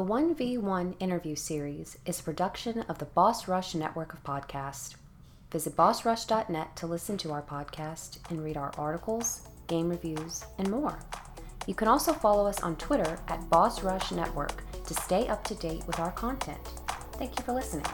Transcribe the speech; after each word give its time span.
The 0.00 0.06
1v1 0.06 0.94
interview 0.98 1.36
series 1.36 1.98
is 2.06 2.20
a 2.20 2.22
production 2.22 2.80
of 2.88 2.96
the 2.96 3.04
Boss 3.04 3.46
Rush 3.48 3.74
network 3.74 4.14
of 4.14 4.24
podcasts. 4.24 4.94
Visit 5.52 5.76
bossrush.net 5.76 6.74
to 6.76 6.86
listen 6.86 7.18
to 7.18 7.32
our 7.32 7.42
podcast 7.42 8.16
and 8.30 8.42
read 8.42 8.56
our 8.56 8.72
articles, 8.78 9.42
game 9.66 9.90
reviews, 9.90 10.42
and 10.56 10.70
more. 10.70 10.98
You 11.66 11.74
can 11.74 11.86
also 11.86 12.14
follow 12.14 12.46
us 12.46 12.62
on 12.62 12.76
Twitter 12.76 13.18
at 13.28 13.50
Boss 13.50 13.82
Rush 13.82 14.10
Network 14.10 14.62
to 14.86 14.94
stay 14.94 15.28
up 15.28 15.44
to 15.44 15.54
date 15.56 15.86
with 15.86 16.00
our 16.00 16.12
content. 16.12 16.66
Thank 17.18 17.38
you 17.38 17.44
for 17.44 17.52
listening. 17.52 17.84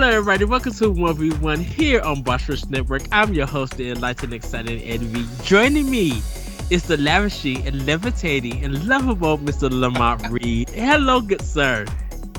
Hello, 0.00 0.12
everybody. 0.12 0.46
Welcome 0.46 0.72
to 0.72 0.94
1v1 0.94 1.58
here 1.58 2.00
on 2.00 2.22
Boss 2.22 2.48
Rush 2.48 2.64
Network. 2.70 3.02
I'm 3.12 3.34
your 3.34 3.44
host, 3.44 3.76
the 3.76 3.90
enlightened, 3.90 4.32
excited 4.32 4.80
Eddie. 4.82 5.26
Joining 5.42 5.90
me 5.90 6.22
is 6.70 6.84
the 6.84 6.96
lavishing 6.96 7.66
and 7.66 7.84
levitating 7.84 8.64
and 8.64 8.86
lovable 8.86 9.36
Mr. 9.36 9.68
Lamont 9.70 10.26
Reed. 10.30 10.70
Hello, 10.70 11.20
good 11.20 11.42
sir. 11.42 11.84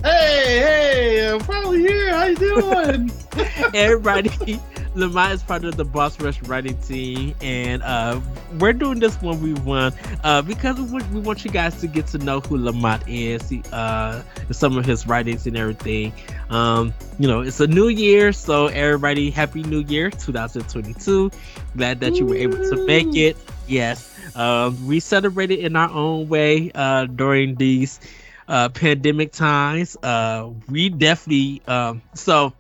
Hey, 0.02 0.58
hey, 0.58 1.30
I'm 1.30 1.40
finally 1.42 1.82
here. 1.82 2.12
How 2.12 2.24
you 2.24 2.36
doing? 2.36 3.12
everybody, 3.76 4.60
Lamont 4.94 5.32
is 5.32 5.42
part 5.42 5.64
of 5.64 5.78
the 5.78 5.86
Boss 5.86 6.20
Rush 6.20 6.42
writing 6.44 6.78
team, 6.80 7.34
and 7.42 7.82
uh, 7.82 8.20
we're 8.60 8.74
doing 8.74 9.00
this 9.00 9.16
one 9.22 9.42
we 9.42 9.54
won 9.54 9.94
uh, 10.24 10.42
because 10.42 10.80
we, 10.80 11.02
we, 11.14 11.22
want 11.22 11.46
you 11.46 11.52
guys 11.52 11.80
to 11.80 11.88
get 11.88 12.08
to 12.08 12.18
know 12.18 12.42
who 12.42 12.58
Lamont 12.58 13.02
is, 13.08 13.48
he, 13.48 13.64
uh, 13.72 14.22
some 14.52 14.78
of 14.78 14.86
his 14.86 15.08
writings 15.08 15.48
and 15.48 15.56
everything. 15.56 16.12
Um, 16.50 16.94
you 17.18 17.28
know, 17.28 17.40
it's 17.40 17.62
a 17.62 17.68
new 17.68 17.88
year, 17.88 18.34
so 18.34 18.68
everybody, 18.68 19.32
happy 19.32 19.64
New 19.64 19.82
Year 19.82 20.10
2022. 20.10 21.32
Glad 21.78 22.02
that 22.02 22.16
you 22.16 22.26
were 22.26 22.36
able 22.36 22.58
to 22.58 22.86
make 22.86 23.16
it. 23.16 23.38
Yes, 23.68 24.14
um, 24.36 24.88
we 24.88 25.00
celebrated 25.00 25.60
in 25.60 25.78
our 25.78 25.90
own 25.90 26.28
way 26.28 26.70
uh, 26.76 27.06
during 27.06 27.56
these 27.56 28.02
uh, 28.50 28.68
pandemic 28.68 29.32
times. 29.32 29.96
Uh, 30.04 30.50
we 30.68 30.90
definitely 30.90 31.62
um, 31.66 32.02
so 32.14 32.52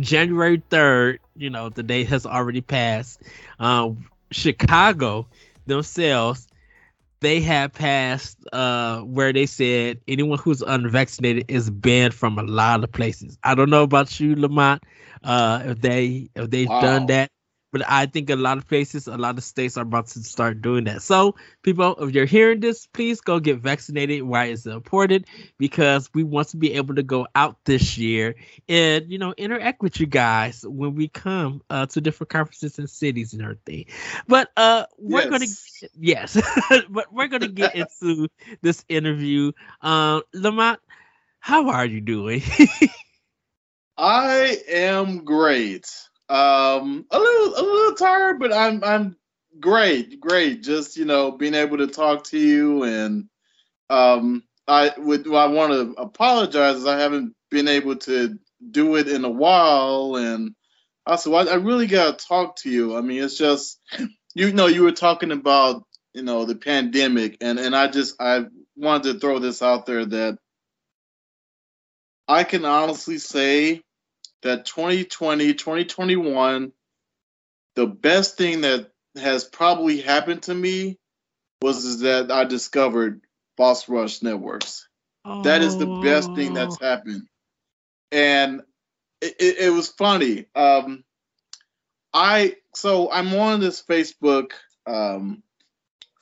January 0.00 0.62
3rd, 0.70 1.18
you 1.36 1.50
know, 1.50 1.68
the 1.68 1.82
date 1.82 2.08
has 2.08 2.26
already 2.26 2.60
passed. 2.60 3.22
Um, 3.58 4.06
Chicago 4.30 5.26
themselves, 5.66 6.48
they 7.20 7.40
have 7.40 7.72
passed 7.72 8.38
uh, 8.52 9.00
where 9.00 9.32
they 9.32 9.46
said 9.46 10.00
anyone 10.08 10.38
who's 10.38 10.62
unvaccinated 10.62 11.44
is 11.48 11.70
banned 11.70 12.14
from 12.14 12.38
a 12.38 12.42
lot 12.42 12.82
of 12.84 12.92
places. 12.92 13.38
I 13.42 13.54
don't 13.54 13.70
know 13.70 13.82
about 13.82 14.18
you, 14.20 14.34
Lamont, 14.36 14.82
uh, 15.22 15.62
if 15.66 15.80
they 15.80 16.28
if 16.34 16.50
they've 16.50 16.68
wow. 16.68 16.80
done 16.80 17.06
that. 17.06 17.30
But 17.74 17.82
I 17.90 18.06
think 18.06 18.30
a 18.30 18.36
lot 18.36 18.56
of 18.56 18.68
places, 18.68 19.08
a 19.08 19.16
lot 19.16 19.36
of 19.36 19.42
states 19.42 19.76
are 19.76 19.82
about 19.82 20.06
to 20.06 20.22
start 20.22 20.62
doing 20.62 20.84
that. 20.84 21.02
So, 21.02 21.34
people, 21.62 21.96
if 21.96 22.14
you're 22.14 22.24
hearing 22.24 22.60
this, 22.60 22.86
please 22.86 23.20
go 23.20 23.40
get 23.40 23.58
vaccinated. 23.58 24.22
Why 24.22 24.44
is 24.44 24.64
it 24.64 24.70
important? 24.70 25.26
Because 25.58 26.08
we 26.14 26.22
want 26.22 26.46
to 26.50 26.56
be 26.56 26.74
able 26.74 26.94
to 26.94 27.02
go 27.02 27.26
out 27.34 27.56
this 27.64 27.98
year 27.98 28.36
and 28.68 29.10
you 29.10 29.18
know 29.18 29.34
interact 29.36 29.82
with 29.82 29.98
you 29.98 30.06
guys 30.06 30.64
when 30.64 30.94
we 30.94 31.08
come 31.08 31.62
uh, 31.68 31.86
to 31.86 32.00
different 32.00 32.30
conferences 32.30 32.78
and 32.78 32.88
cities 32.88 33.32
and 33.32 33.42
everything. 33.42 33.86
But 34.28 34.52
uh, 34.56 34.84
we're 34.96 35.28
yes. 35.28 35.80
gonna 35.80 35.90
yes, 35.98 36.40
but 36.90 37.12
we're 37.12 37.26
gonna 37.26 37.48
get 37.48 37.74
into 38.02 38.28
this 38.62 38.84
interview. 38.88 39.50
Um, 39.80 40.22
Lamont, 40.32 40.78
how 41.40 41.70
are 41.70 41.86
you 41.86 42.00
doing? 42.00 42.40
I 43.98 44.58
am 44.68 45.24
great. 45.24 45.90
Um, 46.34 47.06
a 47.12 47.18
little 47.18 47.54
a 47.54 47.62
little 47.62 47.94
tired, 47.94 48.40
but 48.40 48.52
I'm 48.52 48.82
I'm 48.82 49.16
great, 49.60 50.20
great. 50.20 50.64
Just 50.64 50.96
you 50.96 51.04
know, 51.04 51.30
being 51.30 51.54
able 51.54 51.78
to 51.78 51.86
talk 51.86 52.24
to 52.24 52.38
you 52.38 52.82
and 52.82 53.28
um, 53.88 54.42
I 54.66 54.92
would 54.96 55.32
I 55.32 55.46
want 55.46 55.72
to 55.72 56.00
apologize 56.00 56.84
I 56.86 56.98
haven't 56.98 57.34
been 57.50 57.68
able 57.68 57.96
to 57.96 58.38
do 58.70 58.96
it 58.96 59.08
in 59.08 59.24
a 59.24 59.30
while, 59.30 60.16
and 60.16 60.54
also 61.06 61.34
I, 61.34 61.44
I 61.44 61.54
really 61.54 61.86
gotta 61.86 62.16
talk 62.16 62.56
to 62.56 62.70
you. 62.70 62.96
I 62.96 63.00
mean, 63.00 63.22
it's 63.22 63.38
just 63.38 63.80
you 64.34 64.52
know 64.52 64.66
you 64.66 64.82
were 64.82 64.92
talking 64.92 65.30
about 65.30 65.84
you 66.14 66.22
know 66.22 66.46
the 66.46 66.56
pandemic, 66.56 67.36
and 67.40 67.58
and 67.58 67.76
I 67.76 67.88
just 67.88 68.20
I 68.20 68.46
wanted 68.76 69.12
to 69.12 69.20
throw 69.20 69.38
this 69.38 69.62
out 69.62 69.86
there 69.86 70.04
that 70.04 70.38
I 72.26 72.42
can 72.42 72.64
honestly 72.64 73.18
say 73.18 73.82
that 74.44 74.66
2020, 74.66 75.54
2021, 75.54 76.72
the 77.74 77.86
best 77.86 78.36
thing 78.36 78.60
that 78.60 78.90
has 79.16 79.44
probably 79.44 80.00
happened 80.00 80.42
to 80.44 80.54
me 80.54 80.98
was 81.60 81.84
is 81.84 82.00
that 82.00 82.30
I 82.30 82.44
discovered 82.44 83.22
Boss 83.56 83.88
Rush 83.88 84.22
Networks. 84.22 84.86
Oh. 85.24 85.42
That 85.42 85.62
is 85.62 85.78
the 85.78 86.00
best 86.02 86.34
thing 86.34 86.54
that's 86.54 86.76
oh. 86.80 86.84
happened. 86.84 87.22
And 88.12 88.62
it, 89.20 89.34
it, 89.40 89.58
it 89.58 89.70
was 89.70 89.88
funny. 89.88 90.46
Um, 90.54 91.04
I 92.12 92.56
so 92.74 93.10
I'm 93.10 93.34
on 93.34 93.60
this 93.60 93.82
Facebook 93.82 94.52
um, 94.86 95.42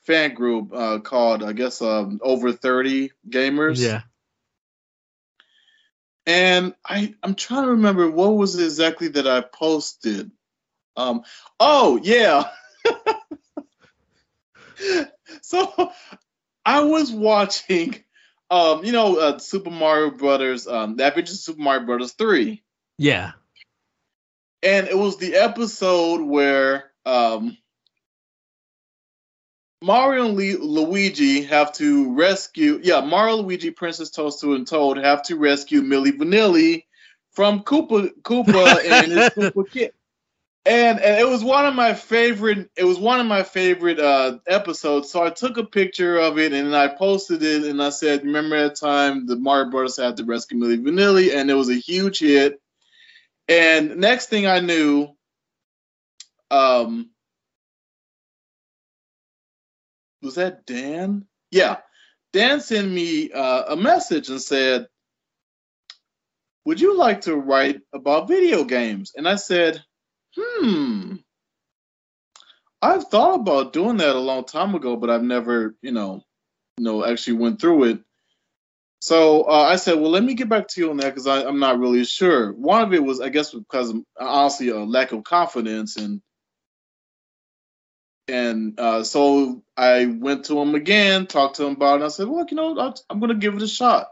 fan 0.06 0.34
group 0.34 0.72
uh, 0.72 1.00
called 1.00 1.43
I 1.43 1.53
guess 1.53 1.82
um, 1.82 2.21
over 2.22 2.53
30 2.53 3.11
gamers. 3.28 3.78
Yeah. 3.78 4.03
And 6.27 6.75
I 6.84 7.15
I'm 7.22 7.34
trying 7.34 7.65
to 7.65 7.71
remember 7.71 8.10
what 8.10 8.37
was 8.37 8.59
it 8.59 8.65
exactly 8.65 9.09
that 9.09 9.27
I 9.27 9.41
posted. 9.41 10.31
Um 10.97 11.22
oh 11.59 11.99
yeah. 12.03 12.50
so 15.43 15.93
I 16.65 16.82
was 16.82 17.11
watching 17.11 17.97
um 18.50 18.84
you 18.84 18.93
know 18.93 19.19
uh, 19.19 19.38
Super 19.38 19.71
Mario 19.71 20.11
Brothers 20.11 20.66
um 20.66 20.97
the 20.97 21.06
Adventures 21.06 21.34
of 21.34 21.41
Super 21.41 21.62
Mario 21.62 21.87
Brothers 21.87 22.12
3. 22.12 22.62
Yeah. 22.99 23.32
And 24.62 24.87
it 24.87 24.97
was 24.97 25.16
the 25.16 25.34
episode 25.34 26.21
where 26.21 26.93
um 27.05 27.56
Mario 29.82 30.26
and 30.26 30.37
Luigi 30.37 31.43
have 31.43 31.72
to 31.75 32.15
rescue. 32.15 32.81
Yeah, 32.82 33.00
Mario, 33.00 33.37
Luigi, 33.37 33.70
Princess 33.70 34.10
Toadstool, 34.10 34.54
and 34.54 34.66
Toad 34.66 34.98
have 34.98 35.22
to 35.25 35.37
rescue 35.37 35.82
Milli 35.82 36.12
Vanilli 36.12 36.84
from 37.32 37.62
Koopa 37.62 38.10
Koopa 38.22 38.84
and 38.84 39.12
his 39.12 39.31
Koopa 39.31 39.70
kit. 39.70 39.94
And 40.65 41.00
and 41.00 41.19
it 41.19 41.28
was 41.28 41.43
one 41.43 41.66
of 41.66 41.75
my 41.75 41.93
favorite. 41.94 42.70
It 42.76 42.84
was 42.84 42.98
one 42.98 43.19
of 43.19 43.26
my 43.26 43.43
favorite 43.43 43.98
uh, 43.98 44.38
episodes. 44.47 45.10
So 45.10 45.25
I 45.25 45.31
took 45.31 45.56
a 45.56 45.65
picture 45.65 46.19
of 46.19 46.38
it 46.38 46.53
and 46.53 46.76
I 46.76 46.87
posted 46.87 47.43
it. 47.43 47.64
And 47.64 47.82
I 47.82 47.91
said, 47.91 48.22
"Remember 48.22 48.62
that 48.62 48.76
time 48.76 49.26
the 49.26 49.37
Mario 49.37 49.70
Brothers 49.70 49.97
had 49.97 50.19
to 50.19 50.25
rescue 50.25 50.59
Milli 50.59 50.81
Vanilli?" 50.81 51.34
And 51.34 51.50
it 51.50 51.54
was 51.54 51.69
a 51.69 51.75
huge 51.75 52.20
hit. 52.20 52.60
And 53.49 53.97
next 53.97 54.28
thing 54.28 54.47
I 54.47 54.60
knew, 54.60 55.09
um, 56.53 57.10
was 60.22 60.37
that 60.37 60.65
Dan? 60.66 61.27
Yeah. 61.50 61.78
Dan 62.33 62.60
sent 62.60 62.91
me 62.91 63.31
uh, 63.31 63.65
a 63.69 63.77
message 63.77 64.28
and 64.31 64.41
said, 64.41 64.87
Would 66.65 66.81
you 66.81 66.97
like 66.97 67.22
to 67.22 67.37
write 67.37 67.81
about 67.93 68.28
video 68.28 68.65
games? 68.65 69.12
And 69.16 69.28
I 69.28 69.37
said, 69.37 69.82
Hmm. 70.37 71.16
I've 72.81 73.05
thought 73.05 73.41
about 73.41 73.72
doing 73.72 73.99
that 73.99 74.16
a 74.16 74.21
long 74.21 74.44
time 74.44 74.75
ago, 74.75 74.97
but 74.97 75.11
I've 75.11 75.22
never, 75.22 75.77
you 75.82 75.93
know, 75.93 76.22
you 76.78 76.84
know, 76.84 77.05
actually 77.05 77.34
went 77.34 77.61
through 77.61 77.84
it. 77.84 78.00
So 79.00 79.43
uh, 79.43 79.66
I 79.69 79.77
said, 79.77 80.00
well, 80.00 80.11
let 80.11 80.25
me 80.25 80.34
get 80.34 80.49
back 80.49 80.69
to 80.69 80.81
you 80.81 80.91
on 80.91 80.97
that 80.99 81.15
because 81.15 81.27
I'm 81.27 81.59
not 81.59 81.79
really 81.79 82.05
sure. 82.05 82.52
One 82.52 82.82
of 82.82 82.93
it 82.93 83.02
was, 83.02 83.20
I 83.20 83.29
guess, 83.29 83.52
because 83.52 83.93
honestly 84.19 84.69
a 84.69 84.79
lack 84.79 85.12
of 85.12 85.25
confidence 85.25 85.97
and 85.97 86.23
and 88.32 88.81
uh, 88.81 89.05
so 89.05 89.62
I 89.76 90.06
went 90.06 90.46
to 90.46 90.58
him 90.58 90.75
again, 90.75 91.26
talked 91.26 91.56
to 91.56 91.67
him 91.67 91.75
about 91.75 91.93
it. 91.93 91.94
And 91.96 92.05
I 92.05 92.08
said, 92.08 92.29
"Look, 92.29 92.50
you 92.50 92.56
know, 92.56 92.79
i 92.79 92.93
am 93.12 93.20
going 93.20 93.29
to 93.29 93.34
give 93.34 93.55
it 93.55 93.62
a 93.62 93.69
shot." 93.69 94.08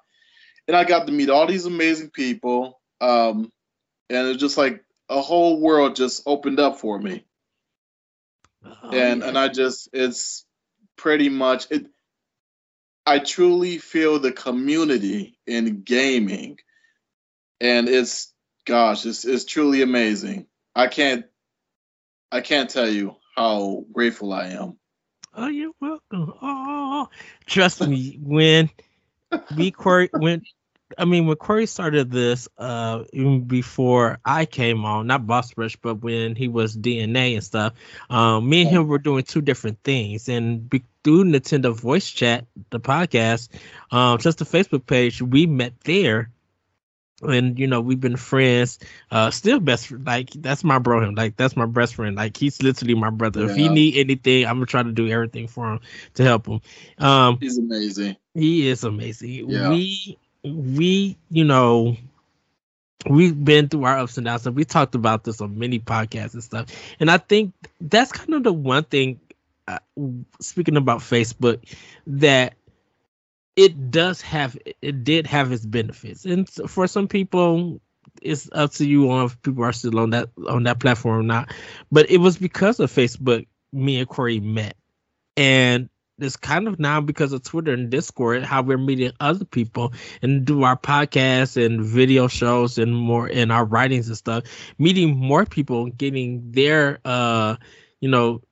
And 0.68 0.76
I 0.76 0.84
got 0.84 1.06
to 1.06 1.12
meet 1.12 1.30
all 1.30 1.46
these 1.46 1.64
amazing 1.64 2.10
people, 2.10 2.78
um, 3.00 3.50
and 4.10 4.28
it's 4.28 4.40
just 4.40 4.58
like 4.58 4.84
a 5.08 5.22
whole 5.22 5.58
world 5.58 5.96
just 5.96 6.22
opened 6.26 6.60
up 6.60 6.78
for 6.78 6.98
me. 6.98 7.24
Oh, 8.62 8.90
and 8.92 9.22
yeah. 9.22 9.28
and 9.28 9.38
I 9.38 9.48
just 9.48 9.88
it's 9.94 10.44
pretty 10.96 11.30
much 11.30 11.68
it. 11.70 11.86
I 13.06 13.20
truly 13.20 13.78
feel 13.78 14.18
the 14.18 14.32
community 14.32 15.38
in 15.46 15.80
gaming, 15.80 16.58
and 17.58 17.88
it's 17.88 18.34
gosh, 18.66 19.06
it's 19.06 19.24
it's 19.24 19.46
truly 19.46 19.80
amazing. 19.80 20.46
I 20.76 20.88
can't 20.88 21.24
I 22.30 22.42
can't 22.42 22.68
tell 22.68 22.88
you 22.88 23.16
how 23.36 23.84
grateful 23.92 24.32
I 24.32 24.48
am. 24.48 24.78
Oh, 25.34 25.48
you're 25.48 25.72
welcome. 25.80 26.32
Oh, 26.42 27.08
trust 27.46 27.84
me, 27.84 28.18
when 28.20 28.70
we 29.50 29.70
quir- 29.70 30.10
when 30.14 30.42
I 30.98 31.04
mean, 31.04 31.26
when 31.26 31.36
Corey 31.36 31.66
started 31.66 32.10
this, 32.10 32.48
uh, 32.58 33.04
even 33.12 33.44
before 33.44 34.18
I 34.24 34.44
came 34.44 34.84
on, 34.84 35.06
not 35.06 35.26
Boss 35.26 35.56
Rush, 35.56 35.76
but 35.76 35.96
when 36.02 36.34
he 36.34 36.48
was 36.48 36.76
DNA 36.76 37.34
and 37.34 37.44
stuff, 37.44 37.74
um, 38.08 38.48
me 38.48 38.62
and 38.62 38.70
him 38.70 38.86
were 38.88 38.98
doing 38.98 39.22
two 39.22 39.40
different 39.40 39.78
things. 39.84 40.28
And 40.28 40.68
be, 40.68 40.82
through 41.04 41.24
Nintendo 41.24 41.74
Voice 41.74 42.10
Chat, 42.10 42.46
the 42.70 42.80
podcast, 42.80 43.48
um, 43.90 44.18
just 44.18 44.38
the 44.38 44.44
Facebook 44.44 44.86
page, 44.86 45.22
we 45.22 45.46
met 45.46 45.80
there. 45.84 46.30
And 47.22 47.58
you 47.58 47.66
know 47.66 47.80
we've 47.80 48.00
been 48.00 48.16
friends, 48.16 48.78
uh, 49.10 49.30
still 49.30 49.60
best. 49.60 49.90
Like 49.90 50.30
that's 50.30 50.64
my 50.64 50.78
bro. 50.78 51.02
Him 51.02 51.14
like 51.14 51.36
that's 51.36 51.56
my 51.56 51.66
best 51.66 51.94
friend. 51.94 52.16
Like 52.16 52.36
he's 52.36 52.62
literally 52.62 52.94
my 52.94 53.10
brother. 53.10 53.40
Yeah. 53.40 53.50
If 53.50 53.56
he 53.56 53.68
need 53.68 53.96
anything, 53.96 54.46
I'm 54.46 54.56
gonna 54.56 54.66
try 54.66 54.82
to 54.82 54.92
do 54.92 55.08
everything 55.08 55.46
for 55.46 55.72
him 55.72 55.80
to 56.14 56.24
help 56.24 56.46
him. 56.46 56.60
Um, 56.98 57.38
he's 57.40 57.58
amazing. 57.58 58.16
He 58.34 58.68
is 58.68 58.84
amazing. 58.84 59.50
Yeah. 59.50 59.68
We 59.68 60.18
we, 60.42 61.18
you 61.30 61.44
know, 61.44 61.96
we've 63.06 63.42
been 63.44 63.68
through 63.68 63.84
our 63.84 63.98
ups 63.98 64.16
and 64.16 64.26
downs 64.26 64.46
and 64.46 64.56
we 64.56 64.64
talked 64.64 64.94
about 64.94 65.24
this 65.24 65.40
on 65.40 65.58
many 65.58 65.78
podcasts 65.78 66.34
and 66.34 66.44
stuff 66.44 66.66
and 66.98 67.10
i 67.10 67.16
think 67.16 67.54
that's 67.80 68.12
kind 68.12 68.34
of 68.34 68.42
the 68.42 68.52
one 68.52 68.84
thing 68.84 69.18
uh, 69.68 69.78
speaking 70.40 70.76
about 70.76 70.98
facebook 70.98 71.60
that 72.06 72.54
it 73.60 73.90
does 73.90 74.22
have 74.22 74.56
it 74.80 75.04
did 75.04 75.26
have 75.26 75.52
its 75.52 75.66
benefits. 75.66 76.24
And 76.24 76.48
for 76.48 76.86
some 76.86 77.08
people 77.08 77.82
it's 78.22 78.48
up 78.52 78.72
to 78.72 78.86
you 78.86 79.10
on 79.10 79.26
if 79.26 79.40
people 79.42 79.64
are 79.64 79.72
still 79.72 80.00
on 80.00 80.10
that 80.10 80.30
on 80.48 80.62
that 80.62 80.80
platform 80.80 81.20
or 81.20 81.22
not. 81.22 81.52
But 81.92 82.10
it 82.10 82.18
was 82.18 82.38
because 82.38 82.80
of 82.80 82.90
facebook 82.90 83.46
me 83.70 83.98
and 83.98 84.08
corey 84.08 84.40
met. 84.40 84.76
And 85.36 85.90
it's 86.18 86.36
kind 86.36 86.68
of 86.68 86.78
now 86.78 87.02
because 87.02 87.32
of 87.34 87.42
Twitter 87.42 87.72
and 87.72 87.90
Discord 87.90 88.44
how 88.44 88.62
we're 88.62 88.78
meeting 88.78 89.12
other 89.20 89.44
people 89.44 89.92
and 90.22 90.44
do 90.46 90.62
our 90.64 90.76
podcasts 90.76 91.62
and 91.62 91.82
video 91.82 92.28
shows 92.28 92.78
and 92.78 92.94
more 92.94 93.28
in 93.28 93.50
our 93.50 93.64
writings 93.64 94.08
and 94.08 94.16
stuff, 94.16 94.44
meeting 94.78 95.16
more 95.16 95.44
people, 95.44 95.86
getting 95.86 96.50
their 96.52 96.98
uh 97.04 97.56
you 98.00 98.08
know, 98.08 98.42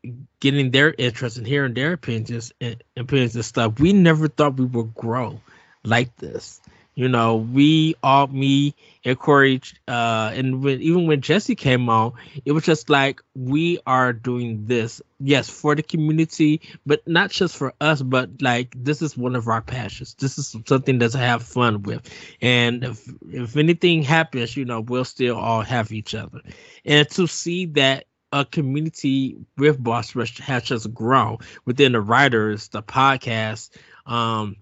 getting 0.41 0.71
their 0.71 0.95
interest 0.99 1.39
and 1.39 1.47
hearing 1.47 1.75
their 1.75 1.93
opinions 1.95 2.53
and 2.61 2.83
opinions 2.97 3.35
and 3.35 3.45
stuff. 3.45 3.81
We 3.81 3.93
never 3.93 4.29
thought 4.29 4.57
we 4.59 4.67
would 4.67 4.95
grow 4.95 5.41
like 5.85 6.15
this. 6.17 6.61
You 6.95 7.09
know, 7.09 7.37
we 7.37 7.95
all 8.03 8.27
me 8.27 8.75
and 9.05 9.17
Corey, 9.17 9.61
uh, 9.87 10.33
and 10.35 10.65
when, 10.65 10.81
even 10.81 11.07
when 11.07 11.21
Jesse 11.21 11.55
came 11.55 11.89
on, 11.89 12.15
it 12.45 12.51
was 12.51 12.65
just 12.65 12.91
like 12.91 13.23
we 13.37 13.79
are 13.87 14.13
doing 14.13 14.67
this, 14.67 15.01
yes, 15.21 15.49
for 15.49 15.77
the 15.77 15.83
community, 15.85 16.61
but 16.85 17.07
not 17.07 17.31
just 17.31 17.57
for 17.57 17.73
us, 17.81 18.03
but 18.03 18.43
like 18.43 18.75
this 18.77 19.01
is 19.01 19.17
one 19.17 19.37
of 19.37 19.47
our 19.47 19.63
passions. 19.63 20.15
This 20.15 20.39
is 20.39 20.57
something 20.67 20.99
that 20.99 21.15
I 21.15 21.21
have 21.21 21.45
fun 21.45 21.83
with, 21.85 22.03
and 22.43 22.83
if 22.83 23.09
if 23.31 23.57
anything 23.57 24.03
happens, 24.03 24.57
you 24.57 24.65
know, 24.65 24.81
we'll 24.81 25.05
still 25.05 25.37
all 25.37 25.63
have 25.63 25.93
each 25.93 26.17
other, 26.17 26.41
and 26.85 27.09
to 27.11 27.29
see 27.29 27.67
that 27.67 28.07
a 28.33 28.45
community 28.45 29.37
with 29.57 29.83
Boss 29.83 30.15
Rush 30.15 30.39
has 30.39 30.65
just 30.65 30.93
grown 30.95 31.39
within 31.65 31.93
the 31.93 32.01
writers, 32.01 32.69
the 32.69 32.83
podcast, 32.83 33.71
um, 34.07 34.57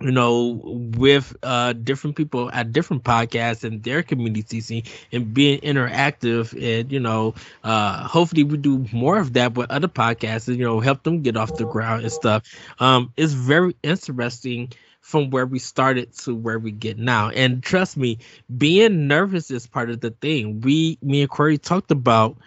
you 0.00 0.10
know, 0.10 0.60
with 0.96 1.36
uh 1.44 1.72
different 1.74 2.16
people 2.16 2.50
at 2.52 2.72
different 2.72 3.04
podcasts 3.04 3.62
and 3.62 3.82
their 3.84 4.02
community 4.02 4.60
scene 4.60 4.82
and 5.12 5.32
being 5.32 5.60
interactive 5.60 6.52
and 6.60 6.90
you 6.90 6.98
know, 6.98 7.34
uh 7.62 8.06
hopefully 8.08 8.42
we 8.42 8.56
do 8.56 8.84
more 8.92 9.18
of 9.18 9.34
that 9.34 9.54
with 9.54 9.70
other 9.70 9.88
podcasts 9.88 10.48
and 10.48 10.56
you 10.58 10.64
know 10.64 10.80
help 10.80 11.04
them 11.04 11.22
get 11.22 11.36
off 11.36 11.54
the 11.56 11.64
ground 11.66 12.02
and 12.02 12.12
stuff. 12.12 12.42
Um 12.80 13.12
it's 13.16 13.32
very 13.32 13.76
interesting 13.82 14.72
from 15.00 15.30
where 15.30 15.46
we 15.46 15.58
started 15.58 16.12
to 16.16 16.34
where 16.34 16.58
we 16.58 16.72
get 16.72 16.98
now. 16.98 17.28
And 17.30 17.62
trust 17.62 17.96
me, 17.96 18.18
being 18.56 19.06
nervous 19.06 19.50
is 19.50 19.66
part 19.66 19.90
of 19.90 20.00
the 20.00 20.10
thing. 20.10 20.60
We 20.60 20.98
me 21.02 21.22
and 21.22 21.30
Corey 21.30 21.58
talked 21.58 21.90
about 21.92 22.38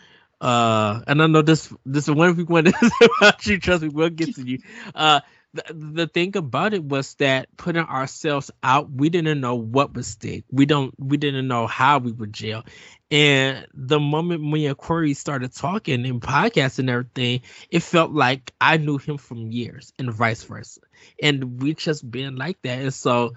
uh 0.42 1.02
and 1.08 1.22
I 1.22 1.28
know 1.28 1.42
this 1.42 1.74
this 1.86 2.08
is 2.08 2.14
one 2.14 2.36
we 2.36 2.44
want 2.44 2.68
about 3.20 3.46
you, 3.46 3.60
trust 3.60 3.84
me, 3.84 3.90
we'll 3.90 4.10
get 4.10 4.36
to 4.36 4.42
you. 4.44 4.60
Uh 4.94 5.22
the, 5.54 5.64
the 5.74 6.08
thing 6.08 6.36
about 6.36 6.74
it 6.74 6.84
was 6.84 7.16
that 7.16 7.48
putting 7.56 7.86
ourselves 7.86 8.52
out, 8.62 8.92
we 8.92 9.10
didn't 9.10 9.40
know 9.40 9.56
what 9.56 9.94
was 9.94 10.08
stick. 10.08 10.44
We 10.52 10.66
don't 10.66 10.94
we 11.00 11.18
didn't 11.18 11.48
know 11.48 11.66
how 11.68 12.00
we 12.00 12.12
would 12.12 12.34
jail. 12.34 12.64
And 13.12 13.66
the 13.74 14.00
moment 14.00 14.42
me 14.44 14.66
and 14.68 14.78
Corey 14.78 15.14
started 15.14 15.54
talking 15.54 16.06
and 16.06 16.22
podcasting 16.22 16.80
and 16.80 16.90
everything, 16.90 17.42
it 17.70 17.84
felt 17.84 18.12
like 18.12 18.54
I 18.60 18.78
knew 18.78 18.98
him 18.98 19.18
from 19.18 19.52
years 19.52 19.94
and 19.98 20.12
vice 20.14 20.44
versa. 20.44 20.82
And 21.22 21.62
we 21.62 21.74
just 21.74 22.10
been 22.10 22.36
like 22.36 22.62
that. 22.64 22.80
And 22.80 22.94
so 22.94 23.34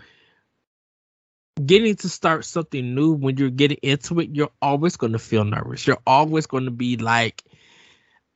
getting 1.67 1.97
to 1.97 2.09
start 2.09 2.45
something 2.45 2.95
new 2.95 3.13
when 3.13 3.37
you're 3.37 3.51
getting 3.51 3.79
into 3.83 4.21
it, 4.21 4.31
you're 4.35 4.51
always 4.63 4.97
going 4.97 5.13
to 5.13 5.19
feel 5.19 5.45
nervous. 5.45 5.87
You're 5.87 6.03
always 6.07 6.47
going 6.47 6.65
to 6.65 6.71
be 6.71 6.97
like, 6.97 7.45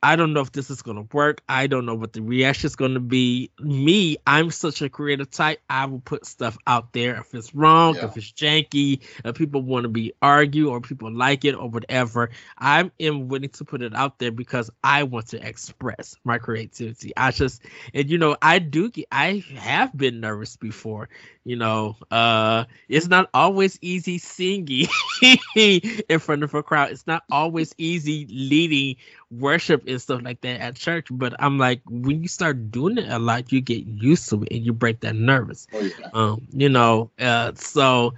I 0.03 0.17
don't 0.17 0.33
know 0.33 0.41
if 0.41 0.51
this 0.51 0.69
is 0.69 0.81
going 0.81 0.97
to 0.97 1.15
work. 1.15 1.41
I 1.47 1.67
don't 1.67 1.85
know 1.85 1.95
what 1.95 2.11
the 2.11 2.21
reaction 2.21 2.67
is 2.67 2.75
going 2.75 2.95
to 2.95 2.99
be. 2.99 3.51
Me, 3.61 4.17
I'm 4.27 4.51
such 4.51 4.81
a 4.81 4.89
creative 4.89 5.31
type. 5.31 5.61
I 5.69 5.85
will 5.85 6.01
put 6.01 6.25
stuff 6.25 6.57
out 6.67 6.91
there. 6.91 7.15
If 7.15 7.33
it's 7.33 7.55
wrong, 7.55 7.95
yeah. 7.95 8.07
if 8.07 8.17
it's 8.17 8.29
janky, 8.33 8.99
if 9.23 9.35
people 9.35 9.61
want 9.61 9.83
to 9.83 9.89
be 9.89 10.11
argue 10.21 10.69
or 10.71 10.81
people 10.81 11.09
like 11.09 11.45
it 11.45 11.55
or 11.55 11.69
whatever, 11.69 12.31
I 12.57 12.91
am 12.99 13.29
willing 13.29 13.47
to 13.51 13.63
put 13.63 13.81
it 13.81 13.95
out 13.95 14.19
there 14.19 14.33
because 14.33 14.69
I 14.83 15.03
want 15.03 15.27
to 15.27 15.47
express 15.47 16.17
my 16.25 16.37
creativity. 16.37 17.13
I 17.15 17.31
just, 17.31 17.61
and 17.93 18.09
you 18.09 18.17
know, 18.17 18.35
I 18.41 18.59
do, 18.59 18.89
get, 18.89 19.07
I 19.09 19.41
have 19.55 19.95
been 19.95 20.19
nervous 20.19 20.57
before 20.57 21.07
you 21.45 21.55
know 21.55 21.95
uh 22.11 22.63
it's 22.87 23.07
not 23.07 23.29
always 23.33 23.77
easy 23.81 24.17
singing 24.17 24.87
in 25.55 26.19
front 26.19 26.43
of 26.43 26.53
a 26.53 26.63
crowd 26.63 26.91
it's 26.91 27.05
not 27.05 27.23
always 27.31 27.73
easy 27.77 28.25
leading 28.29 28.95
worship 29.31 29.83
and 29.87 30.01
stuff 30.01 30.21
like 30.23 30.39
that 30.41 30.59
at 30.61 30.75
church 30.75 31.07
but 31.11 31.33
i'm 31.39 31.57
like 31.57 31.81
when 31.89 32.21
you 32.21 32.27
start 32.27 32.71
doing 32.71 32.97
it 32.97 33.09
a 33.09 33.19
lot 33.19 33.51
you 33.51 33.59
get 33.61 33.85
used 33.85 34.29
to 34.29 34.41
it 34.43 34.49
and 34.51 34.65
you 34.65 34.71
break 34.73 34.99
that 35.01 35.15
nervous 35.15 35.67
oh, 35.73 35.79
yeah. 35.79 36.09
um 36.13 36.47
you 36.51 36.69
know 36.69 37.09
uh 37.19 37.51
so 37.55 38.13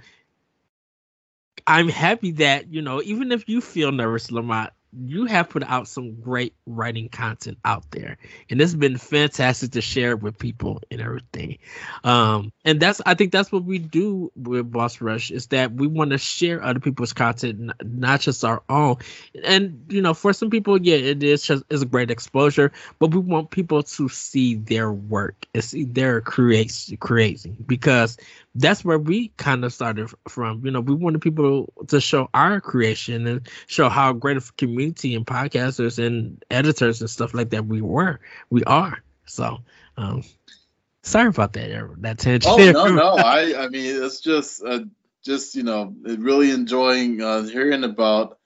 i'm 1.66 1.88
happy 1.88 2.30
that 2.30 2.72
you 2.72 2.80
know 2.80 3.02
even 3.02 3.32
if 3.32 3.48
you 3.48 3.60
feel 3.60 3.90
nervous 3.90 4.30
lamont 4.30 4.70
you 4.92 5.26
have 5.26 5.48
put 5.48 5.62
out 5.64 5.88
some 5.88 6.20
great 6.20 6.54
writing 6.66 7.08
content 7.08 7.58
out 7.64 7.90
there 7.90 8.16
and 8.50 8.60
it's 8.60 8.74
been 8.74 8.96
fantastic 8.96 9.70
to 9.72 9.80
share 9.80 10.16
with 10.16 10.38
people 10.38 10.80
and 10.90 11.00
everything. 11.00 11.58
Um 12.04 12.52
and 12.64 12.80
that's 12.80 13.00
i 13.06 13.14
think 13.14 13.32
that's 13.32 13.52
what 13.52 13.64
we 13.64 13.78
do 13.78 14.30
with 14.36 14.70
boss 14.70 15.00
rush 15.00 15.30
is 15.30 15.48
that 15.48 15.72
we 15.72 15.86
want 15.86 16.10
to 16.10 16.18
share 16.18 16.62
other 16.62 16.80
people's 16.80 17.12
content 17.12 17.72
not 17.84 18.20
just 18.20 18.44
our 18.44 18.62
own. 18.68 18.96
And 19.44 19.84
you 19.88 20.00
know 20.02 20.14
for 20.14 20.32
some 20.32 20.50
people 20.50 20.80
yeah 20.80 20.96
it 20.96 21.22
is 21.22 21.42
just 21.42 21.64
is 21.70 21.82
a 21.82 21.86
great 21.86 22.10
exposure 22.10 22.72
but 22.98 23.12
we 23.12 23.20
want 23.20 23.50
people 23.50 23.82
to 23.82 24.08
see 24.08 24.54
their 24.54 24.92
work 24.92 25.46
and 25.54 25.62
see 25.62 25.84
their 25.84 26.20
create 26.20 26.72
creating 27.00 27.56
because 27.66 28.16
that's 28.58 28.84
where 28.84 28.98
we 28.98 29.28
kind 29.36 29.64
of 29.64 29.72
started 29.72 30.08
from. 30.28 30.64
You 30.64 30.70
know, 30.70 30.80
we 30.80 30.94
wanted 30.94 31.20
people 31.20 31.72
to 31.88 32.00
show 32.00 32.28
our 32.32 32.60
creation 32.60 33.26
and 33.26 33.48
show 33.66 33.88
how 33.88 34.12
great 34.12 34.36
of 34.36 34.48
a 34.48 34.52
community 34.52 35.14
and 35.14 35.26
podcasters 35.26 36.04
and 36.04 36.42
editors 36.50 37.00
and 37.00 37.10
stuff 37.10 37.34
like 37.34 37.50
that 37.50 37.66
we 37.66 37.82
were, 37.82 38.20
we 38.50 38.64
are. 38.64 39.02
So, 39.26 39.58
um, 39.96 40.22
sorry 41.02 41.28
about 41.28 41.52
that 41.54 41.96
that 41.98 42.18
tangent. 42.18 42.44
Oh 42.46 42.70
no, 42.72 42.86
no, 42.94 43.16
I 43.16 43.64
I 43.64 43.68
mean 43.68 44.02
it's 44.02 44.20
just 44.20 44.64
uh, 44.64 44.80
just 45.24 45.54
you 45.54 45.62
know 45.62 45.94
really 46.02 46.50
enjoying 46.50 47.20
uh, 47.20 47.42
hearing 47.42 47.84
about. 47.84 48.38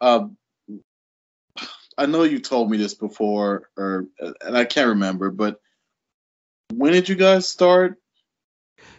Uh, 0.00 0.28
I 1.96 2.06
know 2.06 2.22
you 2.22 2.38
told 2.38 2.70
me 2.70 2.76
this 2.76 2.94
before, 2.94 3.68
or 3.76 4.06
and 4.40 4.56
I 4.56 4.64
can't 4.64 4.90
remember, 4.90 5.30
but 5.30 5.60
when 6.72 6.92
did 6.92 7.08
you 7.08 7.16
guys 7.16 7.48
start 7.48 7.98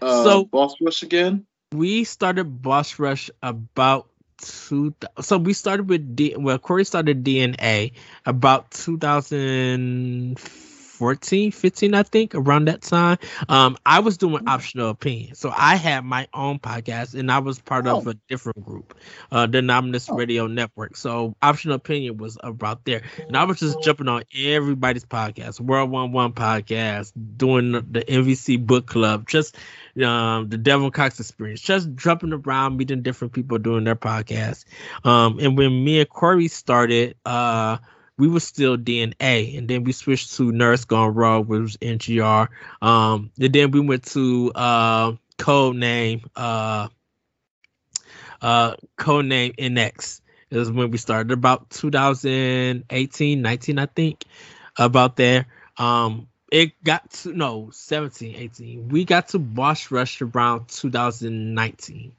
uh, 0.02 0.24
so 0.24 0.46
Boss 0.46 0.76
Rush 0.82 1.04
again? 1.04 1.46
We 1.74 2.04
started 2.04 2.62
Boss 2.62 3.00
Rush 3.00 3.30
about 3.44 4.10
two. 4.42 4.94
So 5.22 5.38
we 5.38 5.54
started 5.54 5.90
with 5.90 6.16
D. 6.16 6.36
Well, 6.38 6.58
Corey 6.58 6.86
started 6.86 7.24
DNA 7.24 7.94
about 8.26 8.72
2000. 8.72 10.40
14, 11.00 11.54
15, 11.54 11.94
I 11.94 12.04
think, 12.04 12.36
around 12.36 12.68
that 12.68 12.82
time. 12.82 13.18
Um, 13.48 13.78
I 13.86 14.02
was 14.02 14.18
doing 14.18 14.44
mm. 14.44 14.50
optional 14.50 14.90
opinion. 14.90 15.34
So 15.34 15.50
I 15.56 15.78
had 15.78 16.04
my 16.04 16.28
own 16.34 16.60
podcast 16.60 17.18
and 17.18 17.32
I 17.32 17.40
was 17.40 17.58
part 17.58 17.88
oh. 17.88 18.00
of 18.00 18.08
a 18.08 18.16
different 18.28 18.66
group, 18.66 18.94
uh, 19.32 19.48
the 19.48 19.62
Nominous 19.62 20.10
oh. 20.10 20.16
Radio 20.16 20.48
Network. 20.48 20.98
So 20.98 21.38
optional 21.42 21.78
opinion 21.78 22.18
was 22.18 22.38
about 22.44 22.84
there. 22.84 23.02
And 23.26 23.38
I 23.38 23.46
was 23.46 23.60
just 23.60 23.82
jumping 23.82 24.10
on 24.10 24.24
everybody's 24.36 25.06
podcast, 25.06 25.62
World 25.62 25.90
One 25.90 26.12
One 26.12 26.34
podcast, 26.34 27.14
doing 27.38 27.72
the 27.72 28.04
NVC 28.06 28.68
book 28.68 28.86
club, 28.86 29.26
just 29.26 29.56
um, 30.04 30.50
the 30.50 30.58
Devil 30.58 30.92
Cox 30.92 31.18
experience, 31.22 31.62
just 31.62 31.96
jumping 31.96 32.34
around, 32.34 32.76
meeting 32.76 33.04
different 33.04 33.32
people 33.32 33.58
doing 33.58 33.86
their 33.86 33.96
podcast. 33.96 34.66
Um, 35.06 35.40
and 35.40 35.58
when 35.58 35.82
me 35.82 36.02
and 36.02 36.10
Corey 36.10 36.50
started, 36.50 37.16
uh, 37.26 37.78
we 38.20 38.28
were 38.28 38.42
still 38.42 38.78
DNA, 38.78 39.58
and 39.58 39.68
then 39.68 39.86
we 39.86 39.94
switched 39.94 40.36
to 40.36 40.52
Nurse 40.52 40.84
Gone 40.84 41.16
Raw, 41.16 41.40
which 41.40 41.62
was 41.62 41.78
NGR. 41.78 42.50
Um, 42.82 43.32
and 43.40 43.54
then 43.54 43.72
we 43.72 43.80
went 43.80 44.04
to 44.08 44.52
uh, 44.54 45.14
code 45.40 45.78
name 45.78 46.30
uh 46.36 46.90
uh 48.42 48.76
code 48.98 49.26
name 49.26 49.54
NX. 49.54 50.22
It 50.52 50.58
was 50.58 50.70
when 50.72 50.92
we 50.92 50.98
started 50.98 51.32
about 51.32 51.70
2018, 51.70 53.42
19, 53.42 53.80
I 53.80 53.86
think, 53.86 54.26
about 54.78 55.16
there. 55.16 55.46
Um, 55.78 56.28
it 56.52 56.84
got 56.84 57.10
to 57.12 57.34
no 57.34 57.70
17, 57.72 58.36
18. 58.36 58.90
We 58.90 59.06
got 59.06 59.30
to 59.30 59.40
Boss 59.40 59.92
Rush 59.92 60.22
around 60.22 60.68
2019. 60.68 62.12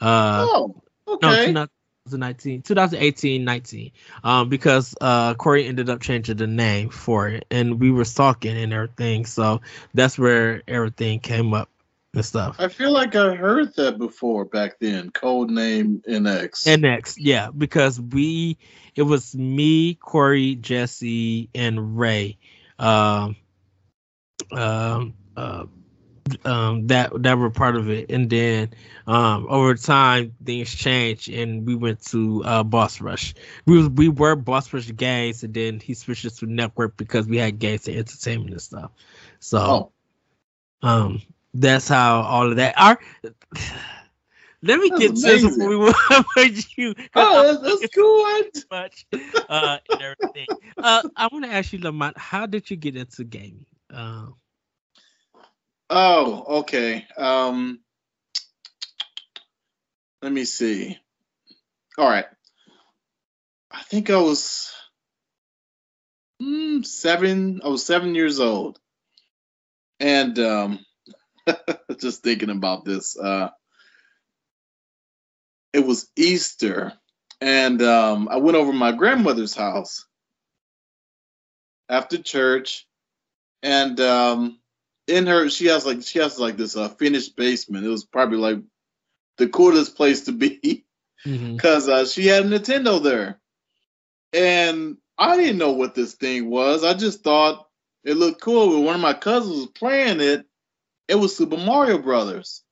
Uh, 0.00 0.46
oh, 0.48 0.82
okay. 1.06 1.52
No, 1.52 1.68
2019, 2.10 2.62
2018, 2.62 3.44
19. 3.44 3.90
Um, 4.24 4.48
because 4.48 4.94
uh 5.00 5.34
Corey 5.34 5.66
ended 5.66 5.90
up 5.90 6.00
changing 6.00 6.36
the 6.36 6.46
name 6.46 6.90
for 6.90 7.28
it, 7.28 7.46
and 7.50 7.80
we 7.80 7.90
were 7.90 8.04
talking 8.04 8.56
and 8.56 8.72
everything. 8.72 9.26
So 9.26 9.60
that's 9.94 10.18
where 10.18 10.62
everything 10.68 11.20
came 11.20 11.54
up 11.54 11.70
and 12.14 12.24
stuff. 12.24 12.56
I 12.58 12.68
feel 12.68 12.92
like 12.92 13.14
I 13.14 13.34
heard 13.34 13.74
that 13.76 13.98
before 13.98 14.44
back 14.44 14.78
then. 14.80 15.10
Code 15.10 15.50
name 15.50 16.02
NX. 16.08 16.66
NX, 16.66 17.14
yeah, 17.18 17.50
because 17.56 18.00
we 18.00 18.58
it 18.94 19.02
was 19.02 19.34
me, 19.34 19.94
Corey, 19.94 20.56
Jesse, 20.56 21.50
and 21.54 21.98
Ray. 21.98 22.38
Um, 22.78 23.36
um, 24.52 25.14
uh, 25.36 25.66
um, 26.44 26.86
that 26.88 27.10
that 27.22 27.38
were 27.38 27.50
part 27.50 27.76
of 27.76 27.88
it, 27.90 28.10
and 28.10 28.28
then 28.28 28.70
um, 29.06 29.46
over 29.48 29.74
time 29.74 30.34
things 30.44 30.74
changed, 30.74 31.28
and 31.28 31.66
we 31.66 31.74
went 31.74 32.04
to 32.06 32.42
uh, 32.44 32.62
Boss 32.62 33.00
Rush. 33.00 33.34
We 33.66 33.78
was, 33.78 33.88
we 33.88 34.08
were 34.08 34.36
Boss 34.36 34.72
Rush 34.72 34.90
Games, 34.96 35.42
and 35.42 35.54
then 35.54 35.80
he 35.80 35.94
switched 35.94 36.24
us 36.24 36.36
to 36.36 36.46
Network 36.46 36.96
because 36.96 37.26
we 37.26 37.38
had 37.38 37.58
games 37.58 37.88
and 37.88 37.96
entertainment 37.96 38.50
and 38.50 38.62
stuff. 38.62 38.90
So, 39.40 39.92
oh. 40.82 40.88
um, 40.88 41.22
that's 41.54 41.88
how 41.88 42.22
all 42.22 42.50
of 42.50 42.56
that 42.56 42.74
are. 42.78 42.98
Let 44.60 44.80
me 44.80 44.88
that's 44.90 45.00
get 45.00 45.10
amazing. 45.10 45.50
to 45.50 45.56
before 45.56 46.24
we 46.36 46.44
with 46.48 46.78
you. 46.78 46.94
Oh, 47.14 47.60
that's, 47.62 47.80
that's 47.80 47.94
cool. 47.94 48.24
Much, 48.70 49.06
uh, 49.48 49.78
and 49.90 50.02
everything. 50.02 50.48
Uh, 50.76 51.08
I 51.16 51.28
want 51.30 51.44
to 51.44 51.50
ask 51.52 51.72
you, 51.72 51.78
Lamont, 51.78 52.18
how 52.18 52.46
did 52.46 52.68
you 52.68 52.76
get 52.76 52.96
into 52.96 53.22
gaming? 53.22 53.66
Uh, 53.92 54.26
Oh, 55.90 56.58
okay. 56.60 57.06
Um, 57.16 57.80
let 60.22 60.32
me 60.32 60.44
see. 60.44 60.98
All 61.96 62.08
right. 62.08 62.26
I 63.70 63.82
think 63.82 64.10
I 64.10 64.16
was 64.20 64.72
mm, 66.42 66.84
seven. 66.84 67.60
I 67.64 67.68
was 67.68 67.84
seven 67.84 68.14
years 68.14 68.40
old, 68.40 68.78
and 70.00 70.38
um, 70.38 70.78
just 71.98 72.22
thinking 72.22 72.50
about 72.50 72.84
this. 72.84 73.16
Uh, 73.18 73.50
it 75.72 75.86
was 75.86 76.10
Easter, 76.16 76.92
and 77.40 77.80
um, 77.82 78.28
I 78.30 78.36
went 78.36 78.56
over 78.56 78.72
my 78.72 78.92
grandmother's 78.92 79.54
house 79.54 80.06
after 81.88 82.18
church, 82.18 82.86
and 83.62 83.98
um, 84.00 84.58
in 85.08 85.26
her 85.26 85.48
she 85.48 85.66
has 85.66 85.86
like 85.86 86.02
she 86.02 86.18
has 86.18 86.38
like 86.38 86.56
this 86.56 86.76
uh, 86.76 86.88
finished 86.88 87.36
basement. 87.36 87.86
It 87.86 87.88
was 87.88 88.04
probably 88.04 88.38
like 88.38 88.58
the 89.38 89.48
coolest 89.48 89.96
place 89.96 90.22
to 90.22 90.32
be 90.32 90.84
because 91.24 91.86
mm-hmm. 91.86 91.92
uh, 91.92 92.04
she 92.04 92.26
had 92.26 92.44
a 92.44 92.48
Nintendo 92.48 93.02
there, 93.02 93.40
and 94.32 94.98
I 95.16 95.36
didn't 95.36 95.58
know 95.58 95.72
what 95.72 95.94
this 95.94 96.14
thing 96.14 96.50
was. 96.50 96.84
I 96.84 96.94
just 96.94 97.22
thought 97.22 97.66
it 98.04 98.14
looked 98.14 98.40
cool. 98.40 98.70
But 98.70 98.80
one 98.80 98.94
of 98.94 99.00
my 99.00 99.14
cousins 99.14 99.56
was 99.56 99.66
playing 99.68 100.20
it. 100.20 100.44
It 101.08 101.16
was 101.16 101.36
Super 101.36 101.56
Mario 101.56 101.98
Brothers, 101.98 102.62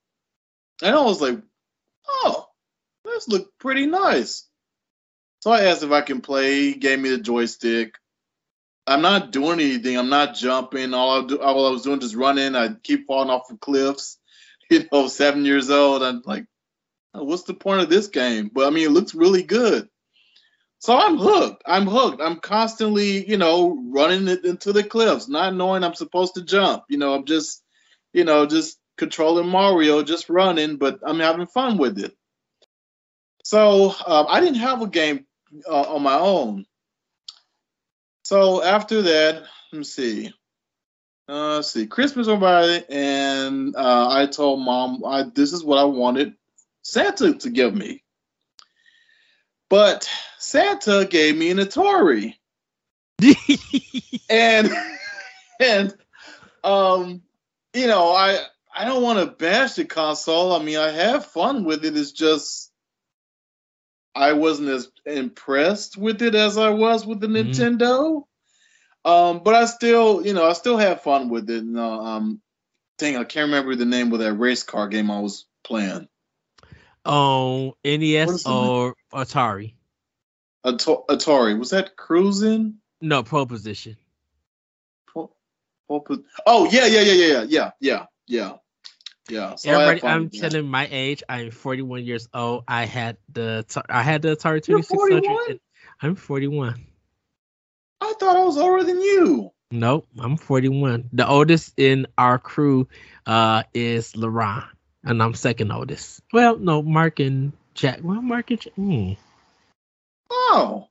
and 0.82 0.94
I 0.94 1.02
was 1.02 1.20
like, 1.20 1.40
"Oh, 2.06 2.48
this 3.04 3.28
looked 3.28 3.58
pretty 3.58 3.86
nice." 3.86 4.46
So 5.40 5.50
I 5.52 5.64
asked 5.64 5.82
if 5.82 5.92
I 5.92 6.02
can 6.02 6.20
play. 6.20 6.72
He 6.72 6.74
gave 6.74 6.98
me 6.98 7.10
the 7.10 7.18
joystick. 7.18 7.94
I'm 8.86 9.02
not 9.02 9.32
doing 9.32 9.60
anything. 9.60 9.98
I'm 9.98 10.08
not 10.08 10.34
jumping. 10.34 10.94
All 10.94 11.22
I 11.22 11.26
do, 11.26 11.40
all 11.40 11.66
I 11.66 11.70
was 11.70 11.82
doing, 11.82 12.00
just 12.00 12.14
running. 12.14 12.54
I 12.54 12.74
keep 12.82 13.06
falling 13.06 13.30
off 13.30 13.50
of 13.50 13.60
cliffs. 13.60 14.18
You 14.68 14.82
know, 14.90 15.06
seven 15.06 15.44
years 15.44 15.70
old. 15.70 16.02
I'm 16.02 16.22
like, 16.24 16.44
oh, 17.14 17.22
what's 17.22 17.44
the 17.44 17.54
point 17.54 17.82
of 17.82 17.88
this 17.88 18.08
game? 18.08 18.50
But 18.52 18.66
I 18.66 18.70
mean, 18.70 18.84
it 18.84 18.90
looks 18.90 19.14
really 19.14 19.44
good. 19.44 19.88
So 20.80 20.96
I'm 20.96 21.18
hooked. 21.18 21.62
I'm 21.64 21.86
hooked. 21.86 22.20
I'm 22.20 22.40
constantly, 22.40 23.28
you 23.30 23.36
know, 23.36 23.80
running 23.92 24.26
into 24.26 24.72
the 24.72 24.82
cliffs, 24.82 25.28
not 25.28 25.54
knowing 25.54 25.84
I'm 25.84 25.94
supposed 25.94 26.34
to 26.34 26.42
jump. 26.42 26.82
You 26.88 26.98
know, 26.98 27.14
I'm 27.14 27.26
just, 27.26 27.62
you 28.12 28.24
know, 28.24 28.44
just 28.44 28.78
controlling 28.96 29.48
Mario, 29.48 30.02
just 30.02 30.28
running, 30.28 30.78
but 30.78 30.98
I'm 31.06 31.20
having 31.20 31.46
fun 31.46 31.78
with 31.78 31.98
it. 31.98 32.12
So 33.44 33.94
um, 34.04 34.26
I 34.28 34.40
didn't 34.40 34.56
have 34.56 34.82
a 34.82 34.88
game 34.88 35.26
uh, 35.68 35.94
on 35.94 36.02
my 36.02 36.18
own. 36.18 36.66
So 38.26 38.60
after 38.60 39.02
that, 39.02 39.44
let 39.70 39.78
me 39.78 39.84
see. 39.84 40.32
Uh, 41.28 41.54
let's 41.54 41.70
see. 41.70 41.86
Christmas 41.86 42.26
went 42.26 42.40
by, 42.40 42.84
and 42.90 43.76
uh, 43.76 44.08
I 44.10 44.26
told 44.26 44.58
mom, 44.58 45.04
I, 45.04 45.22
"This 45.32 45.52
is 45.52 45.62
what 45.62 45.78
I 45.78 45.84
wanted 45.84 46.34
Santa 46.82 47.34
to 47.34 47.50
give 47.50 47.72
me." 47.72 48.02
But 49.70 50.10
Santa 50.38 51.06
gave 51.08 51.36
me 51.36 51.52
an 51.52 51.58
Atari, 51.58 52.34
and 54.28 54.72
and 55.60 55.94
um, 56.64 57.22
you 57.74 57.86
know, 57.86 58.10
I 58.10 58.40
I 58.74 58.86
don't 58.86 59.04
want 59.04 59.20
to 59.20 59.36
bash 59.36 59.74
the 59.74 59.84
console. 59.84 60.52
I 60.52 60.64
mean, 60.64 60.78
I 60.78 60.90
have 60.90 61.26
fun 61.26 61.62
with 61.62 61.84
it. 61.84 61.96
It's 61.96 62.10
just 62.10 62.72
I 64.16 64.32
wasn't 64.32 64.70
as 64.70 64.90
impressed 65.04 65.98
with 65.98 66.22
it 66.22 66.34
as 66.34 66.56
I 66.56 66.70
was 66.70 67.06
with 67.06 67.20
the 67.20 67.26
mm-hmm. 67.26 67.50
Nintendo. 67.50 68.24
Um, 69.04 69.42
but 69.44 69.54
I 69.54 69.66
still, 69.66 70.26
you 70.26 70.32
know, 70.32 70.48
I 70.48 70.54
still 70.54 70.78
have 70.78 71.02
fun 71.02 71.28
with 71.28 71.48
it. 71.50 71.62
And, 71.62 71.78
uh, 71.78 72.00
um, 72.00 72.40
dang, 72.98 73.16
I 73.16 73.24
can't 73.24 73.46
remember 73.46 73.76
the 73.76 73.84
name 73.84 74.12
of 74.12 74.20
that 74.20 74.32
race 74.32 74.62
car 74.62 74.88
game 74.88 75.10
I 75.10 75.20
was 75.20 75.44
playing. 75.62 76.08
Oh, 77.04 77.76
NES 77.84 78.46
or 78.46 78.96
Atari? 79.12 79.74
At- 80.64 80.78
Atari. 80.78 81.56
Was 81.56 81.70
that 81.70 81.96
cruising? 81.96 82.78
No, 83.00 83.22
Pole 83.22 83.46
Position. 83.46 83.96
Pro, 85.06 85.30
pro, 85.86 86.02
oh 86.46 86.68
yeah, 86.72 86.86
yeah, 86.86 87.02
yeah, 87.02 87.12
yeah, 87.12 87.44
yeah, 87.48 87.70
yeah, 87.78 88.06
yeah. 88.26 88.52
Yeah. 89.28 89.54
So 89.56 89.70
Everybody, 89.70 90.02
I'm 90.04 90.30
telling 90.30 90.68
my 90.68 90.88
age. 90.90 91.22
I'm 91.28 91.50
41 91.50 92.04
years 92.04 92.28
old. 92.32 92.64
I 92.68 92.84
had 92.84 93.16
the 93.32 93.64
I 93.88 94.02
had 94.02 94.22
the 94.22 94.36
Atari 94.36 94.62
2600. 94.62 95.60
I'm 96.00 96.14
41. 96.14 96.86
I 98.00 98.14
thought 98.20 98.36
I 98.36 98.44
was 98.44 98.58
older 98.58 98.84
than 98.84 99.00
you. 99.00 99.50
Nope, 99.70 100.06
I'm 100.18 100.36
41. 100.36 101.10
The 101.12 101.26
oldest 101.28 101.74
in 101.76 102.06
our 102.16 102.38
crew 102.38 102.88
uh 103.26 103.64
is 103.74 104.12
LaRon, 104.12 104.64
and 105.02 105.22
I'm 105.22 105.34
second 105.34 105.72
oldest. 105.72 106.20
Well, 106.32 106.56
no, 106.56 106.82
Mark 106.82 107.18
and 107.20 107.52
Jack. 107.74 108.00
Well, 108.02 108.22
Mark 108.22 108.50
and 108.50 108.60
Jack. 108.60 108.74
Hmm. 108.74 109.12
Oh. 110.30 110.88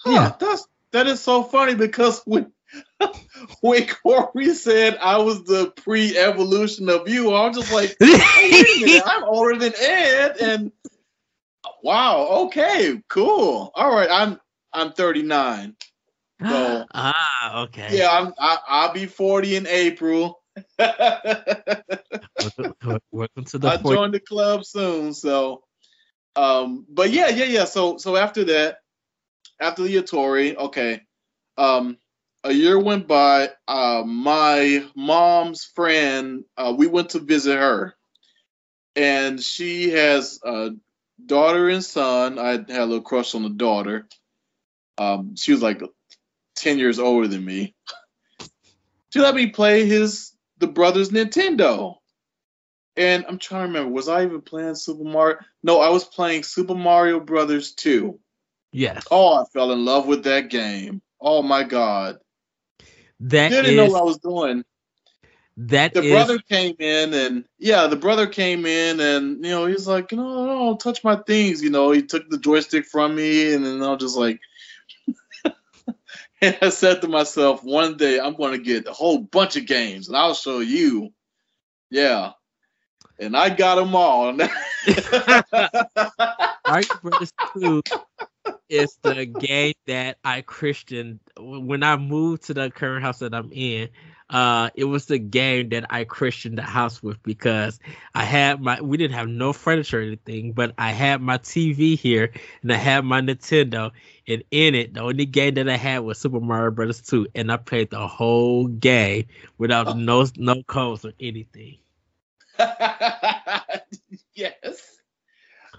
Huh, 0.00 0.10
yeah. 0.10 0.32
That's 0.40 0.66
that 0.92 1.06
is 1.06 1.20
so 1.20 1.42
funny 1.42 1.74
because 1.74 2.22
when 2.24 2.52
when 3.60 3.86
Corey 3.86 4.54
said 4.54 4.98
I 5.00 5.18
was 5.18 5.44
the 5.44 5.72
pre-evolution 5.76 6.88
of 6.88 7.08
you, 7.08 7.32
I 7.32 7.46
was 7.46 7.56
just 7.56 7.72
like, 7.72 7.96
oh, 8.00 9.02
I'm 9.06 9.24
older 9.24 9.58
than 9.58 9.72
Ed, 9.80 10.36
and 10.40 10.72
wow, 11.82 12.44
okay, 12.46 13.00
cool. 13.08 13.70
All 13.74 13.94
right, 13.94 14.08
I'm 14.10 14.40
I'm 14.72 14.92
39. 14.92 15.76
So 16.46 16.86
ah, 16.94 17.62
okay. 17.64 17.98
Yeah, 17.98 18.10
I'm, 18.10 18.34
I, 18.38 18.58
I'll 18.66 18.92
be 18.92 19.06
40 19.06 19.56
in 19.56 19.66
April. 19.66 20.40
welcome, 20.78 21.14
welcome 23.10 23.44
to 23.44 23.58
the. 23.58 23.68
I 23.68 23.76
joined 23.76 24.14
the 24.14 24.20
club 24.20 24.64
soon, 24.64 25.14
so. 25.14 25.62
Um, 26.36 26.86
but 26.88 27.10
yeah, 27.10 27.28
yeah, 27.28 27.46
yeah. 27.46 27.64
So, 27.64 27.96
so 27.96 28.16
after 28.16 28.44
that, 28.44 28.78
after 29.60 29.82
the 29.82 29.96
Atari, 29.96 30.56
okay. 30.56 31.02
Um, 31.56 31.98
a 32.44 32.52
year 32.52 32.78
went 32.78 33.06
by. 33.06 33.50
Uh, 33.66 34.02
my 34.06 34.86
mom's 34.94 35.64
friend, 35.64 36.44
uh, 36.56 36.74
we 36.76 36.86
went 36.86 37.10
to 37.10 37.20
visit 37.20 37.56
her, 37.58 37.94
and 38.96 39.40
she 39.40 39.90
has 39.90 40.40
a 40.44 40.70
daughter 41.24 41.68
and 41.68 41.84
son. 41.84 42.38
I 42.38 42.50
had 42.52 42.70
a 42.70 42.84
little 42.84 43.02
crush 43.02 43.34
on 43.34 43.42
the 43.42 43.50
daughter. 43.50 44.08
Um, 44.96 45.36
she 45.36 45.52
was 45.52 45.62
like 45.62 45.82
10 46.56 46.78
years 46.78 46.98
older 46.98 47.28
than 47.28 47.44
me. 47.44 47.74
She 49.10 49.20
let 49.20 49.34
me 49.34 49.46
play 49.46 49.86
his 49.86 50.32
the 50.58 50.66
brothers 50.66 51.08
Nintendo. 51.08 51.94
And 52.94 53.24
I'm 53.26 53.38
trying 53.38 53.62
to 53.62 53.66
remember, 53.68 53.90
was 53.90 54.06
I 54.08 54.24
even 54.24 54.42
playing 54.42 54.74
Super 54.74 55.04
Mario? 55.04 55.38
No, 55.62 55.80
I 55.80 55.88
was 55.88 56.04
playing 56.04 56.42
Super 56.42 56.74
Mario 56.74 57.18
Brothers 57.18 57.72
2. 57.72 58.18
Yes. 58.72 59.06
Oh, 59.10 59.32
I 59.34 59.44
fell 59.52 59.72
in 59.72 59.86
love 59.86 60.06
with 60.06 60.24
that 60.24 60.50
game. 60.50 61.00
Oh 61.20 61.42
my 61.42 61.62
god. 61.62 62.18
That 63.20 63.50
didn't 63.50 63.72
is, 63.72 63.76
know 63.76 63.86
what 63.86 64.00
I 64.00 64.04
was 64.04 64.18
doing. 64.18 64.64
That 65.56 65.92
the 65.92 66.02
is- 66.02 66.12
brother 66.12 66.38
came 66.38 66.76
in 66.78 67.12
and 67.12 67.44
yeah, 67.58 67.88
the 67.88 67.96
brother 67.96 68.28
came 68.28 68.64
in 68.64 69.00
and 69.00 69.44
you 69.44 69.50
know 69.50 69.66
he's 69.66 69.88
like, 69.88 70.12
you 70.12 70.18
know, 70.18 70.46
don't 70.46 70.78
touch 70.78 71.02
my 71.02 71.16
things. 71.16 71.62
You 71.62 71.70
know, 71.70 71.90
he 71.90 72.02
took 72.02 72.30
the 72.30 72.38
joystick 72.38 72.86
from 72.86 73.16
me 73.16 73.52
and 73.54 73.64
then 73.64 73.82
I 73.82 73.90
was 73.90 74.00
just 74.00 74.16
like, 74.16 74.40
and 76.40 76.56
I 76.62 76.68
said 76.68 77.00
to 77.02 77.08
myself, 77.08 77.64
one 77.64 77.96
day 77.96 78.20
I'm 78.20 78.34
going 78.34 78.52
to 78.52 78.58
get 78.58 78.86
a 78.86 78.92
whole 78.92 79.18
bunch 79.18 79.56
of 79.56 79.66
games 79.66 80.06
and 80.06 80.16
I'll 80.16 80.34
show 80.34 80.60
you. 80.60 81.12
Yeah, 81.90 82.32
and 83.18 83.36
I 83.36 83.48
got 83.50 83.74
them 83.76 83.96
all. 83.96 84.32
Mario 86.66 86.88
Brothers 87.02 87.32
2 87.54 87.82
is 88.68 88.98
the 89.02 89.24
game 89.26 89.74
that 89.86 90.18
I 90.24 90.42
Christian 90.42 91.20
when 91.38 91.82
I 91.82 91.96
moved 91.96 92.44
to 92.44 92.54
the 92.54 92.70
current 92.70 93.04
house 93.04 93.20
that 93.20 93.34
I'm 93.34 93.52
in. 93.52 93.88
Uh, 94.30 94.68
it 94.74 94.84
was 94.84 95.06
the 95.06 95.18
game 95.18 95.70
that 95.70 95.86
I 95.88 96.04
Christianed 96.04 96.58
the 96.58 96.62
house 96.62 97.02
with 97.02 97.22
because 97.22 97.80
I 98.14 98.24
had 98.24 98.60
my 98.60 98.78
we 98.80 98.98
didn't 98.98 99.14
have 99.14 99.28
no 99.28 99.54
furniture 99.54 100.00
or 100.00 100.02
anything, 100.02 100.52
but 100.52 100.74
I 100.76 100.90
had 100.92 101.22
my 101.22 101.38
TV 101.38 101.96
here 101.98 102.30
and 102.62 102.70
I 102.70 102.76
had 102.76 103.06
my 103.06 103.22
Nintendo, 103.22 103.90
and 104.26 104.44
in 104.50 104.74
it 104.74 104.92
the 104.92 105.00
only 105.00 105.24
game 105.24 105.54
that 105.54 105.68
I 105.68 105.76
had 105.76 106.00
was 106.00 106.18
Super 106.18 106.40
Mario 106.40 106.70
Brothers 106.72 107.00
2, 107.02 107.28
and 107.34 107.50
I 107.50 107.56
played 107.56 107.88
the 107.90 108.06
whole 108.06 108.66
game 108.66 109.24
without 109.56 109.96
no 109.96 110.26
no 110.36 110.62
codes 110.64 111.06
or 111.06 111.12
anything. 111.18 111.78
yes. 114.34 114.98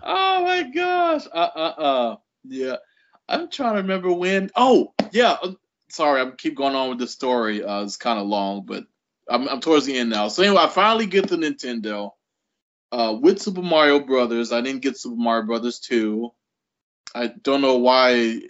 Oh 0.02 0.44
my 0.44 0.64
gosh. 0.74 1.28
Uh 1.32 1.50
uh 1.56 1.74
uh. 1.78 2.16
Yeah. 2.44 2.78
I'm 3.28 3.50
trying 3.50 3.76
to 3.76 3.82
remember 3.82 4.12
when. 4.12 4.50
Oh 4.56 4.94
yeah. 5.12 5.38
uh, 5.42 5.54
Sorry, 5.92 6.22
I'm 6.22 6.34
keep 6.38 6.56
going 6.56 6.76
on 6.76 6.90
with 6.90 7.00
the 7.00 7.08
story. 7.08 7.64
Uh, 7.64 7.84
it's 7.84 7.98
kind 7.98 8.20
of 8.20 8.28
long, 8.28 8.64
but 8.66 8.86
I'm, 9.28 9.48
I'm 9.48 9.60
towards 9.60 9.86
the 9.86 9.98
end 9.98 10.12
now. 10.12 10.28
So 10.28 10.44
anyway, 10.44 10.62
I 10.62 10.68
finally 10.68 11.08
get 11.08 11.28
the 11.28 11.36
Nintendo. 11.36 12.12
Uh, 12.92 13.16
with 13.22 13.40
Super 13.40 13.62
Mario 13.62 14.00
Brothers, 14.00 14.52
I 14.52 14.62
didn't 14.62 14.82
get 14.82 14.98
Super 14.98 15.16
Mario 15.16 15.46
Brothers 15.46 15.80
2. 15.80 16.30
I 17.14 17.28
don't 17.44 17.62
know 17.62 17.78
why 17.78 18.10
I 18.12 18.42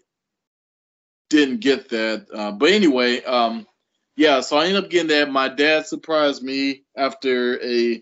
didn't 1.30 1.60
get 1.60 1.90
that. 1.90 2.28
Uh, 2.34 2.52
but 2.52 2.72
anyway, 2.72 3.22
um, 3.24 3.68
yeah, 4.16 4.42
so 4.42 4.58
I 4.58 4.66
ended 4.66 4.84
up 4.84 4.90
getting 4.90 5.10
that. 5.10 5.32
My 5.32 5.50
dad 5.50 5.88
surprised 5.88 6.44
me 6.44 6.84
after 6.96 7.62
a 7.64 8.02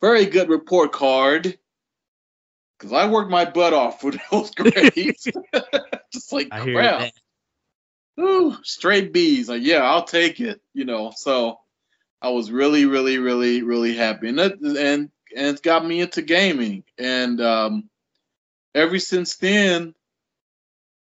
very 0.00 0.26
good 0.26 0.48
report 0.48 0.92
card 0.92 1.58
because 2.78 2.92
I 2.92 3.08
worked 3.08 3.30
my 3.30 3.44
butt 3.44 3.72
off 3.72 4.00
for 4.00 4.12
those 4.30 4.50
grades. 4.52 5.28
Just 6.12 6.32
like 6.32 6.48
I 6.52 6.60
crap. 6.60 7.12
Ooh, 8.20 8.56
straight 8.62 9.12
B's. 9.12 9.48
Like, 9.48 9.62
yeah, 9.62 9.82
I'll 9.82 10.04
take 10.04 10.40
it. 10.40 10.60
You 10.74 10.84
know, 10.84 11.12
so 11.14 11.60
I 12.20 12.30
was 12.30 12.50
really, 12.50 12.86
really, 12.86 13.18
really, 13.18 13.62
really 13.62 13.94
happy, 13.96 14.28
and 14.28 14.38
that, 14.38 14.60
and 14.60 15.10
and 15.36 15.46
it's 15.46 15.60
got 15.60 15.84
me 15.84 16.00
into 16.00 16.22
gaming. 16.22 16.84
And 16.98 17.40
um, 17.40 17.90
ever 18.74 18.98
since 18.98 19.36
then, 19.36 19.94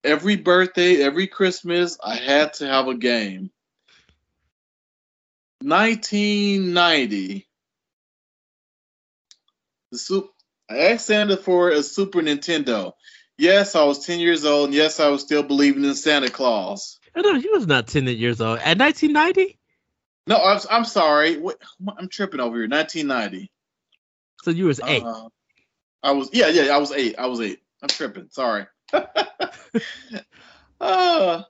every 0.03 0.35
birthday, 0.35 1.01
every 1.01 1.27
Christmas, 1.27 1.97
I 2.03 2.15
had 2.15 2.53
to 2.55 2.67
have 2.67 2.87
a 2.87 2.95
game. 2.95 3.51
1990, 5.61 7.47
the 9.91 9.97
soup. 9.97 10.34
I 10.69 10.77
asked 10.91 11.07
Santa 11.07 11.37
for 11.37 11.69
a 11.69 11.83
Super 11.83 12.21
Nintendo. 12.21 12.93
Yes, 13.37 13.75
I 13.75 13.83
was 13.83 14.05
10 14.05 14.19
years 14.19 14.45
old, 14.45 14.65
and 14.65 14.73
yes, 14.73 14.99
I 14.99 15.09
was 15.09 15.21
still 15.21 15.43
believing 15.43 15.83
in 15.83 15.95
Santa 15.95 16.29
Claus. 16.29 16.99
Oh, 17.15 17.21
no, 17.21 17.39
he 17.39 17.49
was 17.49 17.67
not 17.67 17.87
10 17.87 18.07
years 18.07 18.41
old. 18.41 18.59
At 18.59 18.77
1990? 18.79 19.59
No, 20.27 20.37
I'm, 20.37 20.59
I'm 20.71 20.85
sorry. 20.85 21.37
What, 21.37 21.61
I'm 21.97 22.09
tripping 22.09 22.39
over 22.39 22.57
here. 22.57 22.67
1990. 22.67 23.51
So 24.43 24.51
you 24.51 24.65
was 24.65 24.79
eight. 24.85 25.03
Uh, 25.03 25.29
I 26.03 26.11
was 26.11 26.29
yeah 26.31 26.49
yeah 26.49 26.75
I 26.75 26.77
was 26.77 26.91
eight. 26.91 27.15
I 27.17 27.25
was 27.25 27.41
eight. 27.41 27.59
I'm 27.81 27.87
tripping. 27.89 28.27
Sorry. 28.29 28.67
uh, 30.79 31.41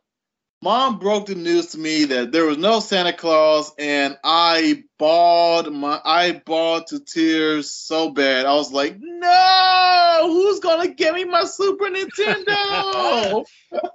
Mom 0.61 0.99
broke 0.99 1.27
the 1.27 1.35
news 1.35 1.67
to 1.67 1.77
me 1.77 2.05
that 2.05 2.31
there 2.31 2.45
was 2.45 2.57
no 2.57 2.79
Santa 2.79 3.13
Claus, 3.13 3.71
and 3.77 4.17
I 4.23 4.83
bawled 4.97 5.71
my 5.71 6.01
I 6.03 6.41
bawled 6.45 6.87
to 6.87 6.99
tears 6.99 7.71
so 7.71 8.09
bad. 8.09 8.45
I 8.45 8.55
was 8.55 8.71
like, 8.71 8.97
"No, 8.99 10.21
who's 10.23 10.59
gonna 10.59 10.87
give 10.87 11.13
me 11.13 11.25
my 11.25 11.45
Super 11.45 11.85
Nintendo?" 11.85 13.45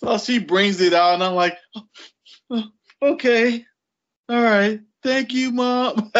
so 0.00 0.18
she 0.18 0.40
brings 0.40 0.80
it 0.80 0.94
out, 0.94 1.14
and 1.14 1.22
I'm 1.22 1.34
like, 1.34 1.56
"Oh, 2.50 2.64
"Okay, 3.02 3.64
all 4.28 4.42
right, 4.42 4.80
thank 5.02 5.32
you, 5.32 5.52
Mom." 5.52 6.10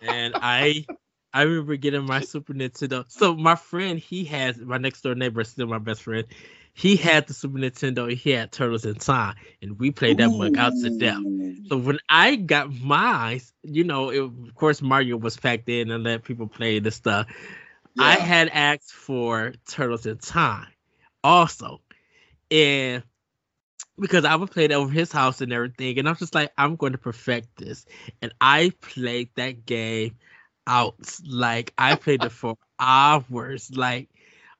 and 0.00 0.34
I 0.36 0.86
I 1.32 1.42
remember 1.42 1.76
getting 1.76 2.04
my 2.04 2.20
Super 2.20 2.52
Nintendo. 2.54 3.04
So 3.08 3.34
my 3.34 3.54
friend, 3.54 3.98
he 3.98 4.24
has 4.26 4.58
my 4.58 4.78
next 4.78 5.02
door 5.02 5.14
neighbor, 5.14 5.44
still 5.44 5.66
my 5.66 5.78
best 5.78 6.02
friend. 6.02 6.26
He 6.74 6.96
had 6.96 7.26
the 7.26 7.34
Super 7.34 7.58
Nintendo. 7.58 8.12
He 8.12 8.30
had 8.30 8.52
Turtles 8.52 8.84
in 8.84 8.94
Time, 8.96 9.36
and 9.60 9.78
we 9.78 9.90
played 9.90 10.18
that 10.18 10.30
mug 10.30 10.56
out 10.58 10.74
to 10.80 10.90
death. 10.90 11.22
So 11.68 11.76
when 11.78 11.98
I 12.08 12.36
got 12.36 12.72
mine, 12.72 13.40
you 13.62 13.84
know, 13.84 14.10
it, 14.10 14.20
of 14.20 14.54
course 14.54 14.82
Mario 14.82 15.16
was 15.16 15.36
packed 15.36 15.68
in 15.68 15.90
and 15.90 16.04
let 16.04 16.24
people 16.24 16.46
play 16.46 16.78
the 16.80 16.90
stuff. 16.90 17.26
I 17.98 18.16
had 18.16 18.48
asked 18.48 18.92
for 18.92 19.54
Turtles 19.66 20.06
in 20.06 20.18
Time 20.18 20.68
also. 21.22 21.80
And 22.50 23.02
because 23.98 24.24
I 24.24 24.34
would 24.34 24.50
play 24.50 24.64
it 24.64 24.72
over 24.72 24.90
his 24.90 25.12
house 25.12 25.40
and 25.40 25.52
everything, 25.52 25.98
and 25.98 26.08
I'm 26.08 26.16
just 26.16 26.34
like, 26.34 26.52
I'm 26.58 26.76
going 26.76 26.92
to 26.92 26.98
perfect 26.98 27.56
this. 27.56 27.86
And 28.20 28.32
I 28.40 28.72
played 28.80 29.30
that 29.36 29.64
game 29.66 30.16
out. 30.66 30.96
Like 31.26 31.72
I 31.78 31.94
played 31.94 32.24
it 32.24 32.32
for 32.32 32.56
hours. 32.78 33.70
Like 33.74 34.08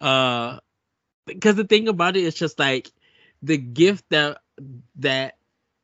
uh 0.01 0.59
because 1.27 1.57
the 1.57 1.65
thing 1.65 1.88
about 1.88 2.17
it 2.17 2.25
is 2.25 2.35
just 2.35 2.59
like 2.59 2.91
the 3.43 3.57
gift 3.57 4.05
that 4.11 4.38
that 4.97 5.37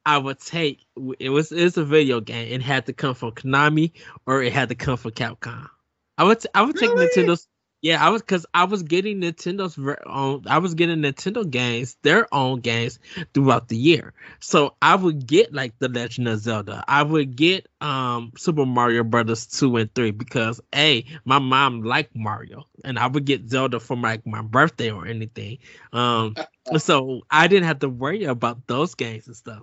I 0.05 0.19
would 0.19 0.41
take 0.41 0.87
it 1.19 1.31
was 1.31 1.53
it's 1.53 1.77
a 1.77 1.85
video 1.85 2.21
game. 2.21 2.53
It 2.53 2.63
had 2.63 2.87
to 2.87 2.93
come 2.93 3.15
from 3.15 3.33
Konami 3.33 3.93
or 4.27 4.43
it 4.43 4.53
had 4.53 4.69
to 4.71 4.75
come 4.75 4.97
from 4.97 5.13
Capcom. 5.13 5.69
I 6.17 6.25
would 6.25 6.45
I 6.55 6.63
would 6.63 6.77
Really? 6.77 6.81
take 6.81 6.95
Nintendo's 6.95 7.49
yeah, 7.81 8.05
I 8.05 8.11
was 8.11 8.23
because 8.23 8.47
I 8.55 8.65
was 8.65 8.83
getting 8.83 9.21
Nintendo's 9.21 9.75
ver- 9.77 10.03
own. 10.07 10.45
I 10.47 10.59
was 10.59 10.75
getting 10.75 10.99
Nintendo 10.99 11.49
games, 11.49 11.97
their 12.03 12.33
own 12.35 12.61
games 12.61 12.99
throughout 13.35 13.69
the 13.69 13.77
year. 13.77 14.15
So 14.41 14.75
I 14.83 14.97
would 14.97 15.27
get 15.27 15.53
like 15.55 15.79
the 15.79 15.89
Legend 15.89 16.29
of 16.29 16.41
Zelda. 16.41 16.85
I 16.89 17.03
would 17.03 17.37
get 17.37 17.69
um 17.81 18.33
Super 18.37 18.67
Mario 18.67 19.05
Brothers 19.05 19.47
two 19.47 19.77
and 19.77 19.93
three 19.95 20.11
because 20.11 20.61
a 20.75 21.05
my 21.25 21.39
mom 21.39 21.83
liked 21.83 22.15
Mario, 22.17 22.67
and 22.85 22.99
I 22.99 23.07
would 23.07 23.25
get 23.25 23.49
Zelda 23.49 23.79
for 23.81 23.97
like 23.97 24.27
my 24.27 24.43
birthday 24.43 24.91
or 24.91 25.07
anything. 25.07 25.59
Um, 25.93 26.37
so 26.77 27.23
I 27.31 27.47
didn't 27.49 27.67
have 27.67 27.81
to 27.81 27.89
worry 27.89 28.25
about 28.25 28.67
those 28.67 28.95
games 28.95 29.27
and 29.29 29.37
stuff. 29.37 29.63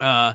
Uh, 0.00 0.34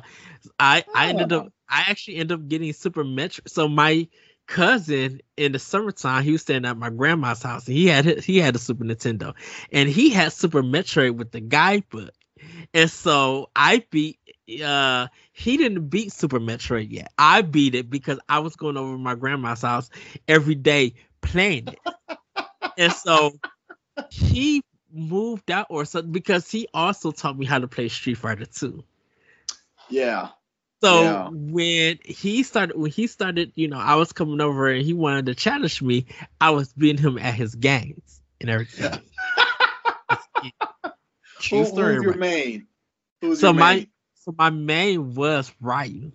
I 0.58 0.84
I 0.94 1.08
ended 1.08 1.32
up 1.32 1.52
I 1.68 1.84
actually 1.88 2.16
ended 2.16 2.38
up 2.40 2.48
getting 2.48 2.72
Super 2.72 3.04
Metro. 3.04 3.44
So 3.46 3.68
my 3.68 4.08
cousin 4.52 5.20
in 5.38 5.52
the 5.52 5.58
summertime, 5.58 6.22
he 6.22 6.32
was 6.32 6.42
staying 6.42 6.66
at 6.66 6.76
my 6.76 6.90
grandma's 6.90 7.42
house, 7.42 7.66
and 7.66 7.76
he 7.76 7.86
had 7.86 8.20
he 8.20 8.38
had 8.38 8.54
a 8.54 8.58
Super 8.58 8.84
Nintendo, 8.84 9.34
and 9.72 9.88
he 9.88 10.10
had 10.10 10.32
Super 10.32 10.62
Metroid 10.62 11.16
with 11.16 11.30
the 11.30 11.40
guidebook, 11.40 12.12
and 12.74 12.90
so 12.90 13.50
I 13.56 13.84
beat. 13.90 14.18
Uh, 14.62 15.06
he 15.32 15.56
didn't 15.56 15.88
beat 15.88 16.12
Super 16.12 16.38
Metroid 16.38 16.88
yet. 16.90 17.10
I 17.16 17.40
beat 17.40 17.74
it 17.74 17.88
because 17.88 18.18
I 18.28 18.40
was 18.40 18.54
going 18.56 18.76
over 18.76 18.92
to 18.92 18.98
my 18.98 19.14
grandma's 19.14 19.62
house 19.62 19.88
every 20.28 20.54
day 20.54 20.94
playing 21.22 21.68
it, 21.68 22.18
and 22.76 22.92
so 22.92 23.32
he 24.10 24.62
moved 24.92 25.50
out 25.50 25.66
or 25.70 25.86
something 25.86 26.12
because 26.12 26.50
he 26.50 26.68
also 26.74 27.10
taught 27.10 27.38
me 27.38 27.46
how 27.46 27.58
to 27.58 27.68
play 27.68 27.88
Street 27.88 28.18
Fighter 28.18 28.44
2. 28.44 28.84
Yeah. 29.88 30.28
So 30.82 31.12
Yeah. 31.12 31.24
when 31.24 31.98
he 32.04 32.42
started, 32.42 32.76
when 32.76 32.90
he 32.90 33.06
started, 33.06 33.52
you 33.54 33.68
know, 33.68 33.78
I 33.78 33.96
was 33.96 34.12
coming 34.12 34.40
over 34.40 34.68
and 34.68 34.84
he 34.84 34.94
wanted 34.94 35.26
to 35.26 35.34
challenge 35.34 35.82
me. 35.82 36.06
I 36.40 36.50
was 36.50 36.72
beating 36.72 37.02
him 37.02 37.18
at 37.18 37.34
his 37.34 37.54
games 37.54 38.20
and 38.40 38.50
everything. 38.50 39.02
True 41.38 41.64
Who, 41.64 41.66
story. 41.66 41.80
who's 41.80 41.92
your 42.00 42.00
right? 42.00 42.16
main? 42.16 42.66
Who's 43.20 43.40
So 43.40 43.42
your 43.42 43.52
my 43.52 43.54
main? 43.54 43.86
so 44.14 44.34
my 44.36 44.50
main 44.50 45.14
was 45.14 45.52
Ryu. 45.60 46.12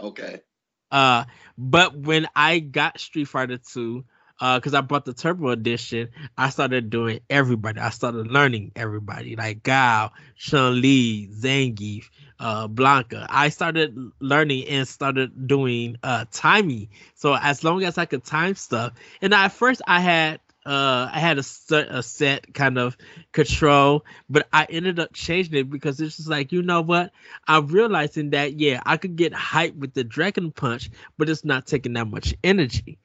Okay. 0.00 0.42
Uh, 0.90 1.24
but 1.56 1.96
when 1.96 2.26
I 2.34 2.58
got 2.60 3.00
Street 3.00 3.24
Fighter 3.26 3.58
2, 3.58 4.04
uh, 4.40 4.58
because 4.58 4.74
I 4.74 4.80
bought 4.80 5.04
the 5.04 5.14
Turbo 5.14 5.50
Edition, 5.50 6.10
I 6.36 6.50
started 6.50 6.90
doing 6.90 7.20
everybody. 7.30 7.80
I 7.80 7.90
started 7.90 8.28
learning 8.28 8.72
everybody, 8.76 9.36
like 9.36 9.62
Guile, 9.62 10.12
Chun 10.36 10.80
Li, 10.80 11.28
Zangief, 11.32 12.10
uh, 12.44 12.68
Blanka. 12.68 13.26
I 13.30 13.48
started 13.50 13.96
learning 14.20 14.68
and 14.68 14.86
started 14.88 15.48
doing 15.48 15.96
uh 16.04 16.26
timing. 16.30 16.90
So 17.14 17.34
as 17.34 17.64
long 17.64 17.82
as 17.84 17.98
I 17.98 18.06
could 18.06 18.24
time 18.24 18.54
stuff, 18.54 18.92
and 19.22 19.34
at 19.34 19.52
first 19.52 19.82
I 19.86 20.00
had 20.00 20.40
uh 20.66 21.08
I 21.12 21.20
had 21.20 21.38
a 21.38 21.42
set 21.42 21.88
a 21.90 22.02
set 22.02 22.52
kind 22.54 22.78
of 22.78 22.98
control, 23.32 24.04
but 24.28 24.46
I 24.52 24.66
ended 24.68 25.00
up 25.00 25.14
changing 25.14 25.54
it 25.56 25.70
because 25.70 26.00
it's 26.00 26.18
just 26.18 26.28
like 26.28 26.52
you 26.52 26.62
know 26.62 26.82
what 26.82 27.12
I'm 27.48 27.66
realizing 27.68 28.30
that 28.30 28.60
yeah 28.60 28.82
I 28.86 28.98
could 28.98 29.16
get 29.16 29.32
hyped 29.32 29.76
with 29.76 29.94
the 29.94 30.04
dragon 30.04 30.52
punch, 30.52 30.90
but 31.18 31.30
it's 31.30 31.44
not 31.46 31.66
taking 31.66 31.94
that 31.94 32.08
much 32.08 32.34
energy. 32.44 32.98